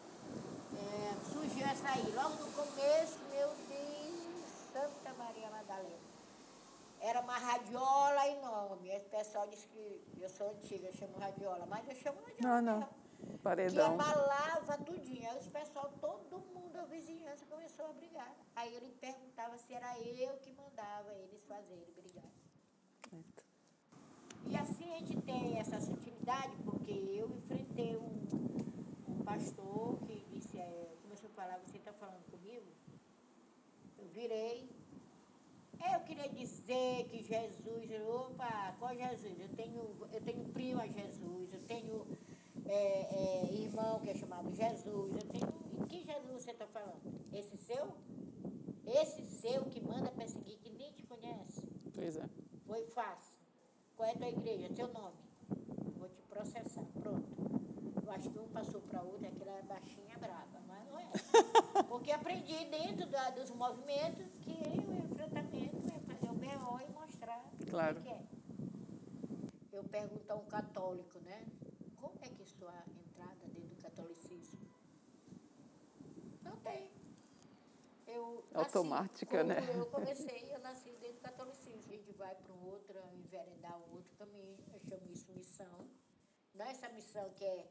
é, 0.74 1.32
surgiu 1.32 1.66
essa 1.68 1.88
aí, 1.90 2.12
logo 2.16 2.36
no 2.44 2.52
começo, 2.52 3.20
meu 3.30 3.48
Deus, 3.70 4.50
Santa 4.74 5.14
Maria 5.14 5.52
Madalena. 5.52 6.02
Era 7.00 7.20
uma 7.22 7.38
radiola 7.38 8.28
enorme. 8.28 8.90
Esse 8.90 9.08
pessoal 9.10 9.48
disse 9.48 9.68
que 9.68 10.02
eu 10.20 10.30
sou 10.30 10.50
antiga, 10.50 10.88
eu 10.88 10.94
chamo 10.94 11.16
radiola, 11.20 11.66
mas 11.68 11.88
eu 11.88 11.96
chamo 11.96 12.20
radiola. 12.22 12.62
Não, 12.62 12.62
não. 12.62 12.80
mesmo, 12.80 13.32
Que 13.34 13.38
Paredão. 13.38 13.94
abalava 13.94 14.78
tudinho. 14.80 15.30
Aí 15.30 15.38
os 15.38 15.48
pessoal, 15.48 15.92
todo 16.02 16.40
mundo, 16.56 16.80
a 16.80 16.86
vizinhança, 16.86 17.46
começou 17.46 17.86
a 17.86 17.94
brigar. 17.94 18.36
Aí 18.56 18.76
ele 18.76 18.92
perguntava 19.00 19.58
se 19.60 19.74
era 19.76 19.96
eu 20.00 20.38
que 20.38 20.52
mandava 20.54 21.14
eles 21.14 21.44
fazerem 21.46 21.86
brigar. 21.96 22.26
Eita. 23.14 23.44
E 24.48 24.58
assim 24.58 24.92
a 24.92 24.98
gente 25.00 25.22
tem 25.22 25.60
essa 25.60 25.80
sutilidade, 25.80 26.56
porque 26.66 26.92
eu 26.92 27.30
enfrentei 27.30 27.61
pastor 29.32 29.98
que 30.06 30.26
disse, 30.30 30.58
é, 30.58 30.94
começou 31.02 31.30
a 31.30 31.34
falar, 31.34 31.58
você 31.60 31.78
está 31.78 31.94
falando 31.94 32.26
comigo? 32.30 32.66
Eu 33.98 34.06
virei. 34.10 34.70
Eu 35.94 36.02
queria 36.02 36.28
dizer 36.28 37.06
que 37.10 37.24
Jesus, 37.24 37.90
opa, 38.08 38.76
qual 38.78 38.94
Jesus? 38.94 39.40
Eu 39.40 39.50
tenho, 39.56 39.82
eu 40.12 40.22
tenho 40.22 40.44
prima 40.50 40.86
Jesus, 40.88 41.54
eu 41.54 41.62
tenho 41.62 42.06
é, 42.66 43.46
é, 43.46 43.54
irmão 43.54 44.00
que 44.02 44.10
é 44.10 44.14
chamado 44.14 44.52
Jesus, 44.52 45.16
eu 45.16 45.28
tenho. 45.30 45.48
E 45.82 45.88
que 45.88 46.04
Jesus 46.04 46.44
você 46.44 46.52
está 46.52 46.68
falando? 46.68 47.02
Esse 47.34 47.56
seu? 47.58 47.94
Esse 48.86 49.24
seu 49.24 49.64
que 49.66 49.80
manda 49.80 50.12
perseguir, 50.12 50.58
que 50.58 50.70
nem 50.72 50.92
te 50.92 51.04
conhece? 51.04 51.64
Pois 51.96 52.18
é. 52.18 52.30
Foi 52.68 52.84
fácil. 52.88 53.40
Qual 53.96 54.10
é 54.10 54.12
a 54.12 54.18
tua 54.18 54.30
igreja? 54.30 54.74
Seu 54.76 54.92
nome? 54.92 55.18
Vou 55.98 56.10
te 56.10 56.22
processar. 56.24 56.86
Pronto. 57.02 57.51
Acho 58.14 58.30
que 58.30 58.40
um 58.40 58.48
passou 58.50 58.82
para 58.82 59.02
outro, 59.02 59.26
aquela 59.28 59.58
é 59.58 59.62
baixinha 59.64 60.18
brava, 60.18 60.60
mas 60.68 60.86
não 60.90 61.00
é. 61.00 61.10
Porque 61.90 62.12
aprendi 62.12 62.66
dentro 62.66 63.08
da- 63.08 63.30
dos 63.32 63.50
movimentos 63.52 64.28
que 64.42 64.52
o 64.52 64.94
enfrentamento 65.06 65.88
é 65.94 66.00
fazer 66.02 66.30
o 66.30 66.34
BO 66.34 66.82
e 66.82 66.92
mostrar 66.92 67.44
Claro. 67.70 68.00
o 68.00 68.02
que 68.04 68.10
é. 68.10 68.22
Eu 69.72 69.84
pergunto 69.86 70.32
a 70.32 70.36
um 70.36 70.46
católico, 70.46 71.20
né? 71.22 71.46
Como 71.96 72.14
é 72.22 72.28
que 72.28 72.44
é 72.44 72.46
sua 72.46 72.74
entrada 73.08 73.46
dentro 73.48 73.70
do 73.76 73.82
catolicismo? 73.82 74.60
Não 76.44 76.58
tem. 76.58 76.92
Eu 78.08 78.44
Automática, 78.54 79.44
né? 79.44 79.58
Eu 79.74 79.86
comecei, 79.86 80.54
eu 80.54 80.60
nasci 80.60 80.92
dentro 81.00 81.16
do 81.16 81.22
catolicismo. 81.22 81.94
A 81.94 81.96
gente 81.96 82.12
vai 82.14 82.36
para 82.36 82.54
um 82.54 82.66
outro, 82.66 83.00
enveredar 83.14 83.78
um 83.80 83.94
outro 83.96 84.14
caminho. 84.18 84.58
Eu 84.74 84.80
chamo 84.80 85.10
isso 85.10 85.32
missão. 85.32 85.88
Não 86.54 86.66
é 86.66 86.72
essa 86.72 86.90
missão 86.90 87.30
que 87.36 87.46
é 87.46 87.66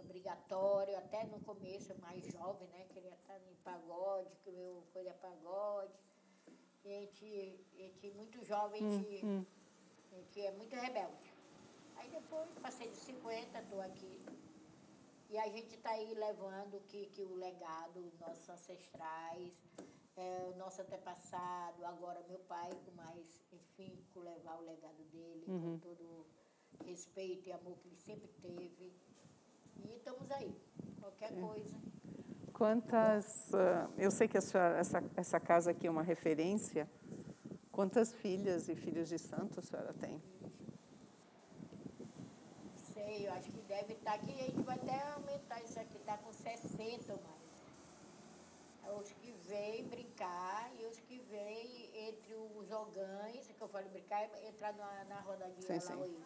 obrigatório, 0.00 0.96
até 0.98 1.24
no 1.24 1.40
começo, 1.40 1.94
mais 2.00 2.24
jovem, 2.26 2.68
né? 2.68 2.86
Queria 2.92 3.14
estar 3.14 3.38
em 3.38 3.54
pagode, 3.62 4.36
que 4.36 4.50
meu 4.50 4.82
coisa 4.92 5.10
é 5.10 5.14
pagode. 5.14 5.98
E 6.84 6.88
a 6.88 7.00
gente, 7.00 7.66
a 7.74 7.82
gente 7.82 8.10
muito 8.12 8.44
jovem, 8.44 8.84
a 8.84 8.88
gente, 8.88 9.26
Hum, 9.26 9.44
a 10.12 10.16
gente 10.16 10.40
é 10.40 10.52
muito 10.52 10.74
rebelde. 10.74 11.32
Aí 11.96 12.08
depois, 12.08 12.48
passei 12.60 12.88
de 12.88 12.96
50, 12.96 13.58
estou 13.58 13.80
aqui. 13.80 14.20
E 15.28 15.38
a 15.38 15.46
gente 15.48 15.74
está 15.76 15.90
aí 15.90 16.12
levando 16.14 16.78
o 16.78 16.80
que, 16.80 17.06
que 17.06 17.22
o 17.22 17.36
legado, 17.36 18.00
os 18.00 18.18
nossos 18.18 18.48
ancestrais, 18.48 19.52
é, 20.16 20.44
o 20.52 20.56
nosso 20.56 20.82
antepassado, 20.82 21.84
agora 21.84 22.20
meu 22.28 22.40
pai 22.40 22.70
com 22.84 22.90
mais, 22.92 23.40
enfim, 23.52 24.04
com 24.12 24.20
levar 24.20 24.56
o 24.56 24.64
legado 24.64 25.04
dele, 25.04 25.44
com 25.46 25.78
todo 25.78 26.26
respeito 26.84 27.48
e 27.48 27.52
amor 27.52 27.78
que 27.78 27.88
ele 27.88 27.96
sempre 27.96 28.28
teve. 28.40 28.92
E 29.84 29.96
estamos 29.96 30.30
aí. 30.30 30.54
Qualquer 31.00 31.32
coisa. 31.40 31.76
Quantas. 32.52 33.54
ah, 33.54 33.88
eu 33.96 34.10
sei 34.10 34.28
que 34.28 34.40
senhora, 34.40 34.78
essa, 34.78 35.02
essa 35.16 35.40
casa 35.40 35.70
aqui 35.70 35.86
é 35.86 35.90
uma 35.90 36.02
referência. 36.02 36.88
Quantas 37.72 38.12
filhas 38.12 38.68
e 38.68 38.74
filhos 38.74 39.08
de 39.08 39.18
santo 39.18 39.60
a 39.60 39.62
senhora 39.62 39.94
tem? 39.94 40.20
Sei, 42.92 43.26
eu 43.26 43.32
acho 43.32 43.50
que 43.50 43.62
deve 43.62 43.94
estar 43.94 44.14
aqui. 44.14 44.32
A 44.32 44.44
gente 44.44 44.62
vai 44.62 44.76
até 44.76 45.00
aumentar 45.12 45.62
isso 45.62 45.80
aqui, 45.80 45.96
está 45.96 46.18
com 46.18 46.32
60 46.32 47.12
ou 47.12 47.20
mais. 47.22 47.40
Os 49.00 49.12
que 49.12 49.32
vêm 49.48 49.86
brincar 49.86 50.70
e 50.78 50.84
os 50.84 50.98
que 51.00 51.18
vêm 51.30 51.90
entre 52.08 52.34
os 52.34 52.70
ogães, 52.70 53.46
que 53.46 53.60
eu 53.60 53.68
falo 53.68 53.88
brincar, 53.88 54.22
é 54.22 54.48
entrar 54.48 54.74
na, 54.74 55.04
na 55.04 55.20
rodadinha 55.20 55.80
Sim, 55.80 55.94
lá, 55.94 56.04
sim. 56.04 56.24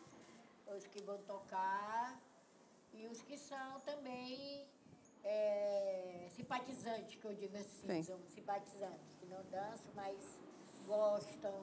os 0.76 0.86
que 0.86 1.02
vão 1.02 1.18
tocar 1.18 2.18
e 2.94 3.06
os 3.06 3.20
que 3.22 3.36
são 3.36 3.80
também 3.80 4.66
é, 5.24 6.28
simpatizantes, 6.30 7.14
que 7.16 7.24
eu 7.24 7.34
digo 7.34 7.56
assim, 7.56 7.86
Sim. 7.86 8.02
são 8.02 8.18
simpatizantes, 8.28 9.14
que 9.18 9.26
não 9.26 9.42
dançam, 9.50 9.90
mas 9.94 10.16
gostam, 10.86 11.54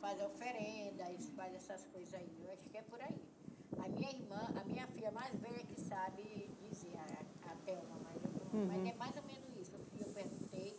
fazem 0.00 0.26
oferendas, 0.26 1.26
fazem 1.36 1.56
essas 1.56 1.84
coisas 1.86 2.12
aí. 2.14 2.30
Eu 2.44 2.52
acho 2.52 2.68
que 2.70 2.78
é 2.78 2.82
por 2.82 3.00
aí. 3.00 3.20
A 3.78 3.88
minha 3.88 4.10
irmã, 4.10 4.48
a 4.60 4.64
minha 4.64 4.86
filha 4.88 5.10
mais 5.10 5.34
velha 5.40 5.64
que 5.64 5.80
sabe 5.80 6.50
dizer, 6.68 6.94
a, 6.96 7.50
a 7.52 7.56
Thelma, 7.64 7.96
mas, 8.04 8.22
eu 8.22 8.30
não- 8.30 8.66
mas 8.66 8.86
é 8.86 8.94
mais 8.96 9.16
ou 9.16 9.22
menos 9.24 9.56
isso. 9.56 9.72
Eu 9.98 10.06
perguntei. 10.12 10.78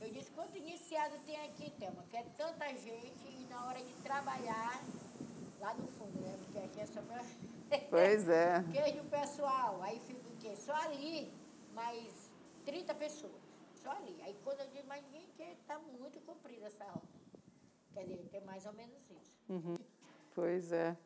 Eu 0.00 0.10
disse, 0.10 0.30
quanto 0.32 0.56
iniciado 0.56 1.16
tem 1.24 1.36
aqui, 1.46 1.70
Thelma? 1.78 2.02
Que 2.10 2.16
é 2.16 2.22
tanta 2.36 2.66
gente 2.76 3.24
e 3.28 3.46
na 3.48 3.66
hora 3.66 3.82
de 3.82 3.92
trabalhar, 4.02 4.82
lá 5.60 5.74
no 5.74 5.86
fundo, 5.88 6.20
né? 6.20 6.36
Porque 6.44 6.58
aqui 6.58 6.80
é 6.80 6.86
só 6.86 7.00
pra... 7.02 7.22
Pois 7.90 8.28
é. 8.28 8.62
Queijo 8.72 9.04
pessoal, 9.04 9.82
aí 9.82 10.00
fica 10.00 10.28
o 10.28 10.36
quê? 10.38 10.54
Só 10.56 10.74
ali, 10.74 11.32
mais 11.74 12.30
30 12.64 12.94
pessoas. 12.94 13.32
Só 13.74 13.90
ali. 13.90 14.16
Aí 14.22 14.36
quando 14.44 14.60
eu 14.60 14.68
digo, 14.68 14.86
mas 14.86 15.04
gente, 15.10 15.42
está 15.60 15.78
muito 15.78 16.20
comprida 16.20 16.66
essa 16.66 16.84
roda. 16.84 17.06
Quer 17.92 18.04
dizer, 18.04 18.28
tem 18.30 18.40
mais 18.42 18.66
ou 18.66 18.72
menos 18.72 18.98
isso. 19.10 19.38
Pois 20.34 20.72
é. 20.72 20.96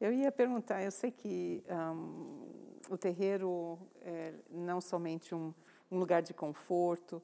Eu 0.00 0.12
ia 0.12 0.32
perguntar, 0.32 0.82
eu 0.82 0.90
sei 0.90 1.10
que 1.10 1.64
ahm, 1.68 2.44
o 2.90 2.98
terreiro 2.98 3.78
é 4.02 4.34
não 4.50 4.80
somente 4.80 5.34
um, 5.34 5.54
um 5.90 5.98
lugar 5.98 6.20
de 6.22 6.34
conforto, 6.34 7.22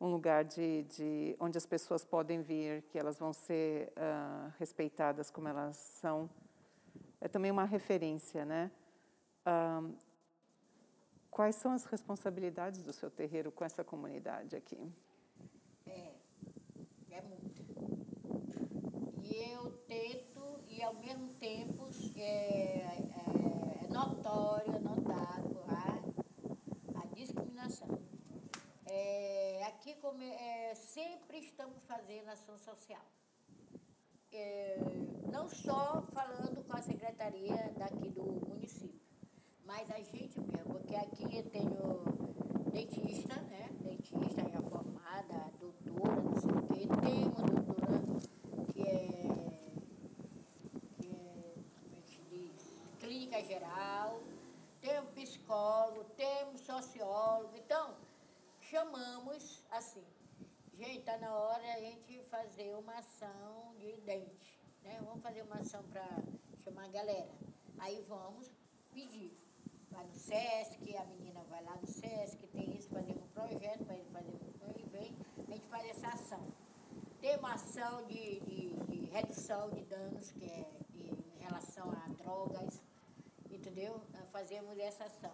um 0.00 0.08
lugar 0.08 0.44
de, 0.44 0.84
de 0.84 1.36
onde 1.38 1.58
as 1.58 1.66
pessoas 1.66 2.04
podem 2.04 2.40
vir, 2.40 2.82
que 2.82 2.98
elas 2.98 3.18
vão 3.18 3.32
ser 3.32 3.92
ah, 3.96 4.50
respeitadas 4.58 5.30
como 5.30 5.48
elas 5.48 5.76
são, 5.76 6.30
é 7.20 7.28
também 7.28 7.50
uma 7.50 7.64
referência, 7.64 8.44
né? 8.44 8.70
Ahm, 9.44 9.94
quais 11.30 11.56
são 11.56 11.72
as 11.72 11.84
responsabilidades 11.84 12.82
do 12.82 12.92
seu 12.92 13.10
terreiro 13.10 13.50
com 13.50 13.64
essa 13.64 13.82
comunidade 13.82 14.56
aqui? 14.56 14.92
É, 15.86 16.12
é 17.10 17.22
muito. 17.22 17.62
E 19.22 19.52
eu 19.52 19.72
tento, 19.86 20.60
e 20.68 20.82
ao 20.82 20.94
mesmo 20.94 21.34
tempo 21.34 21.88
é, 22.16 22.22
é, 22.22 23.84
é 23.84 23.88
notório, 23.88 24.78
notável 24.80 25.64
a, 25.68 27.02
a 27.02 27.06
discriminação. 27.14 28.00
É, 28.86 29.64
aqui 29.66 29.94
como 29.96 30.22
é, 30.22 30.74
sempre 30.74 31.38
estamos 31.38 31.84
fazendo 31.84 32.28
ação 32.28 32.56
social. 32.58 33.04
É, 34.40 34.78
não 35.32 35.48
só 35.48 36.00
falando 36.12 36.64
com 36.64 36.76
a 36.76 36.80
secretaria 36.80 37.74
daqui 37.76 38.08
do 38.10 38.22
município, 38.48 39.00
mas 39.64 39.90
a 39.90 39.98
gente 39.98 40.38
mesmo, 40.38 40.74
porque 40.74 40.94
aqui 40.94 41.24
eu 41.36 41.50
tenho 41.50 42.04
dentista, 42.72 43.34
né? 43.34 43.68
Dentista 43.80 44.48
já 44.48 44.62
formada, 44.62 45.52
doutora, 45.58 46.20
não 46.22 46.36
sei 46.36 46.50
o 46.52 46.66
quê. 46.68 46.86
Tem 47.02 47.24
uma 47.24 47.42
doutora 47.42 48.00
que 48.72 48.82
é, 48.82 49.08
que 50.94 51.08
é, 51.08 51.54
como 51.82 51.96
é 51.96 52.00
que 52.06 52.22
diz? 52.30 52.74
Clínica 53.00 53.42
geral, 53.42 54.20
tem 54.80 55.00
um 55.00 55.06
psicólogo, 55.06 56.04
temos 56.16 56.60
sociólogo. 56.60 57.56
Então, 57.56 57.96
chamamos 58.60 59.64
assim, 59.72 60.04
está 61.08 61.16
na 61.26 61.34
hora 61.34 61.62
a 61.72 61.80
gente 61.80 62.22
fazer 62.24 62.74
uma 62.76 62.98
ação 62.98 63.74
de 63.78 63.96
dente. 64.02 64.60
Né? 64.82 65.00
Vamos 65.02 65.22
fazer 65.22 65.40
uma 65.40 65.56
ação 65.56 65.82
para 65.84 66.06
chamar 66.62 66.84
a 66.84 66.88
galera. 66.88 67.30
Aí 67.78 68.04
vamos 68.06 68.50
pedir. 68.92 69.32
Vai 69.90 70.04
no 70.04 70.14
SESC, 70.14 70.94
a 70.98 71.04
menina 71.06 71.42
vai 71.44 71.64
lá 71.64 71.76
no 71.76 71.86
SESC, 71.86 72.46
tem 72.48 72.76
isso, 72.76 72.90
fazer 72.90 73.12
um 73.12 73.26
projeto 73.28 73.86
para 73.86 73.94
ele 73.94 74.10
fazer 74.12 74.32
um 74.32 74.78
e 74.78 74.84
vem, 74.90 75.16
a 75.38 75.50
gente 75.50 75.66
faz 75.68 75.88
essa 75.88 76.08
ação. 76.08 76.46
Tem 77.22 77.38
uma 77.38 77.54
ação 77.54 78.04
de, 78.06 78.40
de, 78.40 78.76
de 78.84 79.06
redução 79.06 79.70
de 79.70 79.84
danos, 79.86 80.30
que 80.32 80.44
é 80.44 80.70
de- 80.90 81.08
em 81.08 81.38
relação 81.38 81.90
a 81.90 82.06
drogas, 82.22 82.82
entendeu? 83.50 83.98
Fazemos 84.30 84.78
essa 84.78 85.04
ação. 85.04 85.32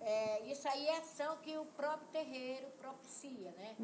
É, 0.00 0.42
isso 0.46 0.68
aí 0.68 0.86
é 0.88 0.98
ação 0.98 1.36
que 1.38 1.56
o 1.56 1.64
próprio 1.64 2.08
terreiro 2.08 2.68
propicia, 2.78 3.50
né? 3.52 3.76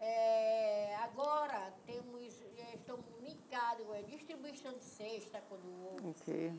É, 0.00 0.96
agora 0.96 1.72
temos, 1.86 2.40
estamos 2.74 3.04
ligados 3.20 3.86
com 3.86 3.92
a 3.92 4.00
distribuição 4.02 4.72
de 4.72 4.84
cesta 4.84 5.42
quando 5.48 5.66
houve. 5.84 6.08
Ok. 6.08 6.52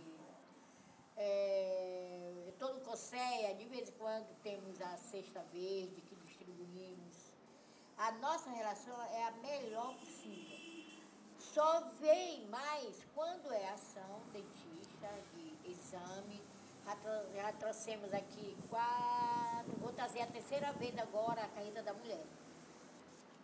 É, 1.17 2.53
todo 2.57 2.77
o 2.77 2.81
COSEA, 2.81 3.55
de 3.55 3.65
vez 3.65 3.89
em 3.89 3.93
quando 3.93 4.33
temos 4.41 4.79
a 4.81 4.97
cesta 4.97 5.41
verde 5.51 6.01
que 6.01 6.15
distribuímos. 6.15 7.33
A 7.97 8.11
nossa 8.13 8.49
relação 8.49 9.01
é 9.11 9.23
a 9.25 9.31
melhor 9.31 9.93
possível. 9.95 10.57
Só 11.37 11.81
vem 11.99 12.45
mais 12.47 13.05
quando 13.13 13.51
é 13.51 13.69
ação 13.69 14.21
dentista, 14.31 15.09
de 15.33 15.71
exame. 15.71 16.41
Já, 16.89 16.97
já 17.35 17.53
trouxemos 17.53 18.11
aqui 18.13 18.57
quatro, 18.67 19.77
vou 19.77 19.93
trazer 19.93 20.21
a 20.21 20.27
terceira 20.27 20.71
vez 20.73 20.97
agora 20.97 21.43
a 21.43 21.47
carreta 21.49 21.83
da 21.83 21.93
mulher. 21.93 22.25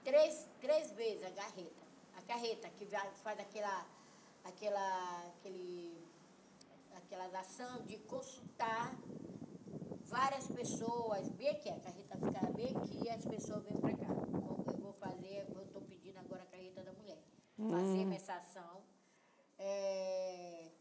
Três, 0.04 0.50
três 0.60 0.92
vezes 0.94 1.24
a 1.24 1.32
carreta. 1.32 1.86
A 2.18 2.22
carreta 2.24 2.68
que 2.70 2.88
faz 3.18 3.40
aquela, 3.40 3.86
aquela, 4.44 5.28
aquele, 5.28 5.96
aquela 6.96 7.40
ação 7.40 7.84
de 7.84 7.98
consultar 8.00 8.96
várias 10.06 10.48
pessoas, 10.48 11.30
bem 11.30 11.50
aqui, 11.50 11.70
a 11.70 11.80
carreta 11.80 12.18
fica 12.18 12.52
bem 12.52 12.76
aqui 12.76 13.04
e 13.06 13.10
as 13.12 13.26
pessoas 13.26 13.64
vêm 13.64 13.78
para 13.78 13.96
cá. 13.96 14.12
Então, 14.28 14.74
eu 14.74 14.80
vou 14.80 14.94
fazer, 14.94 15.46
eu 15.56 15.62
estou 15.62 15.84
pedindo 15.84 16.18
agora 16.18 16.42
a 16.42 16.48
carreta 16.48 16.82
da 16.82 16.94
mulher. 16.94 17.22
Fazemos 17.58 18.16
essa 18.16 18.34
ação. 18.34 18.82
É, 19.60 20.72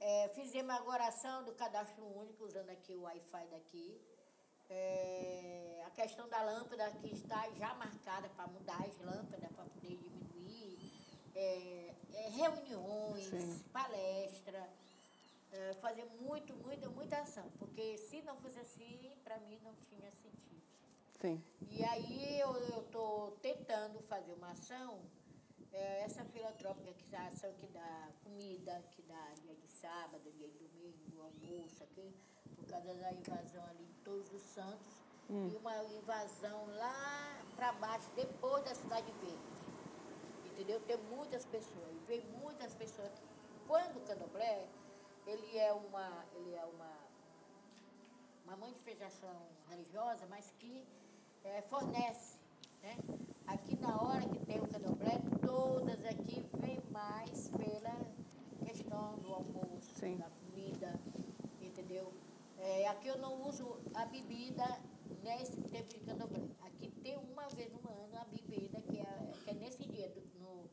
é, 0.00 0.28
fizemos 0.28 0.74
agora 0.74 1.04
a 1.04 1.08
ação 1.08 1.44
do 1.44 1.52
cadastro 1.52 2.04
único, 2.04 2.44
usando 2.44 2.70
aqui 2.70 2.94
o 2.94 3.02
Wi-Fi 3.02 3.46
daqui. 3.48 4.00
É, 4.70 5.82
a 5.86 5.90
questão 5.90 6.28
da 6.28 6.42
lâmpada 6.42 6.90
que 7.00 7.08
está 7.08 7.48
já 7.52 7.74
marcada 7.74 8.28
para 8.28 8.46
mudar 8.48 8.80
as 8.84 8.98
lâmpadas, 8.98 9.50
para 9.50 9.64
poder 9.64 9.96
diminuir. 9.96 10.92
É, 11.34 11.94
é, 12.14 12.28
reuniões, 12.30 13.26
Sim. 13.26 13.64
palestra, 13.72 14.68
é, 15.52 15.74
fazer 15.74 16.04
muito, 16.20 16.54
muita, 16.54 16.88
muita 16.90 17.18
ação. 17.18 17.50
Porque 17.58 17.96
se 17.98 18.22
não 18.22 18.36
fosse 18.36 18.58
assim, 18.60 19.10
para 19.24 19.38
mim 19.40 19.58
não 19.62 19.74
tinha 19.76 20.10
sentido. 20.10 20.62
Sim. 21.20 21.42
E 21.70 21.84
aí 21.84 22.38
eu 22.38 22.80
estou 22.80 23.32
tentando 23.42 24.00
fazer 24.02 24.32
uma 24.34 24.50
ação, 24.50 25.00
é, 25.72 26.02
essa 26.02 26.24
filantrópica, 26.24 26.92
que 26.92 27.14
é 27.14 27.18
a 27.18 27.28
ação 27.28 27.52
que 27.54 27.66
dá 27.68 28.08
comida, 28.24 28.82
que 28.90 29.02
dá 29.02 29.34
dia 29.42 29.54
de 29.54 29.68
sábado, 29.68 30.30
dia 30.32 30.48
de 30.48 30.58
domingo, 30.58 31.22
almoço 31.22 31.82
aqui, 31.84 32.14
por 32.56 32.66
causa 32.66 32.94
da 32.94 33.12
invasão 33.12 33.64
ali 33.66 33.84
em 33.84 34.02
Todos 34.04 34.32
os 34.32 34.42
Santos, 34.42 35.02
e 35.28 35.56
uma 35.56 35.84
invasão 35.84 36.66
lá 36.76 37.42
para 37.54 37.72
baixo, 37.72 38.10
depois 38.16 38.64
da 38.64 38.74
Cidade 38.74 39.12
Verde. 39.12 39.38
Entendeu? 40.46 40.80
Tem 40.80 40.96
muitas 40.96 41.44
pessoas, 41.44 41.92
e 41.92 42.06
vem 42.06 42.20
muitas 42.42 42.74
pessoas 42.74 43.08
aqui. 43.08 43.28
Quando 43.66 43.98
o 43.98 44.00
candomblé, 44.00 44.66
ele 45.26 45.58
é 45.58 45.72
uma, 45.72 46.24
ele 46.34 46.54
é 46.54 46.64
uma 46.64 47.08
uma 48.48 48.56
manifestação 48.56 49.46
religiosa, 49.68 50.26
mas 50.30 50.50
que 50.58 50.86
eh, 51.44 51.60
fornece. 51.62 52.38
Né? 52.82 52.96
Aqui 53.48 53.76
na 53.80 54.00
hora 54.00 54.28
que 54.28 54.38
tem 54.44 54.60
o 54.60 54.68
candomblé, 54.68 55.18
todas 55.44 56.04
aqui 56.04 56.44
vêm 56.60 56.80
mais 56.90 57.48
pela 57.48 57.96
questão 58.66 59.16
do 59.16 59.32
almoço, 59.32 59.94
Sim. 59.94 60.16
da 60.18 60.28
comida, 60.28 60.92
entendeu? 61.60 62.12
Eh, 62.58 62.86
aqui 62.86 63.08
eu 63.08 63.16
não 63.18 63.48
uso 63.48 63.80
a 63.94 64.04
bebida 64.04 64.64
nesse 65.22 65.62
tempo 65.62 65.88
de 65.94 66.00
candomblé. 66.00 66.42
Aqui 66.60 66.90
tem 67.02 67.16
uma 67.16 67.48
vez 67.48 67.72
no 67.72 67.90
ano 67.90 68.18
a 68.18 68.24
bebida, 68.24 68.82
que 68.82 68.98
é, 68.98 69.32
que 69.42 69.50
é 69.50 69.54
nesse 69.54 69.82
dia, 69.88 70.12
no, 70.38 70.68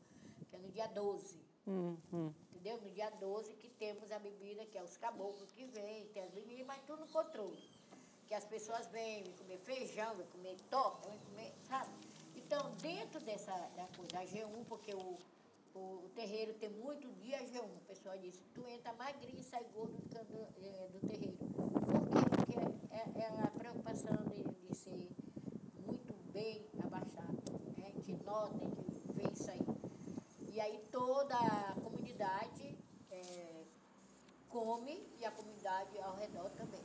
que 0.50 0.56
é 0.56 0.58
no 0.58 0.70
dia 0.70 0.86
12 0.86 1.40
Hum, 1.66 1.96
hum. 2.12 2.32
entendeu? 2.52 2.80
No 2.80 2.90
dia 2.90 3.10
12 3.10 3.54
que 3.54 3.70
temos 3.70 4.12
a 4.12 4.18
bebida, 4.18 4.64
que 4.66 4.78
é 4.78 4.82
os 4.82 4.96
caboclos 4.98 5.50
que 5.52 5.64
vêm, 5.64 6.06
tem 6.08 6.22
as 6.22 6.30
bebidas, 6.30 6.66
mas 6.66 6.80
tudo 6.86 7.00
no 7.00 7.08
controle. 7.08 7.58
Que 8.28 8.34
as 8.34 8.44
pessoas 8.44 8.86
vêm, 8.88 9.24
vêm 9.24 9.32
comer 9.32 9.58
feijão, 9.58 10.14
vêm 10.14 10.26
comer 10.26 10.56
torta, 10.70 11.08
vêm 11.08 11.18
comer, 11.20 11.54
sabe? 11.66 11.90
Então, 12.46 12.70
dentro 12.80 13.18
dessa 13.24 13.50
da 13.74 13.88
coisa, 13.96 14.20
a 14.20 14.24
G1, 14.24 14.64
porque 14.68 14.94
o, 14.94 15.18
o, 15.74 16.04
o 16.04 16.10
terreiro 16.14 16.54
tem 16.54 16.70
muito 16.70 17.12
dia 17.20 17.38
G1, 17.38 17.64
o 17.64 17.80
pessoal 17.88 18.16
diz, 18.18 18.40
tu 18.54 18.64
entra 18.68 18.92
magrinho 18.92 19.40
e 19.40 19.42
sai 19.42 19.64
gordo 19.74 19.96
do, 19.96 20.24
do, 20.24 20.64
é, 20.64 20.88
do 20.92 21.08
terreiro. 21.08 21.36
Por 21.36 22.06
quê? 22.06 22.22
Porque 22.36 22.56
é, 22.94 23.20
é 23.20 23.42
a 23.42 23.48
preocupação 23.48 24.16
de, 24.28 24.44
de 24.44 24.76
ser 24.76 25.08
muito 25.84 26.14
bem 26.32 26.64
abaixado. 26.84 27.36
Né? 27.78 27.92
Gente 27.96 28.24
nota, 28.24 28.64
a 28.64 28.68
gente 28.68 29.12
vê 29.12 29.24
isso 29.32 29.50
aí. 29.50 29.66
E 30.48 30.60
aí 30.60 30.78
toda 30.92 31.36
a 31.36 31.74
comunidade 31.82 32.78
é, 33.10 33.64
come 34.48 35.04
e 35.18 35.24
a 35.24 35.32
comunidade 35.32 35.98
ao 35.98 36.14
redor 36.14 36.48
também. 36.50 36.80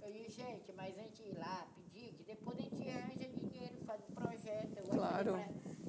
Eu 0.00 0.12
digo, 0.12 0.30
gente, 0.30 0.72
mas 0.72 0.96
a 0.96 1.02
gente 1.02 1.20
ir 1.20 1.36
lá 1.36 1.66
pedir, 1.74 2.12
que 2.12 2.22
depois 2.22 2.56
a 2.60 2.62
gente 2.62 2.88
arranja 2.88 3.31
projeto. 4.12 4.76
Eu 4.78 4.84
claro. 4.84 5.32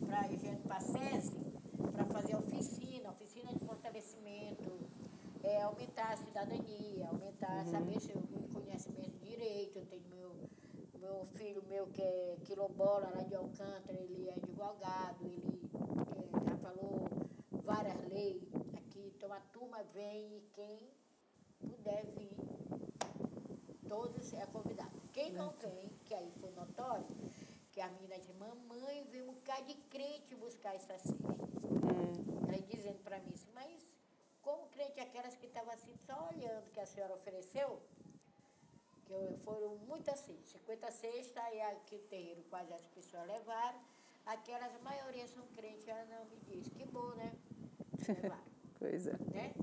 Para 0.06 0.28
gente, 0.28 0.62
para 0.64 0.78
a 0.78 0.82
SESI, 0.82 1.38
para 1.92 2.06
fazer 2.06 2.36
oficina, 2.36 3.12
oficina 3.12 3.54
de 3.54 3.66
fortalecimento, 3.66 4.80
é, 5.44 5.62
aumentar 5.62 6.14
a 6.14 6.18
cidadania, 6.18 7.08
aumentar, 7.08 7.66
uhum. 7.66 7.72
saber 7.72 8.00
se 8.00 8.12
eu 8.12 8.22
conhecimento 8.74 9.12
de 9.20 9.30
direito. 9.30 9.78
Eu 9.78 9.86
tenho 9.86 10.04
meu, 10.10 10.50
meu 11.00 11.26
filho 11.26 11.64
meu 11.68 11.88
que 11.88 12.02
é 12.02 12.38
quilombola 12.46 13.12
lá 13.16 13.24
de 13.24 13.36
Alcântara, 13.36 14.00
ele 14.00 14.30
é 14.30 14.34
advogado, 14.34 15.26
ele 15.26 15.70
falou 16.62 17.08
várias 17.52 18.00
leis 18.10 18.44
aqui, 18.78 19.14
então 19.16 19.32
a 19.32 19.40
turma 19.52 19.84
vem 19.94 20.38
e 20.38 20.42
quem 20.54 20.80
puder 21.60 22.06
vir, 22.08 22.36
todos 23.88 24.34
é 24.34 24.46
convidado. 24.48 24.92
Quem 25.12 25.32
não 25.34 25.52
vem, 25.52 25.90
que 26.06 26.14
aí 26.14 26.32
foi 26.40 26.52
notório, 26.52 27.06
que 27.84 27.86
a 27.86 27.90
menina 27.90 28.18
disse, 28.18 28.34
mamãe 28.34 29.04
veio 29.12 29.30
um 29.30 29.34
bocado 29.34 29.66
de 29.66 29.76
crente 29.90 30.36
buscar 30.36 30.74
essa 30.76 30.98
ceia. 30.98 31.18
Hum. 31.20 32.48
Ela 32.48 32.62
dizendo 32.62 33.00
para 33.04 33.20
mim 33.20 33.34
assim, 33.34 33.52
mas 33.54 33.86
como 34.42 34.68
crente 34.68 35.00
aquelas 35.02 35.36
que 35.36 35.48
estavam 35.48 35.74
assim, 35.74 35.94
só 35.98 36.30
olhando 36.34 36.72
que 36.72 36.80
a 36.80 36.86
senhora 36.86 37.14
ofereceu, 37.14 37.82
que 39.06 39.36
foram 39.44 39.76
muitas 39.90 40.20
assim, 40.20 40.40
50 40.46 40.92
cestas, 40.92 41.44
e 41.54 41.62
aqui 41.62 41.96
o 41.96 42.00
terreiro 42.00 42.44
quase 42.50 42.74
as 42.74 42.86
pessoas 42.88 43.28
levaram, 43.28 43.80
Aquelas, 44.26 44.74
a 44.74 44.80
maioria 44.80 45.28
são 45.28 45.46
crentes, 45.48 45.86
ela 45.86 46.06
não 46.06 46.24
me 46.28 46.40
diz. 46.48 46.70
Que 46.70 46.86
bom, 46.86 47.10
né? 47.16 47.34
pois 48.80 49.06
é. 49.06 49.18
Né? 49.34 49.54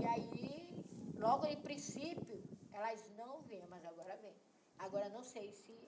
E 0.00 0.06
aí, 0.06 0.84
logo 1.18 1.44
em 1.44 1.60
princípio, 1.60 2.42
elas 2.72 3.04
não 3.18 3.42
vêm, 3.42 3.66
mas 3.68 3.84
agora 3.84 4.16
vêm. 4.16 4.34
Agora 4.80 5.08
não 5.10 5.22
sei 5.22 5.52
se 5.52 5.78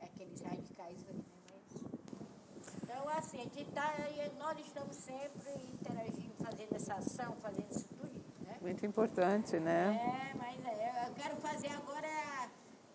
aqueles 0.00 0.40
radicais 0.40 1.02
vêm, 1.02 1.16
né? 1.16 1.24
Mas... 1.50 2.82
Então, 2.82 3.08
assim, 3.08 3.40
a 3.40 3.42
gente 3.44 3.64
tá, 3.72 3.94
nós 4.38 4.58
estamos 4.58 4.96
sempre 4.96 5.52
interagindo, 5.72 6.34
fazendo 6.38 6.74
essa 6.74 6.94
ação, 6.94 7.34
fazendo 7.36 7.70
isso 7.70 7.88
tudo, 7.88 8.22
né? 8.40 8.58
Muito 8.60 8.84
importante, 8.84 9.58
né? 9.58 10.30
É, 10.32 10.34
mas 10.36 10.64
é, 10.66 11.08
eu 11.08 11.14
quero 11.14 11.36
fazer 11.36 11.68
agora 11.68 12.06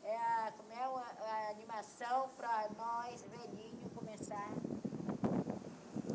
é 0.03 0.15
a, 0.15 0.53
como 0.55 0.71
é 0.71 0.83
a, 0.83 1.47
a 1.47 1.49
animação 1.49 2.29
para 2.37 2.69
nós, 2.77 3.21
velhinhos, 3.23 3.91
começar 3.93 4.51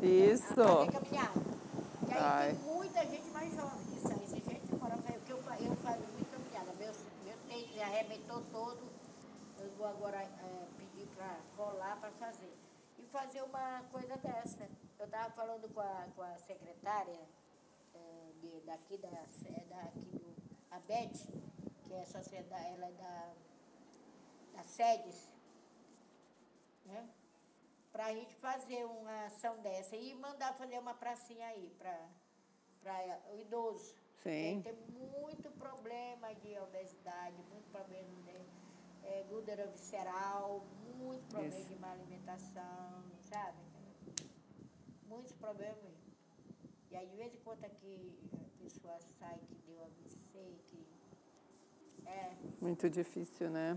isso. 0.01 0.61
a 0.61 0.67
fazer 0.67 0.91
caminhada. 0.91 1.41
E 2.07 2.13
aí 2.13 2.19
Ai. 2.19 2.53
tem 2.53 2.73
muita 2.73 3.05
gente 3.05 3.29
mais 3.29 3.53
jovem 3.55 3.85
que 3.85 3.99
sai. 3.99 4.23
Essa 4.23 4.35
gente 4.35 4.75
mora, 4.75 4.97
porque 4.97 5.31
eu, 5.31 5.37
eu 5.37 5.75
faço 5.77 5.99
muito 5.99 6.31
caminhada. 6.31 6.73
Meu, 6.79 6.91
meu 7.23 7.37
tênis 7.47 7.81
arrebentou 7.81 8.41
todo. 8.51 8.92
Vou 9.83 9.91
agora 9.91 10.23
é, 10.23 10.67
pedir 10.77 11.05
para 11.07 11.41
colar 11.57 11.99
para 11.99 12.09
fazer. 12.11 12.57
E 12.97 13.05
fazer 13.07 13.41
uma 13.41 13.83
coisa 13.91 14.15
dessa. 14.15 14.65
Eu 14.97 15.07
estava 15.07 15.29
falando 15.31 15.67
com 15.73 15.81
a, 15.81 16.07
com 16.15 16.21
a 16.21 16.37
secretária 16.37 17.19
é, 17.93 18.31
de, 18.39 18.61
daqui, 18.61 18.97
da, 18.97 19.09
é, 19.09 19.65
daqui 19.65 20.05
do, 20.05 20.35
a 20.71 20.79
Beth, 20.79 21.27
que 21.83 21.93
é 21.95 22.05
sociedade, 22.05 22.75
ela 22.75 22.85
é 22.85 22.91
da 22.93 23.33
das 24.53 24.67
sedes, 24.67 25.29
né? 26.85 27.09
Para 27.91 28.05
a 28.05 28.13
gente 28.13 28.35
fazer 28.35 28.85
uma 28.85 29.25
ação 29.25 29.59
dessa 29.59 29.97
e 29.97 30.15
mandar 30.15 30.53
fazer 30.53 30.79
uma 30.79 30.93
pracinha 30.93 31.45
aí 31.47 31.69
para 31.77 31.99
o 33.33 33.37
idoso. 33.37 33.93
Sim. 34.23 34.61
Tem 34.61 34.73
muito 35.11 35.51
problema 35.51 36.33
de 36.35 36.57
obesidade, 36.59 37.35
muito 37.51 37.69
problema 37.69 38.07
de 38.07 38.21
é, 39.05 39.23
gordura 39.29 39.67
visceral, 39.67 40.65
muito 40.97 41.27
problema 41.29 41.55
Isso. 41.57 41.67
de 41.67 41.75
má 41.75 41.91
alimentação, 41.91 43.03
sabe? 43.21 43.57
Muitos 45.07 45.33
problemas. 45.33 45.93
E 46.89 46.95
aí, 46.95 47.07
de 47.07 47.15
vez 47.15 47.33
em 47.33 47.39
quando 47.39 47.63
aqui 47.65 48.13
a 48.33 48.63
pessoa 48.63 48.99
sai 49.19 49.39
que 49.47 49.55
deu 49.67 49.81
AVC, 49.81 50.55
que 50.67 50.85
é. 52.05 52.35
Muito 52.61 52.89
difícil, 52.89 53.49
né? 53.49 53.75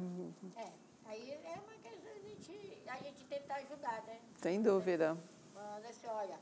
É. 0.57 0.73
Aí 1.07 1.31
é 1.31 1.61
uma 1.61 1.75
questão 1.79 2.13
a 2.13 2.19
gente, 2.19 2.83
a 2.87 2.97
gente 2.99 3.25
tentar 3.25 3.57
ajudar, 3.57 4.05
né? 4.07 4.21
Sem 4.35 4.61
dúvida. 4.61 5.17
Manda 5.55 5.89
assim, 5.89 6.07
olha, 6.09 6.39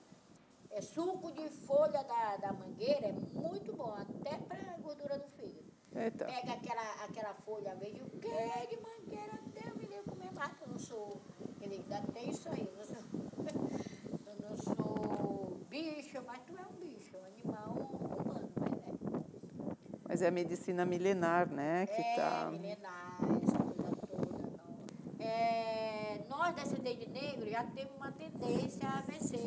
é 0.70 0.80
suco 0.80 1.30
de 1.32 1.48
folha 1.48 2.02
da, 2.02 2.36
da 2.36 2.52
mangueira 2.52 3.06
é 3.08 3.12
muito 3.12 3.72
bom, 3.72 3.94
até 3.94 4.36
para 4.38 4.76
gordura 4.78 5.18
do 5.18 5.28
fígado. 5.28 5.73
Eita. 5.96 6.24
Pega 6.24 6.52
aquela, 6.54 7.04
aquela 7.04 7.34
folha 7.34 7.74
verde, 7.76 8.02
o 8.02 8.10
que 8.18 8.26
é 8.26 8.66
de 8.66 8.76
mangueira? 8.80 9.38
Deus 9.46 9.76
me 9.76 9.86
livre 9.86 10.10
comer 10.10 10.32
mato, 10.32 10.56
eu 10.62 10.68
não 10.68 10.78
sou. 10.78 11.22
Ele 11.60 11.76
ainda 11.76 12.00
tem 12.12 12.30
isso 12.30 12.48
aí, 12.48 12.68
eu 12.68 12.76
não 12.76 12.84
sou, 12.84 12.96
eu 14.26 14.48
não 14.48 14.56
sou 14.56 15.58
bicho, 15.70 16.20
mas 16.26 16.40
tu 16.46 16.52
é 16.56 16.66
um 16.66 16.76
bicho, 16.80 17.16
um 17.16 17.24
animal 17.24 17.74
humano, 17.74 18.50
mas 18.56 18.72
é. 18.72 18.94
Mas 20.08 20.22
é 20.22 20.28
a 20.28 20.30
medicina 20.32 20.84
milenar, 20.84 21.48
né? 21.48 21.86
Que 21.86 22.00
é, 22.00 22.16
tá... 22.16 22.50
milenar, 22.50 23.18
essa 23.42 23.58
coisa 23.58 23.96
toda. 24.06 24.26
Não. 24.26 25.24
É, 25.24 26.24
nós, 26.28 26.54
descendentes 26.56 27.06
de 27.06 27.12
negro, 27.12 27.48
já 27.48 27.64
temos 27.64 27.94
uma 27.96 28.10
tendência 28.10 28.88
a 28.88 29.00
vencer, 29.02 29.46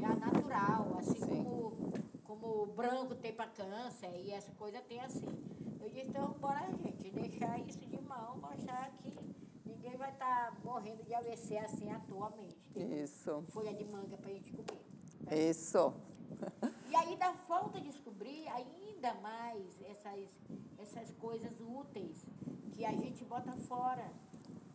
já 0.00 0.14
natural, 0.16 0.98
assim 0.98 1.18
como, 1.20 1.92
como 2.24 2.62
o 2.62 2.66
branco 2.66 3.14
tem 3.14 3.32
para 3.32 3.46
câncer 3.48 4.10
e 4.22 4.32
essa 4.32 4.52
coisa 4.52 4.80
tem 4.82 5.00
assim. 5.00 5.51
Então, 5.94 6.32
bora, 6.40 6.66
gente, 6.82 7.10
deixar 7.10 7.58
isso 7.60 7.84
de 7.86 8.00
mão, 8.00 8.38
mostrar 8.38 8.90
que 8.98 9.12
ninguém 9.64 9.96
vai 9.96 10.10
estar 10.10 10.50
tá 10.50 10.56
morrendo 10.64 11.02
de 11.04 11.14
AVC 11.14 11.58
assim 11.58 11.90
atualmente. 11.90 12.70
Isso. 12.74 13.42
Folha 13.48 13.74
de 13.74 13.84
manga 13.84 14.16
para 14.16 14.30
a 14.30 14.34
gente 14.34 14.52
comer. 14.52 14.80
Né? 15.20 15.50
Isso. 15.50 15.92
E 16.88 16.96
aí, 16.96 17.16
da 17.16 17.32
falta 17.32 17.80
de 17.80 17.88
descobrir, 17.88 18.48
ainda 18.48 19.14
mais 19.14 19.82
essas, 19.82 20.40
essas 20.78 21.10
coisas 21.12 21.60
úteis 21.60 22.26
que 22.72 22.84
a 22.84 22.92
gente 22.92 23.24
bota 23.24 23.52
fora. 23.52 24.10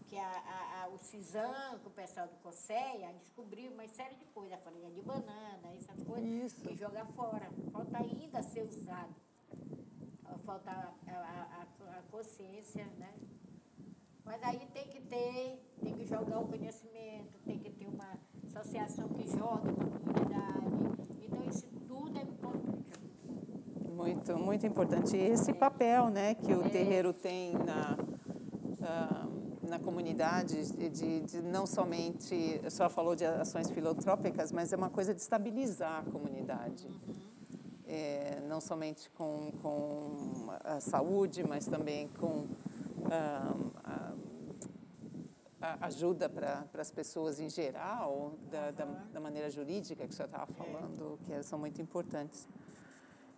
Que 0.07 0.17
a, 0.17 0.25
a, 0.25 0.83
a 0.83 0.87
o 0.87 0.97
CISAM, 0.97 1.79
que 1.79 1.87
o 1.87 1.91
pessoal 1.91 2.27
do 2.29 2.35
COSEA, 2.37 3.11
descobriu 3.19 3.69
uma 3.73 3.85
série 3.89 4.15
de 4.15 4.23
coisas, 4.27 4.53
a 4.53 4.57
farinha 4.57 4.89
de 4.89 5.01
banana, 5.01 5.73
essas 5.75 6.01
coisas, 6.01 6.53
Isso. 6.53 6.61
que 6.61 6.77
joga 6.77 7.05
fora. 7.07 7.49
Falta 7.73 7.97
ainda 7.97 8.41
ser 8.41 8.61
usado. 8.61 9.13
Falta 10.47 10.71
a, 10.71 11.11
a, 11.11 11.97
a 11.97 12.01
consciência, 12.09 12.85
né? 12.97 13.09
Mas 14.23 14.41
aí 14.43 14.65
tem 14.73 14.87
que 14.87 15.01
ter, 15.01 15.61
tem 15.83 15.93
que 15.93 16.05
jogar 16.05 16.39
o 16.39 16.47
conhecimento, 16.47 17.37
tem 17.45 17.59
que 17.59 17.69
ter 17.69 17.85
uma 17.85 18.17
associação 18.45 19.09
que 19.09 19.27
joga 19.27 19.73
para 19.73 19.85
a 19.85 19.89
comunidade. 19.89 21.17
Então, 21.21 21.43
isso 21.49 21.67
tudo 21.85 22.17
é 22.17 22.21
importante. 22.21 22.99
Muito, 23.93 24.37
muito 24.37 24.65
importante. 24.65 25.17
E 25.17 25.19
esse 25.19 25.51
papel 25.53 26.09
né, 26.09 26.33
que 26.33 26.53
o 26.53 26.69
terreiro 26.69 27.11
tem 27.11 27.51
na, 27.51 27.97
uh, 27.99 29.67
na 29.67 29.79
comunidade, 29.79 30.71
de, 30.91 31.19
de, 31.23 31.41
não 31.41 31.67
somente, 31.67 32.61
senhora 32.69 32.89
falou 32.89 33.17
de 33.17 33.25
ações 33.25 33.69
filantrópicas, 33.69 34.53
mas 34.53 34.71
é 34.71 34.77
uma 34.77 34.89
coisa 34.89 35.13
de 35.13 35.19
estabilizar 35.19 36.05
a 36.07 36.09
comunidade. 36.09 36.87
É, 37.87 38.41
não 38.47 38.59
somente 38.59 39.09
com, 39.11 39.51
com 39.61 40.49
a 40.63 40.79
saúde, 40.81 41.41
mas 41.47 41.65
também 41.65 42.09
com 42.19 42.39
uh, 42.39 43.71
a, 43.83 44.13
a 45.61 45.85
ajuda 45.85 46.27
para 46.27 46.67
as 46.77 46.91
pessoas 46.91 47.39
em 47.39 47.49
geral, 47.49 48.33
da, 48.51 48.71
da, 48.71 48.85
da 48.85 49.19
maneira 49.21 49.49
jurídica 49.49 50.05
que 50.05 50.13
a 50.13 50.15
senhora 50.15 50.31
estava 50.31 50.53
falando, 50.53 51.17
que 51.23 51.43
são 51.43 51.57
muito 51.57 51.81
importantes. 51.81 52.47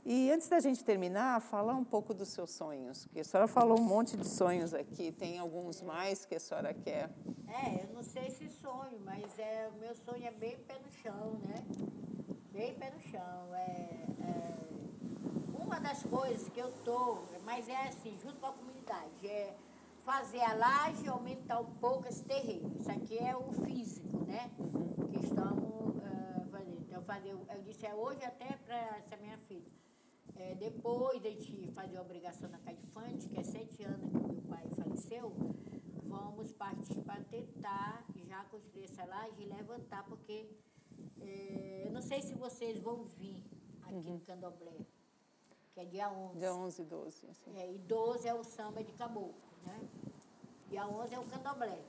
E 0.06 0.32
antes 0.32 0.48
da 0.48 0.60
gente 0.60 0.84
terminar, 0.84 1.40
falar 1.42 1.76
um 1.76 1.84
pouco 1.84 2.14
dos 2.14 2.30
seus 2.30 2.50
sonhos, 2.52 3.06
porque 3.06 3.20
a 3.20 3.24
senhora 3.24 3.48
falou 3.48 3.80
um 3.80 3.84
monte 3.84 4.18
de 4.18 4.28
sonhos 4.28 4.74
aqui, 4.74 5.12
tem 5.12 5.38
alguns 5.38 5.82
mais 5.82 6.26
que 6.26 6.36
a 6.36 6.40
senhora 6.40 6.74
quer? 6.74 7.12
É, 7.48 7.84
eu 7.84 7.94
não 7.94 8.02
sei 8.02 8.30
se 8.32 8.48
sonho, 8.50 9.00
mas 9.04 9.38
é, 9.38 9.70
o 9.70 9.78
meu 9.80 9.96
sonho 9.96 10.26
é 10.26 10.32
bem 10.32 10.58
pé 10.60 10.80
no 10.80 10.92
chão, 10.92 11.40
né? 11.46 11.64
Bem 12.52 12.74
pé 12.76 12.92
no 12.92 13.00
chão. 13.02 13.54
É, 13.54 14.08
é 14.19 14.19
uma 15.70 15.80
das 15.80 16.02
coisas 16.02 16.50
que 16.50 16.60
eu 16.60 16.72
tô, 16.84 17.20
mas 17.46 17.70
é 17.70 17.88
assim, 17.90 18.18
junto 18.18 18.40
com 18.40 18.48
a 18.48 18.54
comunidade, 18.54 19.28
é 19.28 19.56
fazer 20.00 20.42
a 20.42 20.54
laje 20.56 21.06
e 21.06 21.08
aumentar 21.08 21.60
um 21.60 21.72
pouco 21.76 22.08
esse 22.08 22.24
terreno. 22.24 22.76
Isso 22.80 22.90
aqui 22.90 23.20
é 23.20 23.38
o 23.38 23.52
físico, 23.52 24.26
né? 24.26 24.50
Que 25.12 25.20
estamos 25.24 25.96
uh, 25.96 26.50
fazendo. 26.50 26.82
Então, 26.82 27.04
fazer, 27.04 27.30
eu 27.30 27.62
disse 27.62 27.86
é 27.86 27.94
hoje 27.94 28.24
até 28.26 28.58
para 28.66 28.98
essa 28.98 29.16
minha 29.18 29.38
filha. 29.38 29.72
É, 30.36 30.56
depois 30.56 31.22
de 31.22 31.38
gente 31.38 31.72
fazer 31.72 31.98
a 31.98 32.02
obrigação 32.02 32.50
na 32.50 32.58
Cadifante, 32.58 33.30
que 33.30 33.40
é 33.40 33.44
sete 33.44 33.84
anos 33.84 34.10
que 34.10 34.28
meu 34.28 34.42
pai 34.50 34.68
faleceu, 34.76 35.32
vamos 36.04 36.52
partir 36.52 37.00
para 37.04 37.22
tentar 37.26 38.06
já 38.28 38.44
construir 38.46 38.86
essa 38.86 39.06
laje 39.06 39.44
e 39.44 39.46
levantar, 39.46 40.04
porque 40.06 40.50
é, 41.22 41.84
eu 41.86 41.92
não 41.92 42.02
sei 42.02 42.22
se 42.24 42.34
vocês 42.34 42.82
vão 42.82 43.04
vir 43.04 43.44
aqui 43.84 44.08
uhum. 44.08 44.14
no 44.16 44.20
Candomblé, 44.22 44.86
que 45.74 45.80
é 45.80 45.86
dia 45.86 46.10
11. 46.10 46.38
Dia 46.38 46.54
11 46.54 46.82
e 46.82 46.86
12. 46.86 47.28
Assim. 47.30 47.58
É, 47.58 47.72
e 47.72 47.78
12 47.78 48.28
é 48.28 48.34
o 48.34 48.44
samba 48.44 48.84
de 48.84 48.92
caboclo, 48.94 49.36
né? 49.66 49.80
Dia 50.70 50.86
11 50.88 51.16
é 51.16 51.20
o 51.20 51.24
candomblé, 51.26 51.80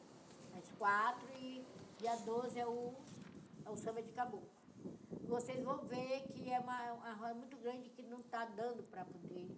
às 0.56 0.70
quatro, 0.78 1.28
e 1.38 1.64
dia 1.98 2.16
12 2.16 2.58
é 2.58 2.66
o, 2.66 2.94
é 3.66 3.70
o 3.70 3.76
samba 3.76 4.02
de 4.02 4.10
caboclo. 4.12 4.48
Vocês 5.28 5.62
vão 5.62 5.78
ver 5.84 6.22
que 6.28 6.50
é 6.50 6.58
uma, 6.58 6.92
uma 6.94 7.12
roda 7.12 7.34
muito 7.34 7.56
grande 7.58 7.90
que 7.90 8.02
não 8.02 8.18
está 8.18 8.46
dando 8.46 8.82
para 8.90 9.04
poder 9.04 9.48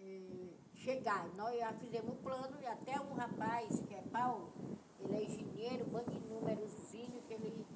é, 0.00 0.48
chegar. 0.74 1.28
Nós 1.34 1.58
já 1.58 1.72
fizemos 1.72 2.12
um 2.12 2.16
plano, 2.16 2.60
e 2.60 2.66
até 2.66 3.00
um 3.00 3.14
rapaz, 3.14 3.80
que 3.80 3.94
é 3.94 4.02
Paulo, 4.02 4.52
ele 5.00 5.16
é 5.16 5.24
engenheiro, 5.24 5.86
banco 5.86 6.10
de 6.10 6.20
númerozinho 6.20 7.22
que 7.22 7.34
ele 7.34 7.66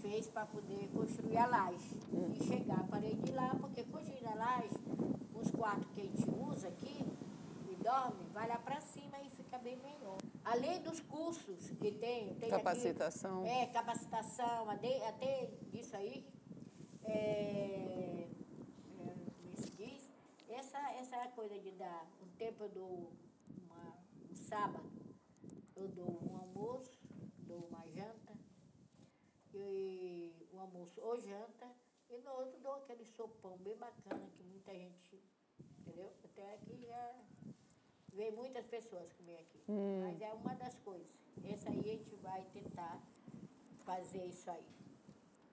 fez 0.00 0.28
para 0.28 0.46
poder 0.46 0.88
construir 0.92 1.36
a 1.36 1.46
laje 1.46 1.96
e 2.12 2.44
chegar 2.44 2.80
a 2.80 2.84
parede 2.84 3.32
lá, 3.32 3.54
porque 3.60 3.84
construir 3.84 4.26
a 4.26 4.34
laje, 4.34 4.74
os 5.34 5.50
quartos 5.50 5.90
que 5.94 6.00
a 6.00 6.04
gente 6.04 6.30
usa 6.30 6.68
aqui 6.68 7.04
e 7.70 7.74
dorme, 7.76 8.24
vai 8.32 8.48
lá 8.48 8.58
para 8.58 8.80
cima 8.80 9.18
e 9.22 9.30
fica 9.30 9.58
bem 9.58 9.76
melhor. 9.76 10.18
Além 10.44 10.82
dos 10.82 11.00
cursos 11.00 11.70
que 11.70 11.92
tem, 11.92 12.34
tem 12.34 12.50
capacitação. 12.50 13.40
Aqui, 13.42 13.50
é, 13.50 13.66
capacitação, 13.66 14.70
até, 14.70 15.08
até 15.08 15.50
isso 15.72 15.96
aí, 15.96 16.26
é, 17.04 18.26
é, 18.98 19.14
se 19.54 19.70
diz, 19.76 20.10
essa, 20.48 20.78
essa 20.92 21.28
coisa 21.28 21.58
de 21.58 21.70
dar 21.72 22.06
um 22.22 22.28
tempo 22.36 22.68
do 22.68 23.10
uma, 23.64 23.94
um 24.30 24.34
sábado, 24.34 24.90
eu 25.76 25.88
dou 25.88 26.18
um 26.22 26.36
almoço, 26.36 26.90
dou 26.90 26.99
e 29.68 30.48
um 30.52 30.60
almoço 30.60 31.00
ou 31.00 31.18
janta, 31.18 31.70
e 32.08 32.18
no 32.18 32.30
outro 32.32 32.58
dou 32.60 32.72
aquele 32.74 33.04
sopão 33.04 33.56
bem 33.58 33.76
bacana 33.76 34.28
que 34.36 34.42
muita 34.42 34.72
gente, 34.72 35.22
entendeu? 35.78 36.12
Até 36.24 36.54
aqui 36.54 36.76
já 36.86 37.14
vem 38.12 38.32
muitas 38.32 38.66
pessoas 38.66 39.12
comer 39.12 39.38
aqui. 39.38 39.62
Hum. 39.68 40.00
Mas 40.02 40.20
é 40.20 40.32
uma 40.32 40.54
das 40.54 40.74
coisas. 40.78 41.08
Essa 41.44 41.70
aí 41.70 41.78
a 41.78 41.82
gente 41.82 42.14
vai 42.16 42.44
tentar 42.52 43.00
fazer 43.84 44.24
isso 44.26 44.50
aí. 44.50 44.66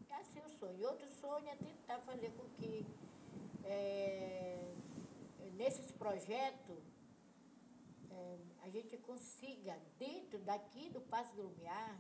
É 0.10 0.16
assim 0.16 0.40
o 0.40 0.50
sonho. 0.50 0.88
Outro 0.88 1.10
sonho 1.12 1.48
é 1.48 1.56
tentar 1.56 2.00
fazer 2.00 2.32
com 2.32 2.50
que 2.50 2.86
é, 3.64 4.74
nesses 5.54 5.92
projetos 5.92 6.84
é, 8.10 8.38
a 8.64 8.70
gente 8.70 8.98
consiga, 8.98 9.78
dentro 9.98 10.40
daqui 10.40 10.90
do 10.90 11.02
Passo 11.02 11.36
do 11.36 11.44
Lumiar, 11.44 12.00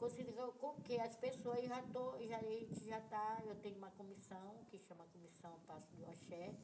consiga 0.00 0.32
com 0.58 0.72
que 0.82 0.98
as 0.98 1.14
pessoas 1.16 1.62
já 1.62 1.82
tô, 1.92 2.18
já, 2.26 2.38
a 2.38 2.42
gente 2.42 2.88
já 2.88 2.98
está, 2.98 3.42
eu 3.44 3.54
tenho 3.56 3.76
uma 3.76 3.90
comissão 3.90 4.64
que 4.70 4.78
chama 4.78 5.04
Comissão 5.12 5.52
Passo 5.66 5.94
do 5.94 6.06
Axé, 6.06 6.54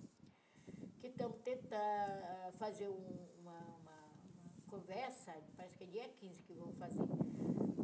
que 0.99 1.09
estamos 1.09 1.39
tentando 1.41 2.53
fazer 2.53 2.89
um, 2.89 3.29
uma, 3.43 3.59
uma, 3.61 3.99
uma, 4.25 4.63
conversa, 4.71 5.35
parece 5.55 5.77
que 5.77 5.85
é 5.85 5.87
dia 5.87 6.09
15 6.09 6.43
que 6.45 6.55
vou 6.55 6.73
fazer, 6.73 7.07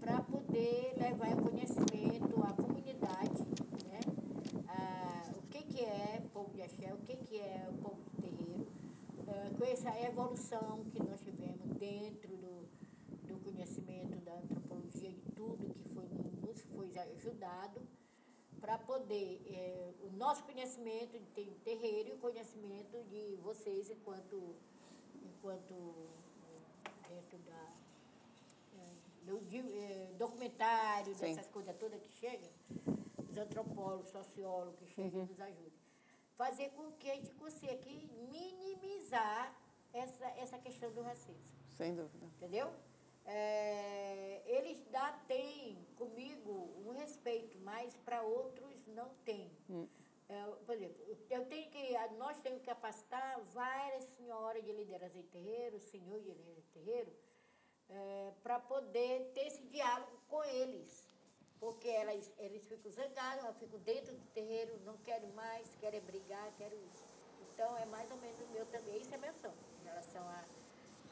para 0.00 0.22
poder 0.22 0.94
levar 0.96 1.38
o 1.38 1.42
conhecimento 1.42 2.42
à 2.42 2.54
comunidade, 2.54 3.42
né? 3.86 4.00
Ah, 4.68 5.32
o 5.36 5.42
que, 5.48 5.62
que 5.64 5.84
é 5.84 6.22
povo 6.32 6.50
de 6.54 6.62
axé, 6.62 6.94
o 6.94 6.98
que, 6.98 7.14
que 7.16 7.38
é 7.38 7.68
o 7.68 7.74
povo 7.74 8.00
de 8.02 8.22
terreiro, 8.22 8.66
ah, 9.28 9.50
com 9.58 9.64
essa 9.66 10.00
evolução 10.00 10.82
que 10.90 11.02
nós 11.02 11.20
tivemos 11.20 11.68
dentro 11.76 12.36
do 12.38 12.81
conhecimento 13.62 14.16
da 14.24 14.34
antropologia, 14.34 15.12
de 15.12 15.22
tudo 15.36 15.72
que 15.74 15.88
foi, 15.90 16.08
nos 16.42 16.62
foi 16.62 16.98
ajudado 16.98 17.80
para 18.60 18.76
poder 18.78 19.40
é, 19.46 19.92
o 20.02 20.10
nosso 20.16 20.42
conhecimento 20.44 21.18
de 21.34 21.44
terreiro 21.64 22.10
e 22.10 22.12
o 22.12 22.18
conhecimento 22.18 23.02
de 23.04 23.36
vocês 23.36 23.90
enquanto 23.90 24.54
enquanto 25.24 25.74
é, 26.84 27.08
dentro 27.08 27.38
da 27.38 27.72
é, 28.78 28.94
do 29.24 29.38
é, 29.38 30.12
documentário 30.18 31.14
Sim. 31.14 31.26
dessas 31.26 31.48
coisas 31.48 31.76
todas 31.76 32.00
que 32.00 32.08
chegam 32.08 32.50
os 33.30 33.36
antropólogos 33.36 34.10
sociólogos 34.10 34.78
que 34.78 34.86
chegam 34.86 35.20
uhum. 35.20 35.26
e 35.26 35.30
nos 35.30 35.40
ajudam 35.40 35.72
fazer 36.34 36.70
com 36.70 36.90
que 36.92 37.10
a 37.10 37.14
gente 37.14 37.34
consiga 37.34 37.72
aqui 37.72 38.08
minimizar 38.30 39.56
essa 39.92 40.26
essa 40.36 40.58
questão 40.58 40.92
do 40.92 41.02
racismo 41.02 41.52
sem 41.70 41.94
dúvida 41.94 42.24
entendeu 42.26 42.72
é, 43.24 44.42
eles 44.46 44.84
já 44.90 45.12
têm 45.28 45.78
comigo 45.96 46.74
um 46.84 46.90
respeito, 46.90 47.58
mas 47.60 47.96
para 47.98 48.22
outros 48.22 48.86
não 48.86 49.08
tem. 49.24 49.50
Hum. 49.70 49.86
É, 50.28 50.46
por 50.64 50.74
exemplo, 50.74 50.96
eu 51.30 51.44
tenho 51.46 51.70
que, 51.70 51.92
nós 52.16 52.40
temos 52.40 52.60
que 52.60 52.66
capacitar 52.66 53.40
várias 53.52 54.04
senhoras 54.04 54.64
de 54.64 54.72
liderança 54.72 55.14
de 55.14 55.24
terreiro, 55.24 55.78
senhor 55.78 56.20
de 56.20 56.28
liderança 56.28 56.60
de 56.60 56.68
terreiro, 56.68 57.12
é, 57.88 58.32
para 58.42 58.58
poder 58.58 59.30
ter 59.34 59.46
esse 59.46 59.62
diálogo 59.64 60.18
com 60.28 60.42
eles. 60.44 61.10
Porque 61.60 61.88
elas, 61.88 62.32
eles 62.38 62.66
ficam 62.66 62.90
zangados, 62.90 63.44
elas 63.44 63.58
ficam 63.58 63.78
dentro 63.80 64.16
do 64.16 64.26
terreiro, 64.28 64.80
não 64.84 64.96
querem 64.98 65.30
mais, 65.32 65.74
querem 65.76 66.00
brigar, 66.00 66.50
querem 66.56 66.78
isso. 66.92 67.04
Então, 67.52 67.76
é 67.76 67.84
mais 67.84 68.10
ou 68.10 68.16
menos 68.16 68.40
o 68.40 68.46
meu 68.48 68.66
também. 68.66 69.00
Isso 69.00 69.14
é 69.14 69.18
meu 69.18 69.32
sonho, 69.34 69.54
em 69.80 69.84
relação 69.84 70.22
a 70.22 70.44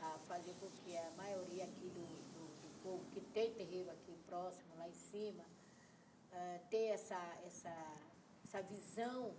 a 0.03 0.19
fazer 0.27 0.55
com 0.61 0.69
que 0.71 0.97
a 0.97 1.11
maioria 1.17 1.65
aqui 1.65 1.89
do, 1.89 2.01
do, 2.01 2.47
do 2.63 2.83
povo 2.83 3.05
que 3.13 3.21
tem 3.21 3.53
terreiro 3.53 3.91
aqui 3.91 4.17
próximo, 4.27 4.69
lá 4.79 4.89
em 4.89 4.95
cima, 4.95 5.45
uh, 6.33 6.61
ter 6.71 6.87
essa, 6.87 7.21
essa, 7.47 7.75
essa 8.45 8.63
visão 8.63 9.33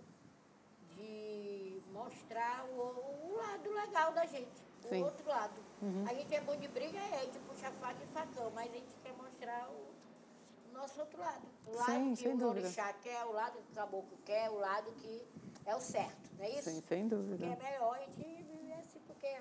de 0.96 1.82
mostrar 1.92 2.64
o, 2.66 3.28
o 3.28 3.36
lado 3.36 3.70
legal 3.70 4.12
da 4.12 4.26
gente, 4.26 4.62
Sim. 4.88 5.02
o 5.02 5.04
outro 5.04 5.28
lado. 5.28 5.60
Uhum. 5.80 6.04
A 6.08 6.14
gente 6.14 6.34
é 6.34 6.40
bom 6.40 6.56
de 6.56 6.68
briga, 6.68 6.98
é 6.98 7.26
de 7.26 7.38
puxar 7.40 7.72
faca 7.72 8.02
e 8.02 8.06
facão, 8.08 8.50
mas 8.50 8.70
a 8.70 8.74
gente 8.74 8.94
quer 9.02 9.12
mostrar 9.14 9.68
o, 9.70 10.68
o 10.68 10.72
nosso 10.72 11.00
outro 11.00 11.18
lado. 11.18 11.46
O 11.66 11.74
lado 11.74 11.86
Sim, 11.86 12.14
que 12.14 12.28
o 12.28 12.48
orixá 12.48 12.92
quer, 12.94 13.24
o 13.24 13.32
lado 13.32 13.58
que 13.58 13.72
o 13.72 13.74
caboclo 13.74 14.18
quer, 14.24 14.50
o 14.50 14.58
lado 14.58 14.92
que 14.92 15.22
é 15.64 15.74
o 15.74 15.80
certo, 15.80 16.30
não 16.36 16.44
é 16.44 16.50
isso? 16.50 16.70
Sim, 16.70 16.80
sem 16.82 17.08
dúvida. 17.08 17.36
Que 17.36 17.44
é 17.44 17.70
melhor 17.70 17.96
a 17.96 18.00
gente 18.00 18.42
viver 18.42 18.74
assim, 18.74 19.00
porque 19.06 19.36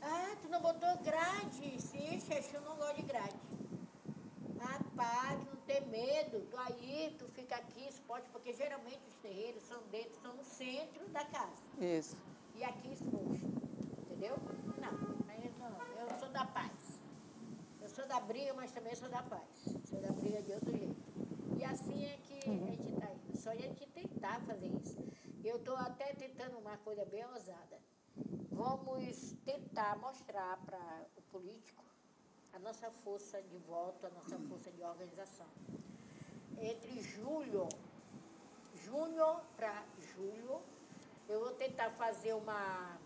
ah, 0.00 0.36
tu 0.40 0.48
não 0.48 0.60
botou 0.60 0.96
grade? 0.98 1.80
Sim, 1.80 2.20
Xexu 2.20 2.60
não 2.60 2.76
gosta 2.76 2.94
de 2.94 3.02
grade. 3.02 3.36
Rapaz, 4.60 5.38
não 5.44 5.56
tem 5.66 5.86
medo. 5.86 6.40
Tu 6.50 6.56
aí, 6.56 7.16
tu 7.18 7.26
fica 7.28 7.56
aqui, 7.56 7.88
pode, 8.06 8.28
porque 8.30 8.52
geralmente 8.52 9.00
os 9.06 9.14
terreiros 9.14 9.62
são 9.62 9.80
dentro, 9.90 10.18
são 10.20 10.34
no 10.34 10.44
centro 10.44 11.08
da 11.08 11.24
casa. 11.24 11.62
Isso. 11.80 12.16
E 12.54 12.64
aqui 12.64 12.92
exposto. 12.92 13.46
Entendeu? 14.02 14.36
Não, 14.80 14.92
não, 15.70 16.00
eu 16.00 16.18
sou 16.18 16.28
da 16.28 16.44
paz. 16.44 17.00
Eu 17.80 17.88
sou 17.88 18.06
da 18.06 18.20
briga, 18.20 18.52
mas 18.54 18.72
também 18.72 18.94
sou 18.94 19.08
da 19.08 19.22
paz. 19.22 19.78
Sou 19.84 20.00
da 20.00 20.12
briga 20.12 20.42
de 20.42 20.52
outro 20.52 20.76
jeito. 20.76 20.96
E 21.56 21.64
assim 21.64 22.04
é 22.04 22.18
que 22.18 22.48
uhum. 22.48 22.64
a 22.64 22.70
gente 22.70 22.88
está 22.88 23.10
indo. 23.12 23.36
Só 23.36 23.50
a 23.50 23.56
gente 23.56 23.86
tentar 23.86 24.40
fazer 24.40 24.66
isso. 24.66 24.98
Eu 25.44 25.56
estou 25.56 25.76
até 25.76 26.12
tentando 26.14 26.58
uma 26.58 26.76
coisa 26.78 27.04
bem 27.04 27.24
ousada 27.26 27.78
vamos 28.58 28.98
tentar 29.78 29.96
mostrar 29.98 30.58
para 30.66 31.06
o 31.16 31.22
político 31.30 31.84
a 32.52 32.58
nossa 32.58 32.90
força 32.90 33.40
de 33.40 33.58
voto, 33.58 34.06
a 34.06 34.10
nossa 34.10 34.36
força 34.48 34.72
de 34.72 34.82
organização. 34.82 35.46
Entre 36.60 37.00
julho, 37.00 37.68
junho 38.84 39.40
para 39.56 39.84
julho, 40.16 40.60
eu 41.28 41.38
vou 41.38 41.52
tentar 41.52 41.90
fazer 41.90 42.32
uma, 42.32 42.98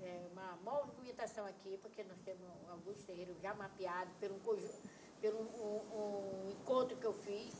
é, 0.00 0.28
uma 0.30 0.56
movimentação 0.62 1.44
aqui, 1.44 1.76
porque 1.82 2.04
nós 2.04 2.18
temos 2.24 2.46
alguns 2.70 3.02
terreiros 3.02 3.36
já 3.40 3.52
mapeados 3.54 4.14
pelo, 4.20 4.36
pelo 5.20 5.40
um, 5.40 5.80
um 5.92 6.50
encontro 6.52 6.96
que 6.96 7.06
eu 7.06 7.14
fiz, 7.14 7.52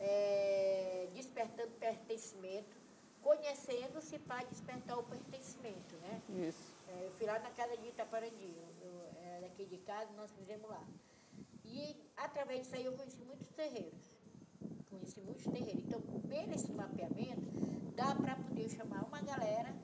é, 0.00 1.10
despertando 1.12 1.70
pertencimento 1.72 2.80
conhecendo-se 3.22 4.18
para 4.18 4.44
despertar 4.44 4.98
o 4.98 5.04
pertencimento, 5.04 5.94
né? 5.96 6.20
Isso. 6.48 6.71
Eu 7.00 7.10
fui 7.12 7.26
lá 7.26 7.38
na 7.38 7.50
casa 7.50 7.76
de 7.76 7.88
Itaparandi, 7.88 8.54
eu, 8.80 9.10
é, 9.16 9.40
daqui 9.40 9.64
de 9.64 9.78
casa, 9.78 10.10
nós 10.12 10.30
fizemos 10.32 10.68
lá. 10.68 10.82
E 11.64 11.96
através 12.16 12.62
disso 12.62 12.74
aí 12.74 12.84
eu 12.84 12.92
conheci 12.92 13.24
muitos 13.24 13.48
terreiros. 13.48 14.10
Conheci 14.90 15.20
muitos 15.20 15.44
terreiros. 15.44 15.84
Então, 15.84 16.00
pelo 16.00 16.22
esse 16.54 16.72
mapeamento, 16.72 17.42
dá 17.94 18.14
para 18.14 18.36
poder 18.36 18.68
chamar 18.68 19.04
uma 19.04 19.20
galera 19.20 19.74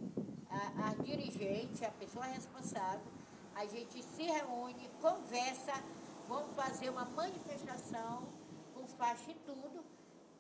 a, 0.51 0.89
a 0.89 0.95
dirigente, 1.03 1.85
a 1.85 1.91
pessoa 1.91 2.25
responsável, 2.27 3.07
a 3.55 3.67
gente 3.67 4.03
se 4.03 4.23
reúne, 4.23 4.89
conversa, 5.01 5.73
vamos 6.29 6.55
fazer 6.55 6.91
uma 6.91 7.05
manifestação 7.05 8.29
com 8.75 8.87
faixa 8.87 9.31
e 9.31 9.35
tudo. 9.35 9.85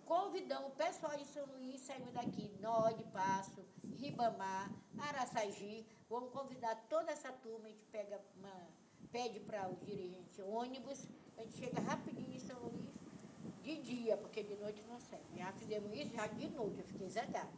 Convidamos 0.08 0.68
o 0.68 0.70
pessoal 0.70 1.14
de 1.18 1.26
São 1.26 1.44
Luís, 1.44 1.82
saímos 1.82 2.14
daqui, 2.14 2.50
Nó 2.62 2.88
de 2.92 3.04
Passo, 3.12 3.62
Ribamar, 3.98 4.70
Araçagi. 4.98 5.84
Vamos 6.08 6.32
convidar 6.32 6.74
toda 6.88 7.12
essa 7.12 7.30
turma, 7.30 7.66
a 7.66 7.68
gente 7.68 7.84
pega 7.92 8.18
uma, 8.38 8.50
pede 9.12 9.38
para 9.40 9.68
o 9.68 9.76
dirigente 9.84 10.40
ônibus, 10.40 11.06
a 11.36 11.42
gente 11.42 11.58
chega 11.58 11.78
rapidinho 11.82 12.34
em 12.34 12.38
São 12.38 12.58
Luís, 12.58 12.88
de 13.62 13.82
dia, 13.82 14.16
porque 14.16 14.42
de 14.42 14.56
noite 14.56 14.82
não 14.88 14.98
serve. 14.98 15.26
Já 15.36 15.52
fizemos 15.52 15.92
isso 15.92 16.14
já 16.14 16.26
de 16.26 16.48
noite, 16.48 16.78
eu 16.78 16.84
fiquei 16.86 17.10
zangada. 17.10 17.52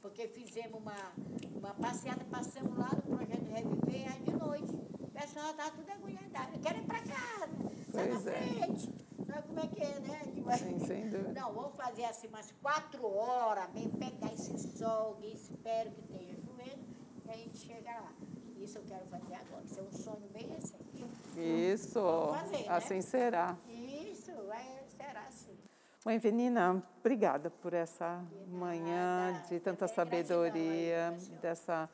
Porque 0.00 0.28
fizemos 0.28 0.80
uma, 0.80 1.12
uma 1.56 1.74
passeada, 1.74 2.24
passamos 2.26 2.78
lá 2.78 2.90
no 2.94 3.16
projeto 3.16 3.50
Reviver, 3.52 4.08
já 4.08 4.16
de 4.16 4.30
noite. 4.30 4.76
O 5.00 5.08
pessoal 5.08 5.50
estava 5.50 5.72
tudo 5.72 5.90
agulhadado. 5.90 6.54
Eu 6.54 6.60
quero 6.60 6.78
ir 6.78 6.86
para 6.86 7.02
casa, 7.02 7.48
sai 7.92 8.06
na 8.06 8.14
Pois 8.14 8.26
é. 8.28 9.09
Sabe 9.30 9.46
como 9.48 9.60
é 9.60 9.66
que 9.66 9.82
é, 9.82 10.00
né? 10.00 10.20
Que 10.32 10.40
vai- 10.40 10.58
Sim, 10.58 10.78
sem 10.86 11.08
dúvida. 11.08 11.32
Não, 11.40 11.52
vamos 11.52 11.72
fazer 11.76 12.04
assim 12.04 12.26
umas 12.28 12.50
quatro 12.62 13.06
horas, 13.06 13.68
bem 13.70 13.88
pegar 13.90 14.32
esse 14.32 14.56
sol, 14.76 15.18
espero 15.22 15.90
que 15.92 16.02
tenha 16.02 16.34
chovendo, 16.36 16.84
e 17.26 17.30
a 17.30 17.36
gente 17.36 17.58
chega 17.58 17.90
lá. 17.92 18.12
Isso 18.56 18.78
eu 18.78 18.82
quero 18.84 19.06
fazer 19.06 19.34
agora. 19.34 19.62
Isso 19.64 19.78
é 19.80 19.82
um 19.82 19.92
sonho 19.92 20.28
bem 20.32 20.46
recente. 20.48 21.04
Isso, 21.36 22.00
Vamos 22.00 22.40
fazer, 22.40 22.58
né? 22.58 22.68
assim 22.68 23.00
será. 23.00 23.56
Isso, 23.68 24.32
vai, 24.46 24.84
será 24.96 25.20
assim. 25.28 25.56
Mãe 26.04 26.18
Venina, 26.18 26.82
obrigada 26.98 27.50
por 27.50 27.72
essa 27.72 28.22
manhã 28.48 29.32
nada. 29.32 29.46
de 29.48 29.60
tanta 29.60 29.84
É 29.84 29.86
é 29.86 29.88
sabedoria, 29.88 31.10
gratidão. 31.10 31.38
dessa, 31.40 31.90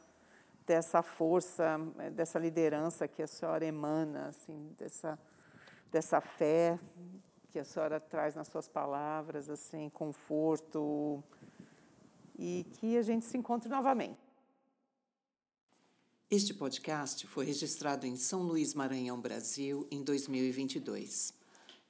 dessa 0.67 1.03
força, 1.03 1.79
eh, 1.99 2.11
dessa 2.11 2.39
liderança 2.39 3.07
que 3.07 3.23
a 3.23 3.27
senhora 3.27 3.65
emana, 3.65 4.29
assim, 4.29 4.73
dessa, 4.79 5.19
dessa 5.91 6.21
fé 6.21 6.79
que 7.57 7.61
a 7.61 7.65
senhora 7.65 7.99
traz 7.99 8.35
nas 8.35 8.49
suas 8.49 8.69
palavras, 8.69 9.49
assim, 9.49 9.89
conforto, 9.89 11.25
e 12.39 12.67
que 12.73 12.99
a 12.99 13.01
gente 13.01 13.25
se 13.25 13.39
encontre 13.39 13.67
novamente. 13.67 14.19
Este 16.31 16.53
podcast 16.53 17.27
foi 17.27 17.47
registrado 17.47 18.05
em 18.07 18.15
São 18.15 18.43
Luís, 18.43 18.75
Maranhão, 18.75 19.19
Brasil, 19.19 19.89
em 19.91 20.05
2022. 20.05 21.33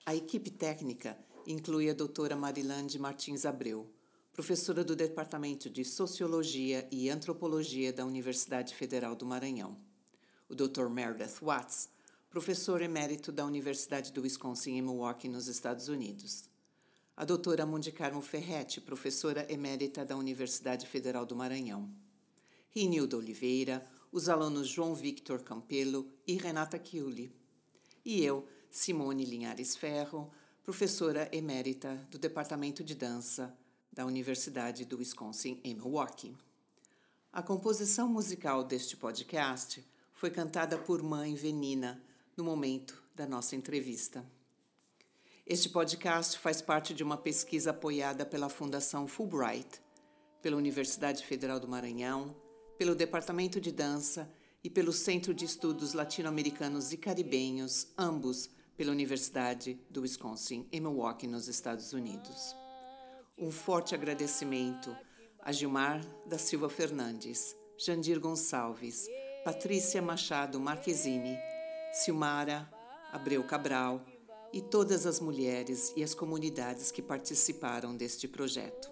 A 0.04 0.14
equipe 0.14 0.52
técnica 0.52 1.18
inclui 1.44 1.90
a 1.90 1.94
doutora 1.94 2.36
Marilande 2.36 2.96
Martins 2.96 3.44
Abreu, 3.44 3.90
professora 4.32 4.84
do 4.84 4.94
Departamento 4.94 5.68
de 5.68 5.84
Sociologia 5.84 6.86
e 6.92 7.10
Antropologia 7.10 7.92
da 7.92 8.06
Universidade 8.06 8.72
Federal 8.72 9.16
do 9.16 9.26
Maranhão. 9.26 9.76
O 10.48 10.54
Dr. 10.54 10.88
Meredith 10.88 11.40
Watts, 11.42 11.88
professor 12.36 12.82
emérito 12.82 13.32
da 13.32 13.46
Universidade 13.46 14.12
do 14.12 14.20
Wisconsin 14.20 14.72
em 14.72 14.82
Milwaukee, 14.82 15.26
nos 15.26 15.46
Estados 15.46 15.88
Unidos. 15.88 16.44
A 17.16 17.24
doutora 17.24 17.64
Mundi 17.64 17.90
Carmo 17.90 18.20
Ferretti, 18.20 18.78
professora 18.78 19.50
emérita 19.50 20.04
da 20.04 20.18
Universidade 20.18 20.86
Federal 20.86 21.24
do 21.24 21.34
Maranhão. 21.34 21.90
Rinilda 22.68 23.16
Oliveira, 23.16 23.82
os 24.12 24.28
alunos 24.28 24.68
João 24.68 24.94
Victor 24.94 25.42
Campelo 25.42 26.12
e 26.26 26.34
Renata 26.34 26.78
Chiuli. 26.78 27.34
E 28.04 28.22
eu, 28.22 28.46
Simone 28.70 29.24
Linhares 29.24 29.74
Ferro, 29.74 30.30
professora 30.62 31.30
emérita 31.32 32.06
do 32.10 32.18
Departamento 32.18 32.84
de 32.84 32.94
Dança 32.94 33.56
da 33.90 34.04
Universidade 34.04 34.84
do 34.84 34.98
Wisconsin 34.98 35.58
em 35.64 35.74
Milwaukee. 35.74 36.36
A 37.32 37.42
composição 37.42 38.06
musical 38.06 38.62
deste 38.62 38.94
podcast 38.94 39.82
foi 40.12 40.30
cantada 40.30 40.76
por 40.76 41.02
Mãe 41.02 41.34
Venina 41.34 41.98
no 42.36 42.44
momento 42.44 43.02
da 43.14 43.26
nossa 43.26 43.56
entrevista. 43.56 44.24
Este 45.46 45.70
podcast 45.70 46.38
faz 46.38 46.60
parte 46.60 46.92
de 46.92 47.02
uma 47.02 47.16
pesquisa 47.16 47.70
apoiada 47.70 48.26
pela 48.26 48.50
Fundação 48.50 49.08
Fulbright, 49.08 49.80
pela 50.42 50.56
Universidade 50.56 51.24
Federal 51.24 51.58
do 51.58 51.66
Maranhão, 51.66 52.36
pelo 52.76 52.94
Departamento 52.94 53.60
de 53.60 53.72
Dança 53.72 54.30
e 54.62 54.68
pelo 54.68 54.92
Centro 54.92 55.32
de 55.32 55.46
Estudos 55.46 55.94
Latino-Americanos 55.94 56.92
e 56.92 56.98
Caribenhos, 56.98 57.86
ambos 57.96 58.50
pela 58.76 58.92
Universidade 58.92 59.80
do 59.88 60.02
Wisconsin, 60.02 60.68
em 60.70 60.80
Milwaukee, 60.80 61.26
nos 61.26 61.48
Estados 61.48 61.94
Unidos. 61.94 62.54
Um 63.38 63.50
forte 63.50 63.94
agradecimento 63.94 64.94
a 65.40 65.52
Gilmar 65.52 66.04
da 66.26 66.36
Silva 66.36 66.68
Fernandes, 66.68 67.56
Jandir 67.78 68.18
Gonçalves, 68.18 69.06
Patrícia 69.44 70.02
Machado 70.02 70.58
Marquezine, 70.58 71.38
Silmara 71.92 72.70
Abreu 73.12 73.42
Cabral 73.44 74.04
e 74.52 74.60
todas 74.60 75.06
as 75.06 75.20
mulheres 75.20 75.92
e 75.96 76.02
as 76.02 76.14
comunidades 76.14 76.90
que 76.90 77.02
participaram 77.02 77.96
deste 77.96 78.28
projeto. 78.28 78.90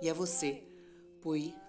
E 0.00 0.10
a 0.10 0.14
você, 0.14 0.62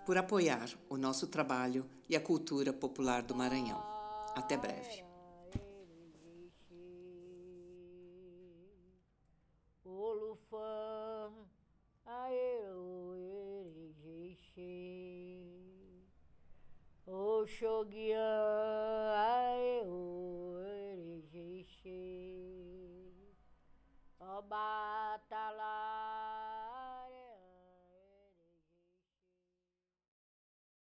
por, 0.05 0.17
apoiar 0.17 0.69
o 0.89 0.97
nosso 0.97 1.27
trabalho 1.27 1.85
e 2.09 2.15
a 2.15 2.21
cultura 2.21 2.71
popular 2.73 3.21
do 3.21 3.35
Maranhão. 3.35 3.81
Até 4.35 4.57
breve. 4.57 5.05
Oxoguian, 17.07 18.17
Obatala. 24.19 25.75
Oh, 26.19 26.36